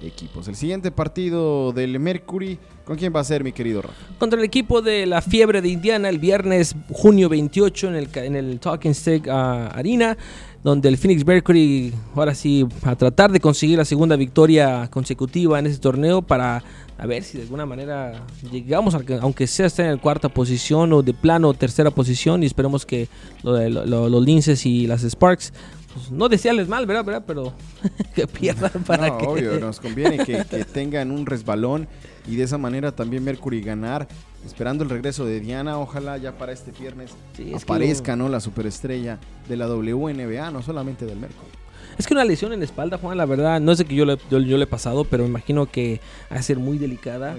equipos. 0.01 0.47
El 0.47 0.55
siguiente 0.55 0.91
partido 0.91 1.71
del 1.73 1.99
Mercury, 1.99 2.59
¿con 2.85 2.97
quién 2.97 3.13
va 3.15 3.21
a 3.21 3.23
ser, 3.23 3.43
mi 3.43 3.51
querido 3.51 3.81
Rafa? 3.81 3.95
Contra 4.19 4.39
el 4.39 4.45
equipo 4.45 4.81
de 4.81 5.05
la 5.05 5.21
Fiebre 5.21 5.61
de 5.61 5.69
Indiana 5.69 6.09
el 6.09 6.19
viernes 6.19 6.75
junio 6.91 7.29
28 7.29 7.87
en 7.87 7.95
el, 7.95 8.09
en 8.13 8.35
el 8.35 8.59
Talking 8.59 8.93
Stick 8.93 9.27
uh, 9.27 9.31
Arena 9.31 10.17
donde 10.63 10.89
el 10.89 10.97
Phoenix 10.97 11.25
Mercury 11.25 11.93
ahora 12.13 12.35
sí 12.35 12.67
a 12.83 12.95
tratar 12.95 13.31
de 13.31 13.39
conseguir 13.39 13.77
la 13.77 13.85
segunda 13.85 14.17
victoria 14.17 14.89
consecutiva 14.91 15.59
en 15.59 15.67
ese 15.67 15.79
torneo 15.79 16.21
para 16.21 16.61
ver 17.05 17.23
si 17.23 17.37
de 17.37 17.43
alguna 17.43 17.65
manera 17.65 18.25
llegamos, 18.51 18.95
a, 18.95 19.01
aunque 19.21 19.47
sea 19.47 19.67
estar 19.67 19.85
en 19.85 19.93
la 19.93 20.01
cuarta 20.01 20.29
posición 20.29 20.91
o 20.93 21.03
de 21.03 21.13
plano 21.13 21.53
tercera 21.53 21.91
posición 21.91 22.43
y 22.43 22.47
esperemos 22.47 22.85
que 22.85 23.07
los 23.43 24.25
Linces 24.25 24.65
y 24.65 24.87
las 24.87 25.03
Sparks 25.03 25.53
pues, 25.97 26.11
no 26.11 26.29
desearles 26.29 26.67
mal, 26.67 26.85
¿verdad? 26.85 27.03
¿verdad? 27.03 27.23
Pero 27.25 27.53
que 28.15 28.27
pierdan 28.27 28.83
para 28.85 29.07
no, 29.07 29.17
que... 29.17 29.25
obvio, 29.25 29.59
nos 29.59 29.79
conviene 29.79 30.17
que, 30.25 30.43
tengan 30.65 31.11
un 31.11 31.25
resbalón 31.25 31.87
y 32.27 32.35
de 32.35 32.43
esa 32.43 32.57
manera 32.57 32.91
también 32.95 33.23
Mercury 33.23 33.61
ganar, 33.61 34.07
esperando 34.45 34.83
el 34.83 34.89
regreso 34.89 35.25
de 35.25 35.39
Diana, 35.39 35.79
ojalá 35.79 36.17
ya 36.17 36.37
para 36.37 36.51
este 36.51 36.71
viernes 36.71 37.11
aparezca, 37.55 38.15
¿no? 38.15 38.29
La 38.29 38.39
superestrella 38.39 39.19
de 39.47 39.57
la 39.57 39.67
WNBA, 39.67 40.51
no 40.51 40.61
solamente 40.61 41.05
del 41.05 41.17
Mercury. 41.17 41.51
Es 41.97 42.05
que 42.05 42.13
una 42.13 42.25
lesión 42.25 42.53
en 42.53 42.59
la 42.59 42.65
espalda, 42.65 42.99
Juan, 42.99 43.17
la 43.17 43.25
verdad, 43.25 43.59
no 43.59 43.71
es 43.71 43.79
de 43.79 43.85
que 43.85 43.95
yo 43.95 44.05
le, 44.05 44.19
yo, 44.29 44.39
le 44.39 44.63
he 44.63 44.67
pasado, 44.67 45.03
pero 45.03 45.23
me 45.23 45.29
imagino 45.29 45.65
que 45.65 45.99
va 46.31 46.37
a 46.37 46.41
ser 46.43 46.59
muy 46.59 46.77
delicada. 46.77 47.35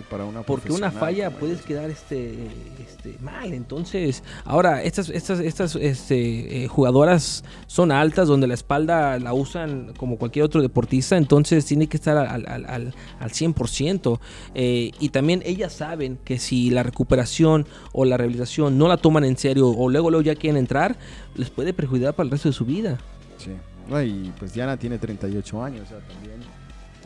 porque 0.46 0.72
una 0.72 0.90
falla 0.90 1.30
puedes 1.30 1.62
quedar 1.62 1.88
este, 1.90 2.34
este, 2.84 3.16
mal. 3.20 3.52
Entonces, 3.52 4.24
ahora, 4.44 4.82
estas, 4.82 5.10
estas, 5.10 5.38
estas 5.38 5.76
este, 5.76 6.64
eh, 6.64 6.66
jugadoras 6.66 7.44
son 7.68 7.92
altas, 7.92 8.26
donde 8.26 8.48
la 8.48 8.54
espalda 8.54 9.20
la 9.20 9.32
usan 9.32 9.92
como 9.96 10.18
cualquier 10.18 10.44
otro 10.44 10.60
deportista, 10.60 11.16
entonces 11.16 11.64
tiene 11.64 11.86
que 11.86 11.96
estar 11.96 12.16
al, 12.16 12.44
al, 12.48 12.66
al, 12.66 12.94
al 13.20 13.30
100%. 13.30 14.18
Eh, 14.56 14.90
y 14.98 15.10
también 15.10 15.40
ellas 15.46 15.72
saben 15.72 16.18
que 16.24 16.40
si 16.40 16.70
la 16.70 16.82
recuperación 16.82 17.64
o 17.92 18.04
la 18.04 18.16
rehabilitación 18.16 18.76
no 18.76 18.88
la 18.88 18.96
toman 18.96 19.22
en 19.22 19.36
serio 19.36 19.68
o 19.68 19.88
luego, 19.88 20.10
luego 20.10 20.22
ya 20.24 20.34
quieren 20.34 20.58
entrar, 20.58 20.96
les 21.36 21.48
puede 21.48 21.72
perjudicar 21.72 22.14
para 22.14 22.24
el 22.24 22.32
resto 22.32 22.48
de 22.48 22.54
su 22.54 22.64
vida. 22.64 22.98
Sí 23.36 23.52
y 24.04 24.32
pues 24.38 24.52
Diana 24.52 24.76
tiene 24.76 24.98
38 24.98 25.62
años, 25.62 25.82
o 25.86 25.88
sea, 25.88 25.98
también. 26.00 26.40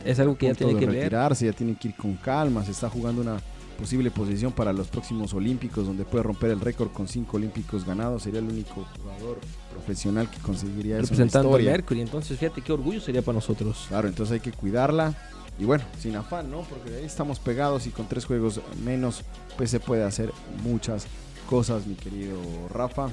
Es 0.03 0.19
algo 0.19 0.37
que 0.37 0.47
ya 0.47 0.53
tiene 0.53 0.77
que 0.77 0.85
retirarse, 0.85 1.45
ya 1.45 1.53
tiene 1.53 1.77
que 1.77 1.89
ir 1.89 1.95
con 1.95 2.15
calma, 2.15 2.63
se 2.65 2.71
está 2.71 2.89
jugando 2.89 3.21
una 3.21 3.37
posible 3.73 4.11
posición 4.11 4.51
para 4.51 4.73
los 4.73 4.87
próximos 4.87 5.33
Olímpicos, 5.33 5.85
donde 5.85 6.05
puede 6.05 6.23
romper 6.23 6.51
el 6.51 6.59
récord 6.59 6.91
con 6.91 7.07
cinco 7.07 7.37
Olímpicos 7.37 7.85
ganados. 7.85 8.23
Sería 8.23 8.39
el 8.39 8.45
único 8.45 8.85
jugador 8.97 9.39
profesional 9.71 10.29
que 10.29 10.39
conseguiría 10.39 10.95
eso. 10.95 11.03
Representando 11.03 11.55
a 11.55 11.59
Mercury, 11.59 12.01
entonces 12.01 12.37
fíjate 12.37 12.61
qué 12.61 12.73
orgullo 12.73 12.99
sería 12.99 13.21
para 13.21 13.35
nosotros. 13.35 13.85
Claro, 13.87 14.07
entonces 14.07 14.33
hay 14.33 14.39
que 14.39 14.51
cuidarla. 14.51 15.13
Y 15.59 15.65
bueno, 15.65 15.83
sin 15.99 16.15
afán, 16.15 16.49
¿no? 16.49 16.61
Porque 16.61 16.95
ahí 16.95 17.05
estamos 17.05 17.39
pegados 17.39 17.85
y 17.85 17.91
con 17.91 18.07
tres 18.07 18.25
juegos 18.25 18.59
menos, 18.83 19.23
pues 19.55 19.69
se 19.69 19.79
puede 19.79 20.03
hacer 20.03 20.31
muchas 20.63 21.05
cosas, 21.47 21.85
mi 21.85 21.95
querido 21.95 22.37
Rafa. 22.73 23.09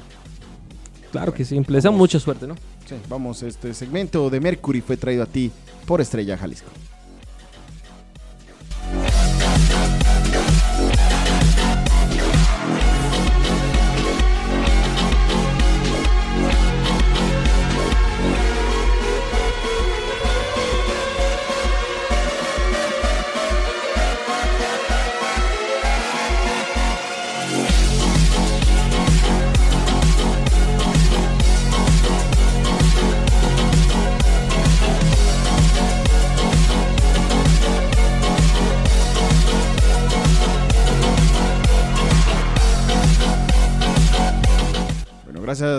Claro 1.12 1.34
que 1.34 1.44
sí, 1.44 1.60
les 1.66 1.84
da 1.84 1.90
mucha 1.90 2.18
suerte, 2.18 2.46
¿no? 2.46 2.54
Vamos, 3.08 3.42
este 3.42 3.74
segmento 3.74 4.30
de 4.30 4.40
Mercury 4.40 4.80
fue 4.80 4.96
traído 4.96 5.22
a 5.22 5.26
ti 5.26 5.50
por 5.86 6.00
Estrella 6.00 6.36
Jalisco. 6.36 6.70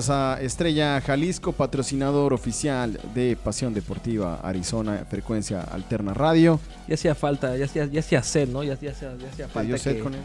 Gracias 0.02 0.18
a 0.18 0.42
Estrella 0.42 1.00
Jalisco, 1.00 1.52
patrocinador 1.52 2.34
oficial 2.34 3.00
de 3.14 3.36
Pasión 3.36 3.72
Deportiva 3.72 4.40
Arizona, 4.42 5.06
frecuencia 5.08 5.62
alterna 5.62 6.16
radio. 6.16 6.60
Ya 6.88 6.96
hacía 6.96 7.14
falta, 7.14 7.56
ya 7.56 7.66
hacía, 7.66 7.86
ya 7.86 8.00
hacía 8.00 8.24
sed, 8.24 8.50
¿no? 8.50 8.64
Ya, 8.64 8.74
ya, 8.80 8.94
ya 8.94 9.30
hacía 9.32 9.48
falta. 9.48 9.78
Que... 9.78 10.00
Con 10.00 10.16
él? 10.16 10.22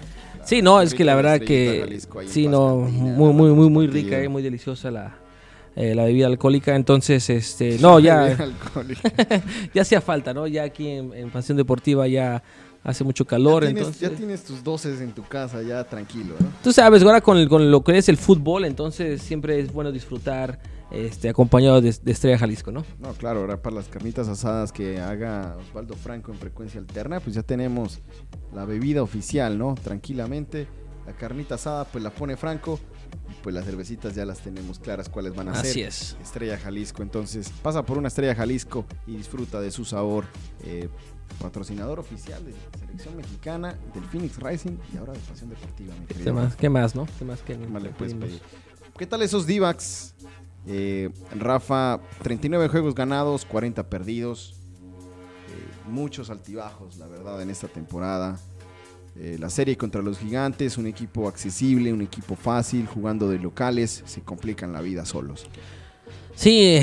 Sí, 0.47 0.63
no, 0.63 0.81
es 0.81 0.95
que 0.95 1.05
la 1.05 1.15
verdad 1.15 1.41
que. 1.41 2.01
Sí, 2.27 2.49
no, 2.49 2.77
muy, 2.77 3.35
muy, 3.35 3.51
muy, 3.51 3.69
muy 3.69 3.87
rica 3.87 4.25
y 4.25 4.29
muy 4.29 4.43
deliciosa 4.43 4.91
la, 4.91 5.15
eh, 5.75 5.95
la 5.95 6.05
bebida 6.05 6.27
alcohólica. 6.29 6.75
Entonces, 6.75 7.29
este. 7.29 7.79
No, 7.79 8.01
ya. 8.01 8.35
ya 9.75 9.83
hacía 9.83 10.01
falta, 10.01 10.33
¿no? 10.33 10.47
Ya 10.47 10.63
aquí 10.63 10.89
en, 10.89 11.13
en 11.13 11.29
Pasión 11.29 11.59
Deportiva 11.59 12.09
ya 12.09 12.43
hace 12.87 13.05
mucho 13.05 13.25
calor. 13.25 13.65
Ya 13.65 13.69
tienes, 13.69 13.87
entonces, 13.87 14.11
ya 14.11 14.17
tienes 14.17 14.45
tus 14.45 14.63
doces 14.63 15.01
en 15.01 15.13
tu 15.13 15.23
casa, 15.25 15.61
ya 15.63 15.85
tranquilo. 15.85 16.35
¿no? 16.39 16.47
Tú 16.63 16.73
sabes, 16.73 17.03
ahora 17.03 17.21
con, 17.21 17.47
con, 17.49 17.71
lo 17.71 17.83
que 17.83 17.99
es 17.99 18.09
el 18.09 18.17
fútbol, 18.17 18.65
entonces 18.65 19.21
siempre 19.21 19.59
es 19.61 19.73
bueno 19.73 19.91
disfrutar 19.93 20.61
este, 20.91 21.29
acompañado 21.29 21.81
de, 21.81 21.89
Estrella 21.89 22.39
Jalisco, 22.39 22.71
¿no? 22.71 22.85
No, 23.01 23.13
claro, 23.15 23.41
ahora 23.41 23.61
para 23.61 23.77
las 23.77 23.89
carnitas 23.89 24.29
asadas 24.29 24.71
que 24.71 25.01
haga 25.01 25.57
Osvaldo 25.69 25.97
Franco 25.97 26.31
en 26.31 26.39
frecuencia 26.39 26.81
alterna, 26.81 27.19
pues 27.19 27.35
ya 27.35 27.43
tenemos 27.43 27.99
la 28.55 28.65
bebida 28.65 29.03
oficial, 29.03 29.59
¿no? 29.59 29.75
Tranquilamente. 29.75 30.69
La 31.07 31.13
carnita 31.13 31.55
asada, 31.55 31.85
pues 31.85 32.03
la 32.03 32.11
pone 32.11 32.37
Franco 32.37 32.81
pues 33.43 33.55
las 33.55 33.65
cervecitas 33.65 34.15
ya 34.15 34.25
las 34.25 34.41
tenemos 34.41 34.79
claras 34.79 35.09
cuáles 35.09 35.35
van 35.35 35.49
a 35.49 35.55
ser. 35.55 35.71
Así 35.71 35.83
es. 35.83 36.17
Estrella 36.21 36.59
Jalisco. 36.59 37.03
Entonces, 37.03 37.53
pasa 37.63 37.85
por 37.85 37.99
una 37.99 38.09
Estrella 38.09 38.35
Jalisco 38.35 38.85
y 39.07 39.17
disfruta 39.17 39.61
de 39.61 39.71
su 39.71 39.85
sabor. 39.85 40.25
Eh, 40.65 40.89
patrocinador 41.41 41.99
oficial 41.99 42.45
de 42.45 42.53
la 42.53 42.79
selección 42.79 43.17
mexicana, 43.17 43.77
del 43.95 44.05
Phoenix 44.05 44.39
Rising 44.39 44.77
y 44.93 44.97
ahora 44.97 45.13
de 45.13 45.19
Pasión 45.21 45.51
Deportiva. 45.51 45.95
mi 45.99 46.07
¿Qué 46.07 46.33
más, 46.33 46.57
¿Qué 46.57 46.69
más, 46.69 46.95
no? 46.95 47.07
¿Qué 47.19 47.25
más 47.25 47.41
que 47.43 47.57
¿Qué 47.59 47.67
más 47.67 47.83
le 47.83 47.91
puedes 47.91 48.15
pedimos? 48.15 48.41
pedir? 48.41 48.43
¿Qué 48.99 49.07
tal 49.07 49.23
esos 49.23 49.47
D-backs? 49.47 50.15
Eh, 50.67 51.11
Rafa, 51.39 52.01
39 52.23 52.69
juegos 52.69 52.95
ganados, 52.95 53.45
40 53.45 53.89
perdidos. 53.89 54.55
Eh, 55.49 55.89
muchos 55.89 56.31
altibajos, 56.31 56.97
la 56.97 57.07
verdad, 57.07 57.41
en 57.43 57.51
esta 57.51 57.69
temporada. 57.69 58.39
Eh, 59.19 59.37
la 59.39 59.49
serie 59.49 59.77
contra 59.77 60.03
los 60.03 60.19
gigantes, 60.19 60.77
un 60.77 60.87
equipo 60.87 61.29
accesible, 61.29 61.93
un 61.93 62.03
equipo 62.03 62.37
fácil, 62.37 62.87
jugando 62.87 63.29
de 63.29 63.39
locales, 63.39 64.03
se 64.05 64.21
complican 64.23 64.73
la 64.73 64.81
vida 64.81 65.07
solos. 65.07 65.47
Sí, 66.37 66.79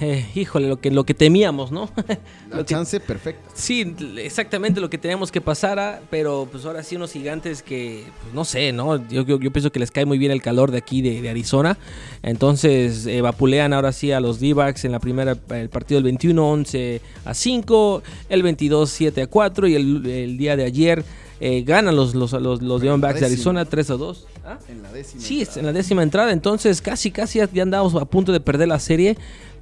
eh, 0.00 0.26
híjole, 0.34 0.68
lo 0.68 0.80
que, 0.80 0.90
lo 0.90 1.04
que 1.04 1.12
temíamos, 1.14 1.70
¿no? 1.70 1.90
La 2.50 2.56
Lo 2.58 2.64
que- 2.64 2.72
chance 2.74 2.98
perfecta. 2.98 3.50
Sí, 3.54 3.94
exactamente 4.18 4.80
lo 4.80 4.88
que 4.88 4.96
teníamos 4.98 5.30
que 5.30 5.40
pasara, 5.40 6.00
pero 6.10 6.48
pues 6.50 6.64
ahora 6.64 6.82
sí 6.82 6.96
unos 6.96 7.12
gigantes 7.12 7.62
que, 7.62 8.04
pues 8.22 8.32
no 8.34 8.44
sé, 8.44 8.72
¿no? 8.72 8.96
Yo, 9.08 9.22
yo, 9.26 9.38
yo 9.40 9.50
pienso 9.50 9.70
que 9.70 9.78
les 9.80 9.90
cae 9.90 10.06
muy 10.06 10.16
bien 10.18 10.32
el 10.32 10.40
calor 10.42 10.70
de 10.70 10.78
aquí, 10.78 11.02
de, 11.02 11.20
de 11.20 11.28
Arizona. 11.28 11.76
Entonces 12.22 13.06
eh, 13.06 13.20
vapulean 13.20 13.72
ahora 13.74 13.92
sí 13.92 14.12
a 14.12 14.20
los 14.20 14.40
D-backs 14.40 14.84
en 14.86 14.92
la 14.92 15.00
primera, 15.00 15.36
el 15.50 15.68
partido 15.68 15.96
del 15.98 16.04
21, 16.04 16.50
11 16.52 17.00
a 17.24 17.34
5, 17.34 18.02
el 18.30 18.42
22, 18.42 18.90
7 18.90 19.22
a 19.22 19.26
4 19.26 19.68
y 19.68 19.74
el, 19.74 20.06
el 20.06 20.38
día 20.38 20.56
de 20.56 20.64
ayer 20.64 21.04
eh, 21.40 21.62
ganan 21.62 21.96
los, 21.96 22.14
los, 22.14 22.32
los, 22.32 22.62
los 22.62 22.80
Diamondbacks 22.80 23.20
de. 23.20 23.26
Arizona 23.26 23.64
3 23.64 23.90
a 23.90 23.94
2. 23.94 24.26
¿Ah? 24.44 24.58
En 24.68 24.82
la 24.82 24.92
décima. 24.92 25.22
Sí, 25.22 25.40
entrada. 25.40 25.60
en 25.60 25.66
la 25.66 25.72
décima 25.72 26.02
entrada, 26.02 26.32
entonces 26.32 26.80
casi, 26.80 27.10
casi 27.10 27.40
ya 27.52 27.62
andamos 27.62 27.94
a 27.94 28.04
punto 28.04 28.32
de 28.32 28.40
perder 28.40 28.68
la 28.68 28.78
serie, 28.78 29.16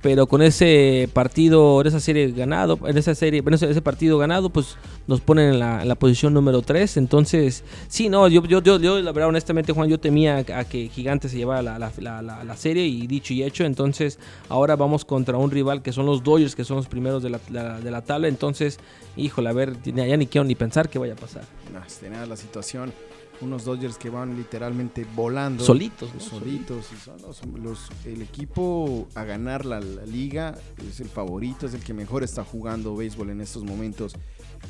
pero 0.05 0.27
con 0.27 0.43
ese 0.43 1.09
partido, 1.15 1.81
en 1.81 1.87
esa 1.87 1.99
serie 1.99 2.31
ganado, 2.31 2.79
en 2.87 2.99
esa 2.99 3.15
serie, 3.15 3.41
bueno, 3.41 3.55
ese, 3.57 3.81
partido 3.81 4.19
ganado, 4.19 4.51
pues 4.51 4.77
nos 5.07 5.23
ponen 5.23 5.55
en 5.55 5.59
la, 5.59 5.81
en 5.81 5.89
la 5.89 5.95
posición 5.95 6.35
número 6.35 6.61
3, 6.61 6.99
entonces, 6.99 7.65
sí, 7.89 8.11
no, 8.11 8.29
yo, 8.29 8.45
yo, 8.45 8.61
yo, 8.61 8.79
yo, 8.79 9.01
la 9.01 9.13
verdad, 9.13 9.31
honestamente, 9.31 9.73
Juan, 9.73 9.89
yo 9.89 9.99
temía 9.99 10.37
a 10.37 10.65
que 10.65 10.91
Gigantes 10.91 11.31
se 11.31 11.39
llevara 11.39 11.63
la, 11.63 11.79
la, 11.79 12.21
la- 12.21 12.57
serie 12.59 12.85
y 12.85 13.07
dicho 13.07 13.33
y 13.33 13.45
hecho, 13.45 13.65
entonces 13.65 14.19
ahora 14.51 14.77
vamos 14.77 15.07
contra 15.07 15.39
un 15.39 15.51
rival 15.51 15.81
que 15.81 15.91
son 15.91 16.05
los 16.05 16.23
Dodgers, 16.23 16.55
que 16.55 16.65
son 16.65 16.77
los 16.77 16.87
primeros 16.87 17.23
de 17.23 17.31
la, 17.31 17.39
de 17.81 17.91
la 17.91 18.03
tabla, 18.03 18.29
entonces, 18.29 18.79
híjole, 19.17 19.49
a 19.49 19.53
ver, 19.55 19.73
ya 19.85 20.07
ya 20.07 20.19
ni 20.19 20.27
quiero 20.27 20.45
ni 20.45 20.55
pensar 20.55 20.91
qué 20.91 20.99
vaya 20.99 21.15
a 21.15 21.17
pasar. 21.17 21.45
No, 21.73 21.83
es 21.83 21.97
tenaz 21.97 22.29
la 22.29 22.37
situación. 22.37 22.93
Unos 23.41 23.65
Dodgers 23.65 23.99
que 23.99 24.11
van 24.11 24.37
literalmente 24.37 25.05
volando. 25.15 25.65
Solitos, 25.65 26.15
¿no? 26.15 26.21
solitos. 26.21 26.87
y 26.93 26.97
son 26.97 27.21
los, 27.23 27.45
los- 27.61 27.91
el 28.07 28.23
equipo 28.23 29.09
a 29.15 29.25
ganar 29.25 29.65
la, 29.67 29.81
la 29.81 30.07
liga 30.07 30.55
es 30.89 31.01
el 31.01 31.09
favorito, 31.09 31.67
es 31.67 31.75
el 31.75 31.83
que 31.83 31.93
mejor 31.93 32.23
está 32.23 32.45
jugando 32.45 32.95
béisbol 32.97 33.31
en 33.31 33.41
estos 33.41 33.65
momentos 33.65 34.15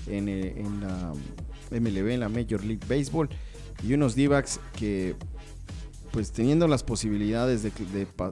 en, 0.06 0.28
eh, 0.28 0.54
en 0.56 0.80
la 0.80 1.12
MLB, 1.70 2.08
en 2.14 2.20
la 2.20 2.28
Major 2.28 2.64
League 2.64 2.82
Baseball. 2.88 3.28
Y 3.82 3.92
unos 3.92 4.14
d 4.16 4.30
que, 4.76 5.14
pues 6.10 6.32
teniendo 6.32 6.66
las 6.66 6.82
posibilidades 6.82 7.62
de, 7.62 7.70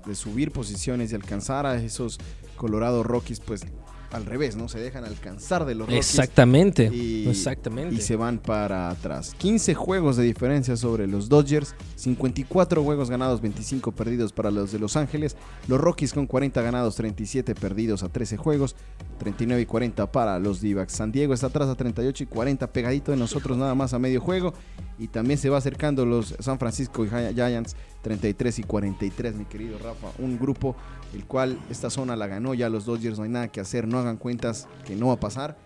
de 0.07 0.15
subir 0.15 0.51
posiciones 0.51 1.13
y 1.13 1.15
alcanzar 1.15 1.67
a 1.67 1.77
esos 1.83 2.19
Colorado 2.57 3.03
Rockies, 3.03 3.41
pues 3.41 3.63
al 4.13 4.27
revés, 4.27 4.57
¿no? 4.57 4.69
Se 4.69 4.79
dejan 4.79 5.05
alcanzar 5.05 5.65
de 5.65 5.75
los 5.75 5.87
Rockies. 5.89 5.99
Exactamente, 6.11 6.91
Y- 6.93 7.27
exactamente. 7.29 7.95
Y 7.95 8.01
se 8.01 8.17
van 8.17 8.39
para 8.39 8.91
atrás. 8.91 9.35
15 9.39 9.75
juegos 9.75 10.17
de 10.17 10.25
diferencia 10.25 10.77
sobre 10.77 11.07
los 11.07 11.29
Dodgers. 11.29 11.75
54 11.97 12.83
juegos 12.83 13.11
ganados, 13.11 13.41
25 13.41 13.93
perdidos 13.93 14.33
para 14.33 14.51
los 14.51 14.73
de 14.73 14.79
Los 14.79 14.97
Ángeles. 14.97 15.37
Los 15.69 15.81
Rockies 15.81 16.13
con 16.13 16.27
40 16.27 16.61
ganados, 16.63 16.97
37 16.97 17.55
perdidos 17.55 18.03
a 18.03 18.09
13 18.09 18.37
juegos. 18.37 18.77
39 19.19 19.63
y 19.63 19.67
40 19.67 20.11
para 20.11 20.39
los 20.39 20.61
d 20.61 20.73
San 20.89 21.13
Diego 21.13 21.33
está 21.33 21.47
atrás 21.47 21.69
a 21.69 21.75
38 21.75 22.25
y 22.25 22.27
40, 22.27 22.73
pegadito 22.73 23.13
de 23.13 23.17
nosotros 23.17 23.57
nada 23.57 23.75
más 23.75 23.95
a 23.95 23.99
medio 23.99 24.21
juego. 24.21 24.53
Y 25.03 25.09
también 25.09 25.37
se 25.37 25.51
va 25.51 25.59
acercando 25.59 26.07
los 26.07 26.37
San 26.39 26.61
Francisco 26.61 27.03
Gi- 27.05 27.35
Giants, 27.35 27.75
33 28.03 28.61
y 28.61 28.63
43, 28.63 29.35
mi 29.35 29.45
querido 29.47 29.77
Rafa. 29.79 30.09
Un 30.21 30.39
grupo 30.39 30.77
el 31.13 31.25
cual 31.25 31.59
esta 31.71 31.91
zona 31.91 32.15
la 32.15 32.29
ganó 32.29 32.55
ya 32.55 32.69
los 32.69 32.85
Dodgers, 32.85 33.19
no 33.19 33.25
hay 33.25 33.31
nada 33.31 33.49
que 33.49 33.61
hacer, 33.61 33.89
no 33.89 33.99
hagan 33.99 34.17
cuentas 34.17 34.69
que 34.85 34.95
no 34.95 35.09
va 35.09 35.15
a 35.15 35.21
pasar. 35.21 35.57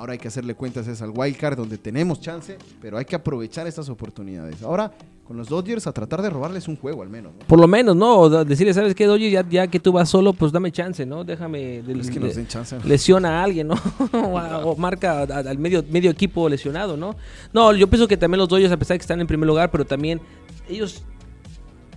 Ahora 0.00 0.14
hay 0.14 0.18
que 0.18 0.28
hacerle 0.28 0.54
cuentas 0.54 0.88
es 0.88 1.02
al 1.02 1.10
wild 1.14 1.36
card 1.36 1.58
donde 1.58 1.76
tenemos 1.76 2.22
chance, 2.22 2.56
pero 2.80 2.96
hay 2.96 3.04
que 3.04 3.14
aprovechar 3.14 3.66
estas 3.66 3.90
oportunidades. 3.90 4.62
Ahora 4.62 4.90
con 5.24 5.36
los 5.36 5.46
Dodgers 5.48 5.86
a 5.86 5.92
tratar 5.92 6.22
de 6.22 6.30
robarles 6.30 6.68
un 6.68 6.76
juego 6.76 7.02
al 7.02 7.10
menos. 7.10 7.32
¿no? 7.38 7.46
Por 7.46 7.60
lo 7.60 7.68
menos, 7.68 7.94
¿no? 7.94 8.30
Decirle, 8.46 8.72
¿sabes 8.72 8.94
qué, 8.94 9.04
Dodgers? 9.04 9.30
Ya, 9.30 9.46
ya 9.46 9.66
que 9.68 9.78
tú 9.78 9.92
vas 9.92 10.08
solo, 10.08 10.32
pues 10.32 10.52
dame 10.52 10.72
chance, 10.72 11.04
¿no? 11.04 11.22
Déjame. 11.22 11.82
de- 11.82 12.00
Es 12.00 12.10
que 12.10 12.18
nos 12.18 12.34
den 12.34 12.46
chance. 12.48 12.78
lesiona 12.82 13.40
a 13.40 13.44
alguien, 13.44 13.68
¿no? 13.68 13.74
o, 14.14 14.38
a- 14.38 14.64
o 14.64 14.74
marca 14.76 15.20
al 15.20 15.58
medio, 15.58 15.84
medio 15.90 16.10
equipo 16.10 16.48
lesionado, 16.48 16.96
¿no? 16.96 17.14
No, 17.52 17.74
yo 17.74 17.86
pienso 17.90 18.08
que 18.08 18.16
también 18.16 18.38
los 18.38 18.48
Dodgers, 18.48 18.72
a 18.72 18.78
pesar 18.78 18.94
de 18.94 19.00
que 19.00 19.02
están 19.02 19.20
en 19.20 19.26
primer 19.26 19.46
lugar, 19.46 19.70
pero 19.70 19.84
también 19.84 20.18
ellos, 20.66 21.02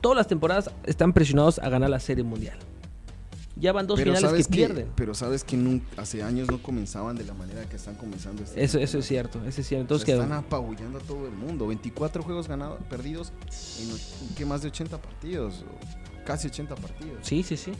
todas 0.01 0.17
las 0.17 0.27
temporadas, 0.27 0.69
están 0.83 1.13
presionados 1.13 1.57
a 1.57 1.69
ganar 1.69 1.89
la 1.89 2.01
Serie 2.01 2.25
Mundial. 2.25 2.57
Ya 3.55 3.71
van 3.71 3.85
dos 3.85 3.99
finales 3.99 4.21
que 4.21 4.27
sabes 4.27 4.47
pierden. 4.47 4.91
pero 4.95 5.13
sabes 5.13 5.43
que 5.43 5.55
nun- 5.55 5.83
hace 5.97 6.23
años 6.23 6.49
no 6.49 6.61
comenzaban 6.61 7.15
de 7.15 7.23
la 7.23 7.33
manera 7.35 7.69
que 7.69 7.75
están 7.75 7.93
comenzando 7.95 8.41
este 8.43 8.63
Eso, 8.63 8.79
eso 8.79 8.97
es 8.97 9.05
cierto, 9.05 9.39
eso 9.45 9.61
es 9.61 9.67
cierto. 9.67 9.93
O 9.93 9.97
Entonces, 9.97 10.05
sea, 10.07 10.15
que- 10.15 10.21
están 10.23 10.37
apabullando 10.37 10.97
a 10.97 11.01
todo 11.01 11.27
el 11.27 11.33
mundo. 11.33 11.67
24 11.67 12.23
juegos 12.23 12.47
ganados, 12.47 12.79
perdidos 12.89 13.31
en, 13.79 14.35
que 14.35 14.45
más 14.45 14.61
de 14.63 14.69
80 14.69 14.99
partidos, 15.01 15.63
casi 16.25 16.47
80 16.47 16.75
partidos. 16.75 17.17
sí, 17.21 17.43
sí, 17.43 17.55
sí. 17.57 17.73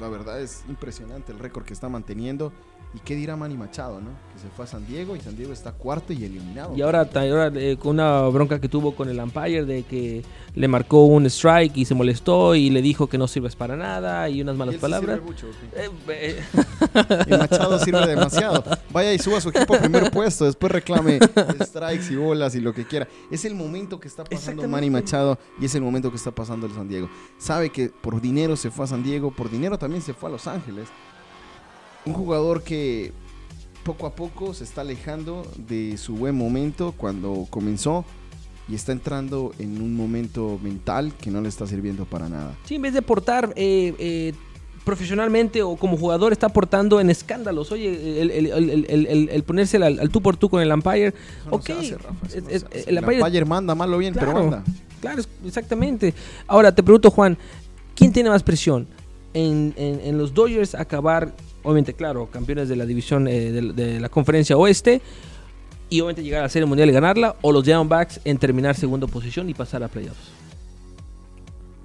La 0.00 0.08
verdad 0.08 0.40
es 0.40 0.64
impresionante 0.68 1.30
el 1.32 1.38
récord 1.38 1.64
que 1.64 1.72
está 1.74 1.88
manteniendo. 1.88 2.52
¿Y 2.94 2.98
qué 2.98 3.16
dirá 3.16 3.36
Manny 3.36 3.56
Machado, 3.56 4.00
no? 4.02 4.10
Que 4.34 4.38
se 4.38 4.48
fue 4.54 4.66
a 4.66 4.68
San 4.68 4.86
Diego 4.86 5.16
y 5.16 5.20
San 5.20 5.34
Diego 5.34 5.52
está 5.52 5.72
cuarto 5.72 6.12
y 6.12 6.24
eliminado. 6.24 6.76
Y 6.76 6.82
ahora, 6.82 7.08
eh, 7.14 7.76
con 7.78 7.92
una 7.92 8.20
bronca 8.28 8.60
que 8.60 8.68
tuvo 8.68 8.94
con 8.94 9.08
el 9.08 9.18
umpire 9.18 9.64
de 9.64 9.82
que 9.84 10.22
le 10.54 10.68
marcó 10.68 11.06
un 11.06 11.24
strike 11.24 11.74
y 11.78 11.84
se 11.86 11.94
molestó 11.94 12.54
y 12.54 12.68
le 12.68 12.82
dijo 12.82 13.06
que 13.06 13.16
no 13.16 13.28
sirves 13.28 13.56
para 13.56 13.76
nada 13.76 14.28
y 14.28 14.42
unas 14.42 14.56
¿Y 14.56 14.58
malas 14.58 14.74
él 14.74 14.78
sí 14.78 14.82
palabras. 14.82 15.16
sirve 15.16 15.26
mucho, 15.26 15.46
¿o 15.46 15.50
qué? 15.72 15.84
Eh, 15.84 15.90
eh, 16.08 16.42
Y 17.28 17.30
Machado 17.30 17.78
sirve 17.78 18.06
demasiado. 18.06 18.62
Vaya 18.90 19.14
y 19.14 19.18
suba 19.18 19.38
a 19.38 19.40
su 19.40 19.48
equipo 19.48 19.74
a 19.74 19.78
primer 19.78 20.10
puesto. 20.10 20.44
Después 20.44 20.70
reclame 20.70 21.18
strikes 21.62 22.12
y 22.12 22.16
bolas 22.16 22.54
y 22.54 22.60
lo 22.60 22.74
que 22.74 22.86
quiera. 22.86 23.08
Es 23.30 23.46
el 23.46 23.54
momento 23.54 23.98
que 24.00 24.08
está 24.08 24.24
pasando 24.24 24.68
Manny. 24.68 24.90
Machado 24.90 25.38
y 25.58 25.64
es 25.64 25.74
el 25.74 25.80
momento 25.80 26.10
que 26.10 26.16
está 26.16 26.30
pasando 26.30 26.66
el 26.66 26.74
San 26.74 26.88
Diego. 26.88 27.08
Sabe 27.38 27.70
que 27.70 27.88
por 27.88 28.20
dinero 28.20 28.54
se 28.56 28.70
fue 28.70 28.84
a 28.84 28.88
San 28.88 29.02
Diego, 29.02 29.30
por 29.30 29.50
dinero 29.50 29.78
también 29.78 30.02
se 30.02 30.12
fue 30.12 30.28
a 30.28 30.32
Los 30.32 30.46
Ángeles. 30.46 30.88
Un 32.04 32.14
jugador 32.14 32.62
que 32.62 33.12
poco 33.84 34.06
a 34.06 34.14
poco 34.14 34.54
se 34.54 34.64
está 34.64 34.80
alejando 34.82 35.46
de 35.56 35.96
su 35.96 36.14
buen 36.14 36.34
momento 36.36 36.94
cuando 36.96 37.46
comenzó 37.50 38.04
y 38.68 38.74
está 38.74 38.92
entrando 38.92 39.52
en 39.58 39.80
un 39.80 39.94
momento 39.96 40.58
mental 40.62 41.12
que 41.20 41.30
no 41.30 41.40
le 41.40 41.48
está 41.48 41.66
sirviendo 41.66 42.04
para 42.04 42.28
nada. 42.28 42.56
Sí, 42.64 42.76
en 42.76 42.82
vez 42.82 42.92
de 42.92 43.00
aportar 43.00 43.52
eh, 43.56 43.94
eh, 43.98 44.32
profesionalmente 44.84 45.62
o 45.62 45.76
como 45.76 45.96
jugador, 45.96 46.32
está 46.32 46.46
aportando 46.46 47.00
en 47.00 47.10
escándalos. 47.10 47.70
Oye, 47.72 48.20
el, 48.22 48.30
el- 48.30 48.84
el- 48.88 49.28
el- 49.28 49.42
ponerse 49.44 49.76
al, 49.78 49.98
al 50.00 50.10
tú 50.10 50.20
por 50.22 50.36
tú 50.36 50.48
con 50.48 50.60
el 50.62 50.72
umpire. 50.72 51.08
Eso 51.08 51.50
no 51.50 51.56
hace, 51.56 51.96
Rafa, 51.98 52.14
no 52.40 52.48
es- 52.50 52.64
hace. 52.64 52.90
el 52.90 52.98
umpire 52.98 53.44
manda, 53.44 53.74
malo 53.74 53.98
bien, 53.98 54.14
pero 54.14 54.26
Claro. 54.32 54.40
manda. 54.50 54.64
Claro, 55.00 55.22
exactamente. 55.44 56.14
Ahora 56.46 56.72
te 56.74 56.82
pregunto, 56.82 57.10
Juan, 57.10 57.36
¿quién 57.94 58.12
tiene 58.12 58.28
más 58.30 58.42
presión? 58.42 58.86
En, 59.34 59.72
en- 59.76 60.00
en 60.04 60.18
los 60.18 60.32
Dodgers 60.34 60.74
acabar, 60.76 61.32
obviamente, 61.62 61.94
claro, 61.94 62.28
campeones 62.30 62.68
de 62.68 62.76
la 62.76 62.86
división 62.86 63.28
eh, 63.28 63.50
de, 63.52 63.72
de 63.72 64.00
la 64.00 64.08
conferencia 64.08 64.56
oeste 64.56 65.00
y 65.90 66.00
obviamente 66.00 66.22
llegar 66.22 66.40
a 66.40 66.44
la 66.44 66.48
Serie 66.48 66.66
Mundial 66.66 66.88
y 66.88 66.92
ganarla, 66.92 67.36
o 67.42 67.52
los 67.52 67.64
Diamondbacks 67.64 68.20
en 68.24 68.38
terminar 68.38 68.74
segunda 68.76 69.06
posición 69.06 69.48
y 69.50 69.54
pasar 69.54 69.82
a 69.82 69.88
playoffs. 69.88 70.30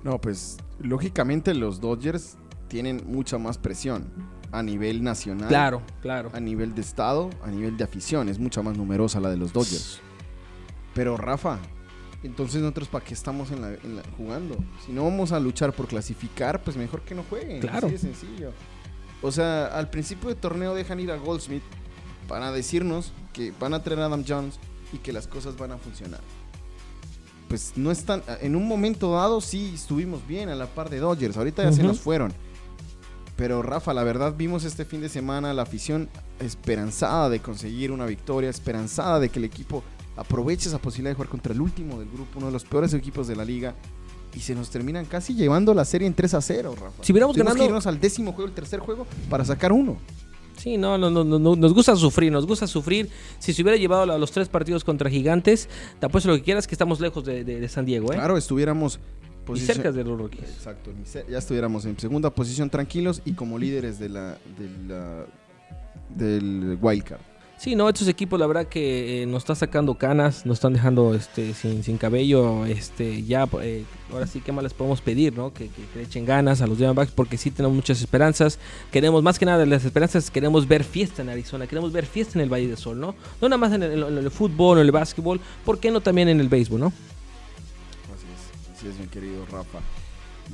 No, 0.03 0.19
pues 0.21 0.57
lógicamente 0.79 1.53
los 1.53 1.81
Dodgers 1.81 2.37
tienen 2.67 3.01
mucha 3.07 3.37
más 3.37 3.57
presión 3.57 4.05
a 4.51 4.63
nivel 4.63 5.03
nacional, 5.03 5.49
Claro, 5.49 5.81
claro. 6.01 6.29
a 6.33 6.39
nivel 6.39 6.73
de 6.73 6.81
estado, 6.81 7.29
a 7.43 7.49
nivel 7.51 7.75
de 7.75 7.83
afición. 7.83 8.29
Es 8.29 8.39
mucha 8.39 8.61
más 8.61 8.77
numerosa 8.77 9.19
la 9.19 9.29
de 9.29 9.35
los 9.37 9.51
Dodgers. 9.51 9.99
Pero 10.93 11.17
Rafa, 11.17 11.59
entonces 12.23 12.61
nosotros 12.61 12.87
para 12.87 13.03
qué 13.03 13.13
estamos 13.13 13.51
en 13.51 13.61
la, 13.61 13.73
en 13.73 13.97
la- 13.97 14.03
jugando? 14.15 14.55
Si 14.85 14.93
no 14.93 15.03
vamos 15.03 15.33
a 15.33 15.39
luchar 15.41 15.73
por 15.73 15.87
clasificar, 15.87 16.63
pues 16.63 16.77
mejor 16.77 17.01
que 17.01 17.13
no 17.13 17.23
jueguen. 17.29 17.59
Claro. 17.59 17.87
Así 17.87 17.91
de 17.93 17.97
sencillo. 17.97 18.51
O 19.21 19.31
sea, 19.31 19.67
al 19.67 19.89
principio 19.89 20.29
del 20.29 20.37
torneo 20.37 20.75
dejan 20.75 20.99
ir 20.99 21.11
a 21.11 21.17
Goldsmith 21.17 21.63
para 22.27 22.51
decirnos 22.51 23.11
que 23.33 23.53
van 23.59 23.73
a 23.73 23.83
traer 23.83 24.01
a 24.01 24.05
Adam 24.05 24.23
Jones 24.27 24.59
y 24.93 24.97
que 24.97 25.13
las 25.13 25.27
cosas 25.27 25.57
van 25.57 25.71
a 25.71 25.77
funcionar. 25.77 26.21
Pues 27.47 27.73
no 27.75 27.91
están. 27.91 28.23
En 28.41 28.55
un 28.55 28.67
momento 28.67 29.13
dado 29.13 29.39
sí 29.41 29.71
estuvimos 29.75 30.25
bien 30.27 30.49
a 30.49 30.55
la 30.55 30.67
par 30.67 30.89
de 30.89 30.99
Dodgers. 30.99 31.37
Ahorita 31.37 31.63
ya 31.63 31.71
se 31.71 31.83
nos 31.83 31.99
fueron. 31.99 32.33
Pero 33.37 33.61
Rafa, 33.61 33.93
la 33.93 34.03
verdad 34.03 34.33
vimos 34.35 34.63
este 34.63 34.83
fin 34.83 34.99
de 34.99 35.09
semana 35.09 35.53
la 35.53 35.61
afición 35.61 36.09
esperanzada 36.39 37.29
de 37.29 37.39
conseguir 37.39 37.91
una 37.91 38.05
victoria, 38.05 38.49
esperanzada 38.49 39.19
de 39.19 39.29
que 39.29 39.39
el 39.39 39.45
equipo 39.45 39.83
aproveche 40.15 40.67
esa 40.67 40.79
posibilidad 40.79 41.11
de 41.11 41.15
jugar 41.15 41.29
contra 41.29 41.53
el 41.53 41.61
último 41.61 41.99
del 41.99 42.09
grupo, 42.09 42.39
uno 42.39 42.47
de 42.47 42.53
los 42.53 42.65
peores 42.65 42.93
equipos 42.93 43.27
de 43.27 43.35
la 43.35 43.45
liga. 43.45 43.75
Y 44.37 44.39
se 44.39 44.55
nos 44.55 44.69
terminan 44.69 45.05
casi 45.05 45.33
llevando 45.35 45.73
la 45.73 45.83
serie 45.83 46.07
en 46.07 46.13
3 46.13 46.33
a 46.35 46.41
0, 46.41 46.75
Rafa. 46.79 47.03
Si 47.03 47.11
hubiéramos 47.11 47.35
Tuvimos 47.35 47.53
que 47.53 47.59
ganado- 47.59 47.69
irnos 47.69 47.87
al 47.87 47.99
décimo 47.99 48.31
juego, 48.33 48.47
el 48.47 48.55
tercer 48.55 48.79
juego, 48.79 49.05
para 49.29 49.43
sacar 49.43 49.71
uno. 49.73 49.97
Sí, 50.57 50.77
no, 50.77 50.97
no, 50.97 51.09
no, 51.11 51.23
no, 51.23 51.37
no, 51.37 51.55
nos 51.55 51.73
gusta 51.73 51.95
sufrir, 51.95 52.31
nos 52.31 52.47
gusta 52.47 52.65
sufrir. 52.65 53.09
Si 53.39 53.53
se 53.53 53.61
hubiera 53.61 53.77
llevado 53.77 54.11
a 54.11 54.17
los 54.17 54.31
tres 54.31 54.49
partidos 54.49 54.83
contra 54.83 55.09
Gigantes, 55.09 55.69
te 55.99 56.05
apuesto 56.07 56.29
lo 56.29 56.35
que 56.37 56.41
quieras 56.43 56.65
que 56.67 56.73
estamos 56.73 56.99
lejos 56.99 57.23
de, 57.25 57.43
de- 57.43 57.59
de 57.59 57.69
San 57.69 57.85
Diego, 57.85 58.11
¿eh? 58.11 58.15
Claro, 58.15 58.37
estuviéramos... 58.37 58.99
y 59.53 59.59
cerca 59.59 59.91
de 59.91 60.03
los 60.03 60.17
Rockies. 60.19 60.43
Exacto, 60.43 60.91
ya 61.29 61.37
estuviéramos 61.37 61.85
en 61.85 61.97
segunda 61.99 62.29
posición 62.31 62.69
tranquilos 62.69 63.21
y 63.23 63.33
como 63.33 63.57
líderes 63.59 63.99
de 63.99 64.09
la, 64.09 64.37
de 64.57 64.69
la- 64.87 65.25
del 66.09 66.77
wildcard. 66.81 67.21
Sí, 67.59 67.75
no, 67.75 67.89
estos 67.89 68.07
equipos 68.07 68.39
la 68.39 68.45
verdad 68.45 68.67
que 68.67 69.23
eh, 69.23 69.25
nos 69.25 69.39
está 69.41 69.55
sacando 69.55 69.95
canas, 69.95 70.45
nos 70.45 70.57
están 70.57 70.73
dejando 70.73 71.15
este 71.15 71.55
sin, 71.55 71.83
sin 71.83 71.97
cabello, 71.97 72.67
este 72.67 73.23
ya 73.23 73.47
eh, 73.63 73.83
ahora 74.13 74.27
sí 74.27 74.41
qué 74.41 74.51
más 74.51 74.63
les 74.63 74.75
podemos 74.75 75.01
pedir, 75.01 75.35
¿no? 75.35 75.51
Que, 75.51 75.67
que- 75.69 75.81
le 75.95 76.03
echen 76.03 76.23
ganas 76.23 76.61
a 76.61 76.67
los 76.67 76.77
Diamondbacks 76.77 77.11
porque 77.13 77.35
sí 77.35 77.49
tenemos 77.49 77.75
muchas 77.75 77.99
esperanzas. 77.99 78.59
Queremos 78.91 79.23
más 79.23 79.39
que 79.39 79.45
nada 79.47 79.65
las 79.65 79.83
esperanzas, 79.83 80.29
queremos 80.29 80.67
ver 80.67 80.83
fiesta 80.83 81.23
en 81.23 81.29
Arizona, 81.29 81.65
queremos 81.65 81.91
ver 81.91 82.05
fiesta 82.05 82.37
en 82.37 82.43
el 82.43 82.53
Valle 82.53 82.67
del 82.67 82.77
Sol, 82.77 82.99
¿no? 82.99 83.15
No 83.41 83.49
nada 83.49 83.57
más 83.57 83.73
en 83.73 83.81
el, 83.81 84.03
en 84.03 84.17
el 84.19 84.29
fútbol 84.29 84.77
o 84.77 84.81
en 84.81 84.85
el 84.85 84.91
básquetbol, 84.91 85.39
¿por 85.65 85.79
qué 85.79 85.89
no 85.89 85.99
también 86.01 86.29
en 86.29 86.39
el 86.39 86.49
béisbol, 86.49 86.79
no? 86.79 86.87
Así 86.87 88.27
es, 88.35 88.77
así 88.77 88.87
es, 88.87 88.99
mi 88.99 89.07
querido 89.07 89.43
Rafa. 89.51 89.79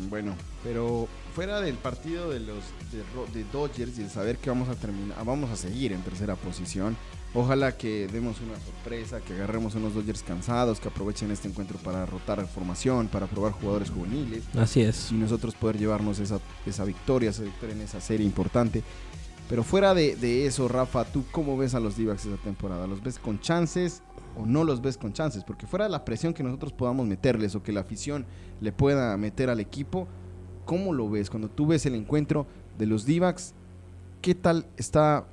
Bueno, 0.10 0.36
pero 0.64 1.10
fuera 1.34 1.62
del 1.62 1.76
partido 1.76 2.30
de 2.30 2.40
los 2.40 2.64
de, 2.92 3.40
de 3.40 3.46
Dodgers 3.52 3.98
y 3.98 4.04
el 4.04 4.10
saber 4.10 4.38
que 4.38 4.50
vamos 4.50 4.70
a 4.70 4.76
terminar, 4.76 5.18
vamos 5.26 5.50
a 5.50 5.56
seguir 5.56 5.92
en 5.92 6.02
tercera 6.02 6.36
posición. 6.36 6.96
Ojalá 7.36 7.76
que 7.76 8.08
demos 8.08 8.40
una 8.42 8.60
sorpresa, 8.60 9.20
que 9.20 9.34
agarremos 9.34 9.74
unos 9.74 9.96
Dodgers 9.96 10.22
cansados, 10.22 10.80
que 10.80 10.88
aprovechen 10.90 11.32
este 11.32 11.48
encuentro 11.48 11.80
para 11.80 12.06
rotar 12.06 12.46
formación, 12.48 13.08
para 13.08 13.26
probar 13.26 13.54
jugadores 13.54 13.90
juveniles 13.90 14.44
Así 14.56 14.82
es. 14.82 15.12
y 15.12 15.16
nosotros 15.16 15.56
poder 15.56 15.80
llevarnos 15.80 16.20
esa, 16.20 16.40
esa 16.68 16.84
victoria, 16.86 17.32
esa 17.32 17.42
victoria 17.42 17.74
en 17.76 17.82
esa 17.82 18.00
serie 18.00 18.26
importante. 18.26 18.84
Pero 19.50 19.64
fuera 19.64 19.96
de, 19.96 20.16
de 20.16 20.46
eso, 20.46 20.68
Rafa, 20.68 21.06
¿tú 21.06 21.26
cómo 21.32 21.58
ves 21.58 21.74
a 21.74 21.80
los 21.80 21.98
d 21.98 22.12
esta 22.14 22.38
temporada? 22.44 22.86
¿Los 22.86 23.02
ves 23.02 23.18
con 23.18 23.40
chances 23.40 24.04
o 24.38 24.46
no 24.46 24.64
los 24.64 24.82
ves 24.82 24.98
con 24.98 25.12
chances? 25.14 25.44
Porque 25.44 25.66
fuera 25.66 25.86
de 25.86 25.92
la 25.92 26.06
presión 26.06 26.36
que 26.36 26.44
nosotros 26.44 26.72
podamos 26.72 27.08
meterles 27.08 27.56
o 27.56 27.64
que 27.64 27.72
la 27.72 27.82
afición 27.82 28.26
le 28.62 28.72
pueda 28.72 29.18
meter 29.18 29.50
al 29.50 29.60
equipo, 29.60 30.08
¿cómo 30.66 30.93
lo 30.93 31.09
ves? 31.09 31.30
Cuando 31.30 31.49
tú 31.49 31.68
ves 31.68 31.86
el 31.86 31.95
encuentro 31.95 32.45
de 32.78 32.86
los 32.86 33.05
d 33.05 33.22
¿qué 34.22 34.36
tal 34.36 34.66
está 34.78 35.28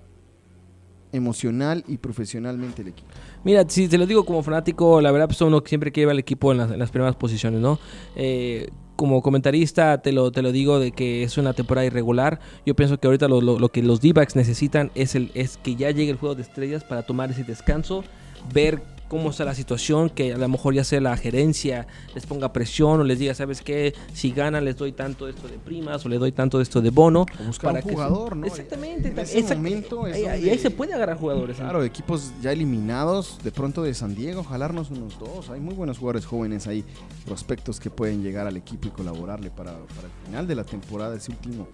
emocional 1.12 1.84
y 1.88 1.98
profesionalmente 1.98 2.82
el 2.82 2.88
equipo? 2.88 3.08
Mira, 3.44 3.64
si 3.68 3.88
te 3.88 3.98
lo 3.98 4.06
digo 4.06 4.24
como 4.24 4.42
fanático, 4.42 5.00
la 5.00 5.10
verdad, 5.10 5.26
pues 5.28 5.40
uno 5.40 5.62
siempre 5.64 5.92
quiere 5.92 6.06
ver 6.06 6.12
al 6.14 6.18
equipo 6.20 6.52
en 6.52 6.58
las, 6.58 6.90
primeras 6.90 7.16
posiciones, 7.16 7.60
¿no? 7.60 7.78
Eh, 8.16 8.68
como 8.96 9.22
comentarista 9.22 10.02
te 10.02 10.12
lo, 10.12 10.30
te 10.30 10.42
lo 10.42 10.52
digo 10.52 10.78
de 10.78 10.92
que 10.92 11.22
es 11.22 11.38
una 11.38 11.54
temporada 11.54 11.86
irregular. 11.86 12.38
Yo 12.66 12.76
pienso 12.76 12.98
que 12.98 13.06
ahorita 13.06 13.28
lo, 13.28 13.40
lo- 13.40 13.58
lo 13.58 13.70
que 13.70 13.82
los 13.82 14.00
D-backs 14.02 14.36
necesitan 14.36 14.90
es, 14.94 15.14
el, 15.14 15.30
es 15.34 15.56
que 15.56 15.74
ya 15.74 15.90
llegue 15.90 16.10
el 16.10 16.18
juego 16.18 16.34
de 16.34 16.42
estrellas 16.42 16.84
para 16.84 17.02
tomar 17.02 17.30
ese 17.30 17.42
descanso, 17.44 18.04
ver 18.52 18.82
cómo 19.10 19.30
está 19.30 19.44
la 19.44 19.56
situación, 19.56 20.08
que 20.08 20.32
a 20.32 20.38
lo 20.38 20.48
mejor 20.48 20.72
ya 20.72 20.84
sea 20.84 21.00
la 21.00 21.16
gerencia 21.16 21.88
les 22.14 22.24
ponga 22.26 22.52
presión 22.52 23.00
o 23.00 23.04
les 23.04 23.18
diga, 23.18 23.34
¿sabes 23.34 23.60
qué? 23.60 23.92
Si 24.14 24.30
ganan 24.30 24.64
les 24.64 24.76
doy 24.76 24.92
tanto 24.92 25.26
de 25.26 25.32
esto 25.32 25.48
de 25.48 25.58
primas 25.58 26.06
o 26.06 26.08
les 26.08 26.20
doy 26.20 26.30
tanto 26.30 26.58
de 26.58 26.62
esto 26.62 26.80
de 26.80 26.90
bono. 26.90 27.26
O 27.40 27.44
buscar 27.44 27.74
un 27.74 27.82
que 27.82 27.90
jugador, 27.90 28.36
¿no? 28.36 28.46
Exactamente. 28.46 29.08
En 29.08 29.18
ese 29.18 29.40
exact- 29.40 29.56
momento 29.56 30.06
es 30.06 30.14
ahí- 30.14 30.24
ahí- 30.26 30.30
donde- 30.38 30.50
ahí 30.52 30.58
se 30.58 30.70
puede 30.70 30.94
agarrar 30.94 31.18
jugadores. 31.18 31.58
¿no? 31.58 31.64
Claro, 31.64 31.82
equipos 31.82 32.30
ya 32.40 32.52
eliminados 32.52 33.38
de 33.42 33.50
pronto 33.50 33.82
de 33.82 33.92
San 33.94 34.14
Diego, 34.14 34.44
jalarnos 34.44 34.90
unos 34.92 35.18
dos. 35.18 35.50
Hay 35.50 35.58
muy 35.60 35.74
buenos 35.74 35.98
jugadores 35.98 36.24
jóvenes 36.24 36.68
ahí, 36.68 36.84
prospectos 37.26 37.80
que 37.80 37.90
pueden 37.90 38.22
llegar 38.22 38.46
al 38.46 38.56
equipo 38.56 38.86
y 38.86 38.90
colaborarle 38.92 39.50
para, 39.50 39.72
para 39.72 40.06
el 40.06 40.26
final 40.26 40.46
de 40.46 40.54
la 40.54 40.62
temporada, 40.64 41.16
ese 41.16 41.32
último, 41.32 41.66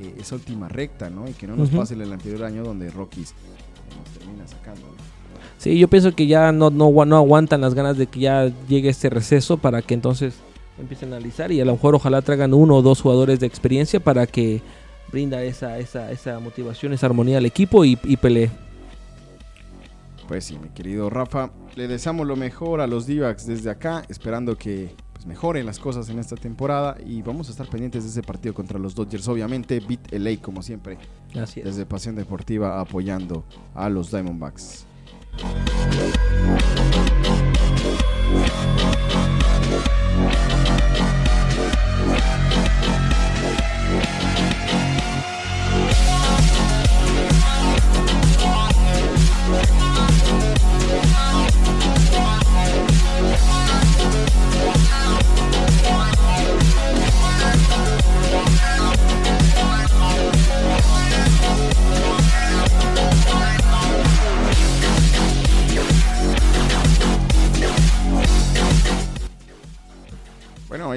eh, 0.00 0.16
esa 0.18 0.34
última 0.34 0.68
recta, 0.68 1.08
¿no? 1.08 1.28
Y 1.28 1.34
que 1.34 1.46
no 1.46 1.54
nos 1.54 1.68
Ujú. 1.68 1.78
pase 1.78 1.94
el 1.94 2.12
anterior 2.12 2.42
año 2.42 2.64
donde 2.64 2.90
Rockies 2.90 3.30
eh, 3.30 3.34
nos 3.96 4.18
termina 4.18 4.44
sacando. 4.48 4.80
¿no? 4.88 5.13
Sí, 5.58 5.78
yo 5.78 5.88
pienso 5.88 6.14
que 6.14 6.26
ya 6.26 6.52
no, 6.52 6.70
no, 6.70 7.04
no 7.04 7.16
aguantan 7.16 7.60
las 7.60 7.74
ganas 7.74 7.96
de 7.96 8.06
que 8.06 8.20
ya 8.20 8.52
llegue 8.68 8.88
este 8.88 9.08
receso 9.08 9.56
para 9.56 9.82
que 9.82 9.94
entonces 9.94 10.34
empiecen 10.78 11.12
a 11.12 11.16
analizar 11.16 11.52
y 11.52 11.60
a 11.60 11.64
lo 11.64 11.72
mejor 11.72 11.94
ojalá 11.94 12.20
traigan 12.22 12.52
uno 12.52 12.76
o 12.76 12.82
dos 12.82 13.00
jugadores 13.00 13.40
de 13.40 13.46
experiencia 13.46 14.00
para 14.00 14.26
que 14.26 14.60
brinda 15.10 15.42
esa, 15.42 15.78
esa, 15.78 16.10
esa 16.10 16.40
motivación, 16.40 16.92
esa 16.92 17.06
armonía 17.06 17.38
al 17.38 17.46
equipo 17.46 17.84
y, 17.84 17.98
y 18.04 18.16
pelee. 18.16 18.50
Pues 20.26 20.44
sí, 20.44 20.58
mi 20.58 20.70
querido 20.70 21.10
Rafa, 21.10 21.50
le 21.76 21.86
deseamos 21.86 22.26
lo 22.26 22.34
mejor 22.34 22.80
a 22.80 22.86
los 22.86 23.06
Divacs 23.06 23.46
desde 23.46 23.70
acá, 23.70 24.04
esperando 24.08 24.56
que 24.56 24.94
pues, 25.12 25.26
mejoren 25.26 25.66
las 25.66 25.78
cosas 25.78 26.08
en 26.08 26.18
esta 26.18 26.34
temporada 26.36 26.96
y 27.04 27.22
vamos 27.22 27.48
a 27.48 27.50
estar 27.52 27.68
pendientes 27.68 28.04
de 28.04 28.10
ese 28.10 28.22
partido 28.22 28.54
contra 28.54 28.78
los 28.78 28.94
Dodgers. 28.94 29.28
Obviamente, 29.28 29.80
Beat 29.80 30.12
LA 30.12 30.40
como 30.40 30.62
siempre. 30.62 30.98
Así 31.38 31.60
es. 31.60 31.66
desde 31.66 31.84
Pasión 31.84 32.14
Deportiva 32.14 32.80
apoyando 32.80 33.44
a 33.74 33.88
los 33.88 34.10
Diamondbacks. 34.10 34.86
Thank 35.36 35.68
you. 39.08 39.13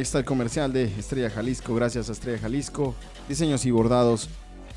Está 0.07 0.19
el 0.19 0.25
comercial 0.25 0.71
de 0.71 0.85
Estrella 0.85 1.29
Jalisco. 1.29 1.75
Gracias 1.75 2.07
a 2.07 2.13
Estrella 2.13 2.39
Jalisco. 2.39 2.95
Diseños 3.27 3.65
y 3.65 3.71
bordados 3.71 4.29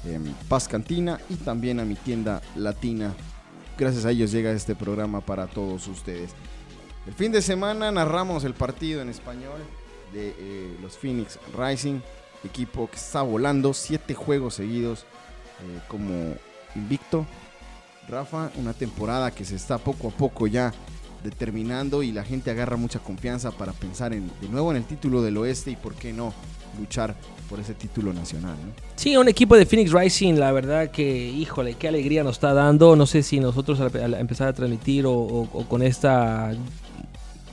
en 0.04 0.24
Paz 0.48 0.66
Cantina 0.66 1.20
y 1.28 1.36
también 1.36 1.78
a 1.78 1.84
mi 1.84 1.94
tienda 1.94 2.42
latina. 2.56 3.14
Gracias 3.78 4.04
a 4.04 4.10
ellos 4.10 4.32
llega 4.32 4.50
este 4.50 4.74
programa 4.74 5.20
para 5.20 5.46
todos 5.46 5.86
ustedes. 5.86 6.32
El 7.06 7.14
fin 7.14 7.30
de 7.30 7.42
semana 7.42 7.92
narramos 7.92 8.42
el 8.42 8.54
partido 8.54 9.02
en 9.02 9.08
español 9.08 9.60
de 10.12 10.34
eh, 10.36 10.76
los 10.82 10.98
Phoenix 10.98 11.38
Rising, 11.56 12.00
equipo 12.42 12.90
que 12.90 12.96
está 12.96 13.22
volando 13.22 13.72
siete 13.72 14.14
juegos 14.14 14.54
seguidos 14.54 15.02
eh, 15.60 15.80
como 15.86 16.34
invicto. 16.74 17.24
Rafa, 18.08 18.50
una 18.56 18.74
temporada 18.74 19.30
que 19.30 19.44
se 19.44 19.54
está 19.54 19.78
poco 19.78 20.08
a 20.08 20.10
poco 20.10 20.48
ya 20.48 20.74
determinando 21.22 22.02
y 22.02 22.12
la 22.12 22.24
gente 22.24 22.50
agarra 22.50 22.76
mucha 22.76 22.98
confianza 22.98 23.50
para 23.50 23.72
pensar 23.72 24.12
en, 24.12 24.30
de 24.40 24.48
nuevo 24.48 24.70
en 24.70 24.78
el 24.78 24.84
título 24.84 25.22
del 25.22 25.36
oeste 25.36 25.70
y 25.70 25.76
por 25.76 25.94
qué 25.94 26.12
no 26.12 26.32
luchar 26.78 27.14
por 27.48 27.60
ese 27.60 27.74
título 27.74 28.12
nacional. 28.12 28.54
¿no? 28.54 28.72
Sí, 28.96 29.16
un 29.16 29.28
equipo 29.28 29.56
de 29.56 29.66
Phoenix 29.66 29.92
Rising, 29.92 30.34
la 30.34 30.52
verdad 30.52 30.90
que, 30.90 31.28
híjole, 31.28 31.74
qué 31.74 31.88
alegría 31.88 32.22
nos 32.22 32.36
está 32.36 32.54
dando. 32.54 32.96
No 32.96 33.06
sé 33.06 33.22
si 33.22 33.40
nosotros 33.40 33.80
al, 33.80 34.14
empezar 34.14 34.48
a 34.48 34.52
transmitir 34.52 35.04
o, 35.06 35.48
con 35.68 35.82
estas 35.82 36.56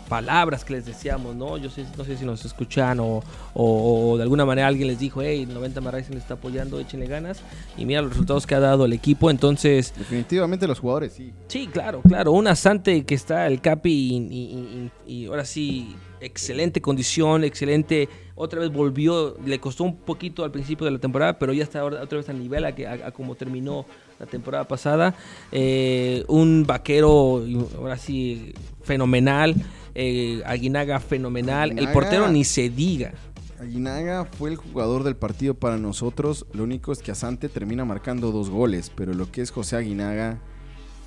palabras 0.07 0.63
que 0.63 0.73
les 0.73 0.85
decíamos, 0.85 1.35
¿no? 1.35 1.57
Yo 1.57 1.69
sé, 1.69 1.85
no 1.97 2.03
sé 2.03 2.17
si 2.17 2.25
nos 2.25 2.43
escuchan 2.45 2.99
o, 2.99 3.21
o- 3.53 4.11
o 4.11 4.17
de 4.17 4.23
alguna 4.23 4.45
manera 4.45 4.67
alguien 4.67 4.87
les 4.87 4.99
dijo, 4.99 5.21
hey, 5.21 5.45
90 5.45 5.81
más 5.81 5.93
Rising 5.93 6.13
les 6.13 6.23
está 6.23 6.35
apoyando, 6.35 6.79
échenle 6.79 7.07
ganas. 7.07 7.39
Y 7.77 7.85
mira 7.85 8.01
los 8.01 8.11
resultados 8.11 8.47
que 8.47 8.55
ha 8.55 8.59
dado 8.59 8.85
el 8.85 8.93
equipo. 8.93 9.29
Entonces, 9.29 9.93
Definitivamente 9.97 10.67
los 10.67 10.79
jugadores 10.79 11.13
sí. 11.13 11.33
Sí, 11.47 11.67
claro, 11.67 12.01
claro. 12.01 12.31
Un 12.31 12.47
asante 12.47 13.05
que 13.05 13.15
está 13.15 13.47
el 13.47 13.61
Capi 13.61 13.91
y, 13.91 14.15
y- 14.17 14.89
y- 15.07 15.13
y 15.13 15.25
ahora 15.27 15.45
sí, 15.45 15.95
excelente 16.21 16.81
condición, 16.81 17.43
excelente. 17.43 18.09
Otra 18.35 18.59
vez 18.59 18.71
volvió, 18.71 19.35
le 19.45 19.59
costó 19.59 19.83
un 19.83 19.97
poquito 19.97 20.43
al 20.43 20.51
principio 20.51 20.85
de 20.85 20.91
la 20.91 20.99
temporada, 20.99 21.39
pero 21.39 21.53
ya 21.53 21.63
está 21.63 21.79
ahora 21.79 22.03
otra 22.03 22.19
vez 22.19 22.29
al 22.29 22.39
nivel 22.39 22.65
a, 22.65 22.75
que, 22.75 22.85
a, 22.87 22.93
a 23.07 23.11
como 23.11 23.33
terminó 23.35 23.85
la 24.19 24.25
temporada 24.27 24.67
pasada. 24.67 25.15
Eh, 25.51 26.23
un 26.27 26.63
vaquero, 26.67 27.43
ahora 27.77 27.97
sí, 27.97 28.53
fenomenal. 28.83 29.55
Eh, 29.99 30.43
Aguinaga, 30.45 30.99
fenomenal. 30.99 31.77
El 31.77 31.91
portero 31.91 32.29
ni 32.29 32.43
se 32.43 32.69
diga. 32.69 33.13
Aguinaga 33.59 34.25
fue 34.25 34.51
el 34.51 34.55
jugador 34.55 35.03
del 35.03 35.15
partido 35.15 35.55
para 35.55 35.77
nosotros. 35.77 36.45
Lo 36.53 36.63
único 36.63 36.91
es 36.91 36.99
que 36.99 37.09
Asante 37.09 37.49
termina 37.49 37.83
marcando 37.83 38.31
dos 38.31 38.51
goles, 38.51 38.91
pero 38.95 39.15
lo 39.15 39.31
que 39.31 39.41
es 39.41 39.49
José 39.49 39.75
Aguinaga, 39.75 40.37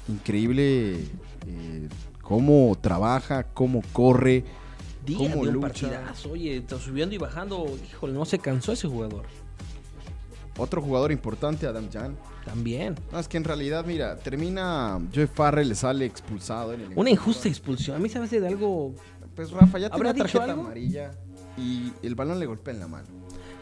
increíble 0.09 0.95
eh, 1.47 1.88
cómo 2.20 2.76
trabaja, 2.80 3.45
cómo 3.45 3.82
corre. 3.93 4.43
Día 5.07 5.18
¿Cómo 5.18 5.45
de 5.45 5.51
un 5.51 5.55
lucha? 5.55 5.68
partidazo. 5.68 6.32
Oye, 6.32 6.57
está 6.57 6.76
subiendo 6.76 7.14
y 7.14 7.18
bajando. 7.18 7.66
Híjole, 7.93 8.12
no 8.12 8.24
se 8.24 8.41
cansó 8.41 8.72
ese 8.72 8.88
jugador. 8.88 9.24
Otro 10.61 10.82
jugador 10.82 11.11
importante, 11.12 11.66
Adam 11.66 11.88
Jan. 11.92 12.16
También. 12.44 12.94
No, 13.12 13.18
es 13.18 13.28
que 13.28 13.36
en 13.36 13.44
realidad, 13.44 13.84
mira, 13.86 14.16
termina 14.16 15.00
Joe 15.14 15.26
Farrell, 15.26 15.68
le 15.68 15.74
sale 15.74 16.04
expulsado 16.04 16.72
en 16.74 16.80
el 16.82 16.92
Una 16.96 17.11
injusta 17.11 17.48
expulsión. 17.48 17.96
A 17.96 17.98
mí 17.98 18.08
se 18.08 18.18
me 18.18 18.26
hace 18.26 18.40
de 18.40 18.48
algo. 18.48 18.94
Pues 19.34 19.50
Rafa 19.52 19.78
ya 19.78 19.86
¿Habrá 19.88 20.12
tiene 20.12 20.28
tarjeta 20.28 20.44
algo? 20.52 20.62
amarilla. 20.62 21.12
y 21.56 21.92
el 22.02 22.14
balón 22.14 22.38
le 22.38 22.46
golpea 22.46 22.74
en 22.74 22.80
la 22.80 22.88
mano. 22.88 23.06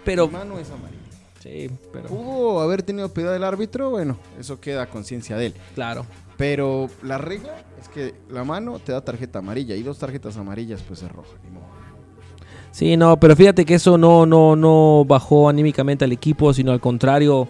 Pero, 0.05 0.26
La 0.26 0.38
mano 0.38 0.59
es 0.59 0.70
amarilla. 0.70 0.99
sí, 1.40 1.70
pero, 1.92 2.09
Pudo 2.09 2.61
haber 2.61 2.82
tenido 2.82 3.12
piedad 3.12 3.32
del 3.32 3.44
árbitro, 3.44 3.90
bueno, 3.90 4.16
eso 4.38 4.61
queda 4.61 4.82
a 4.82 4.86
conciencia 4.90 5.36
de 5.36 5.46
él. 5.46 5.55
claro. 5.74 6.05
Pero 6.36 6.88
la 7.03 7.18
regla 7.18 7.64
es 7.80 7.88
que 7.88 8.14
la 8.30 8.44
mano 8.44 8.78
te 8.78 8.92
da 8.92 9.01
tarjeta 9.05 9.40
amarilla 9.40 9.74
y 9.74 9.82
dos 9.82 9.99
tarjetas 9.99 10.36
amarillas 10.36 10.82
pues 10.86 11.03
es 11.03 11.11
roja. 11.11 11.30
ni 11.42 11.51
modo. 11.51 11.66
Sí, 12.79 12.97
no, 12.97 13.18
pero 13.18 13.35
fíjate 13.35 13.64
que 13.64 13.74
eso 13.74 13.99
no, 13.99 14.24
no, 14.24 14.55
no 14.55 15.05
bajó 15.05 15.49
anímicamente 15.49 16.05
al 16.05 16.12
equipo, 16.12 16.55
sino 16.55 16.70
al 16.70 16.79
contrario, 16.79 17.49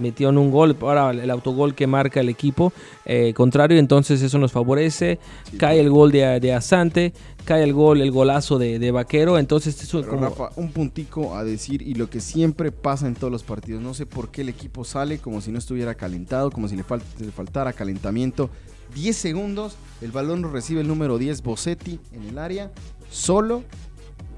metió 0.00 0.28
en 0.28 0.38
un 0.38 0.52
gol, 0.52 0.76
ahora 0.80 1.10
el 1.10 1.28
autogol 1.32 1.74
que 1.74 1.88
marca 1.88 2.20
el 2.20 2.28
equipo 2.28 2.72
eh, 3.04 3.32
contrario, 3.34 3.76
entonces 3.80 4.22
eso 4.22 4.38
nos 4.38 4.52
favorece, 4.52 5.18
Sí, 5.50 5.56
cae 5.56 5.80
el 5.80 5.90
gol 5.90 6.12
de, 6.12 6.38
de 6.38 6.54
Asante, 6.54 7.12
cae 7.44 7.64
el 7.64 7.72
gol, 7.72 8.00
el 8.00 8.12
golazo 8.12 8.56
de, 8.56 8.78
de 8.78 8.92
Vaquero, 8.92 9.36
entonces 9.36 9.82
eso 9.82 9.98
Pero, 9.98 10.12
como... 10.12 10.28
Rafa, 10.28 10.50
un 10.54 10.70
puntico 10.70 11.34
a 11.34 11.42
decir 11.42 11.82
y 11.82 11.94
lo 11.94 12.08
que 12.08 12.20
siempre 12.20 12.70
pasa 12.70 13.08
en 13.08 13.16
todos 13.16 13.32
los 13.32 13.42
partidos. 13.42 13.82
No 13.82 13.94
sé 13.94 14.06
por 14.06 14.30
qué 14.30 14.42
el 14.42 14.48
equipo 14.48 14.84
sale 14.84 15.18
como 15.18 15.40
si 15.40 15.50
no 15.50 15.58
estuviera 15.58 15.96
calentado, 15.96 16.52
como 16.52 16.68
si 16.68 16.76
le, 16.76 16.84
fal- 16.84 17.02
le 17.18 17.32
faltara 17.32 17.72
calentamiento. 17.72 18.48
10 18.94 19.16
segundos, 19.16 19.76
el 20.02 20.12
balón 20.12 20.40
lo 20.40 20.52
recibe 20.52 20.82
el 20.82 20.86
número 20.86 21.18
10, 21.18 21.42
Bosetti, 21.42 21.98
en 22.12 22.22
el 22.28 22.38
área, 22.38 22.70
solo 23.10 23.64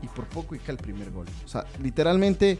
y 0.03 0.07
por 0.09 0.27
poco 0.27 0.55
y 0.55 0.59
cae 0.59 0.73
el 0.77 0.79
primer 0.79 1.11
gol. 1.11 1.27
O 1.45 1.49
sea, 1.49 1.65
literalmente 1.83 2.59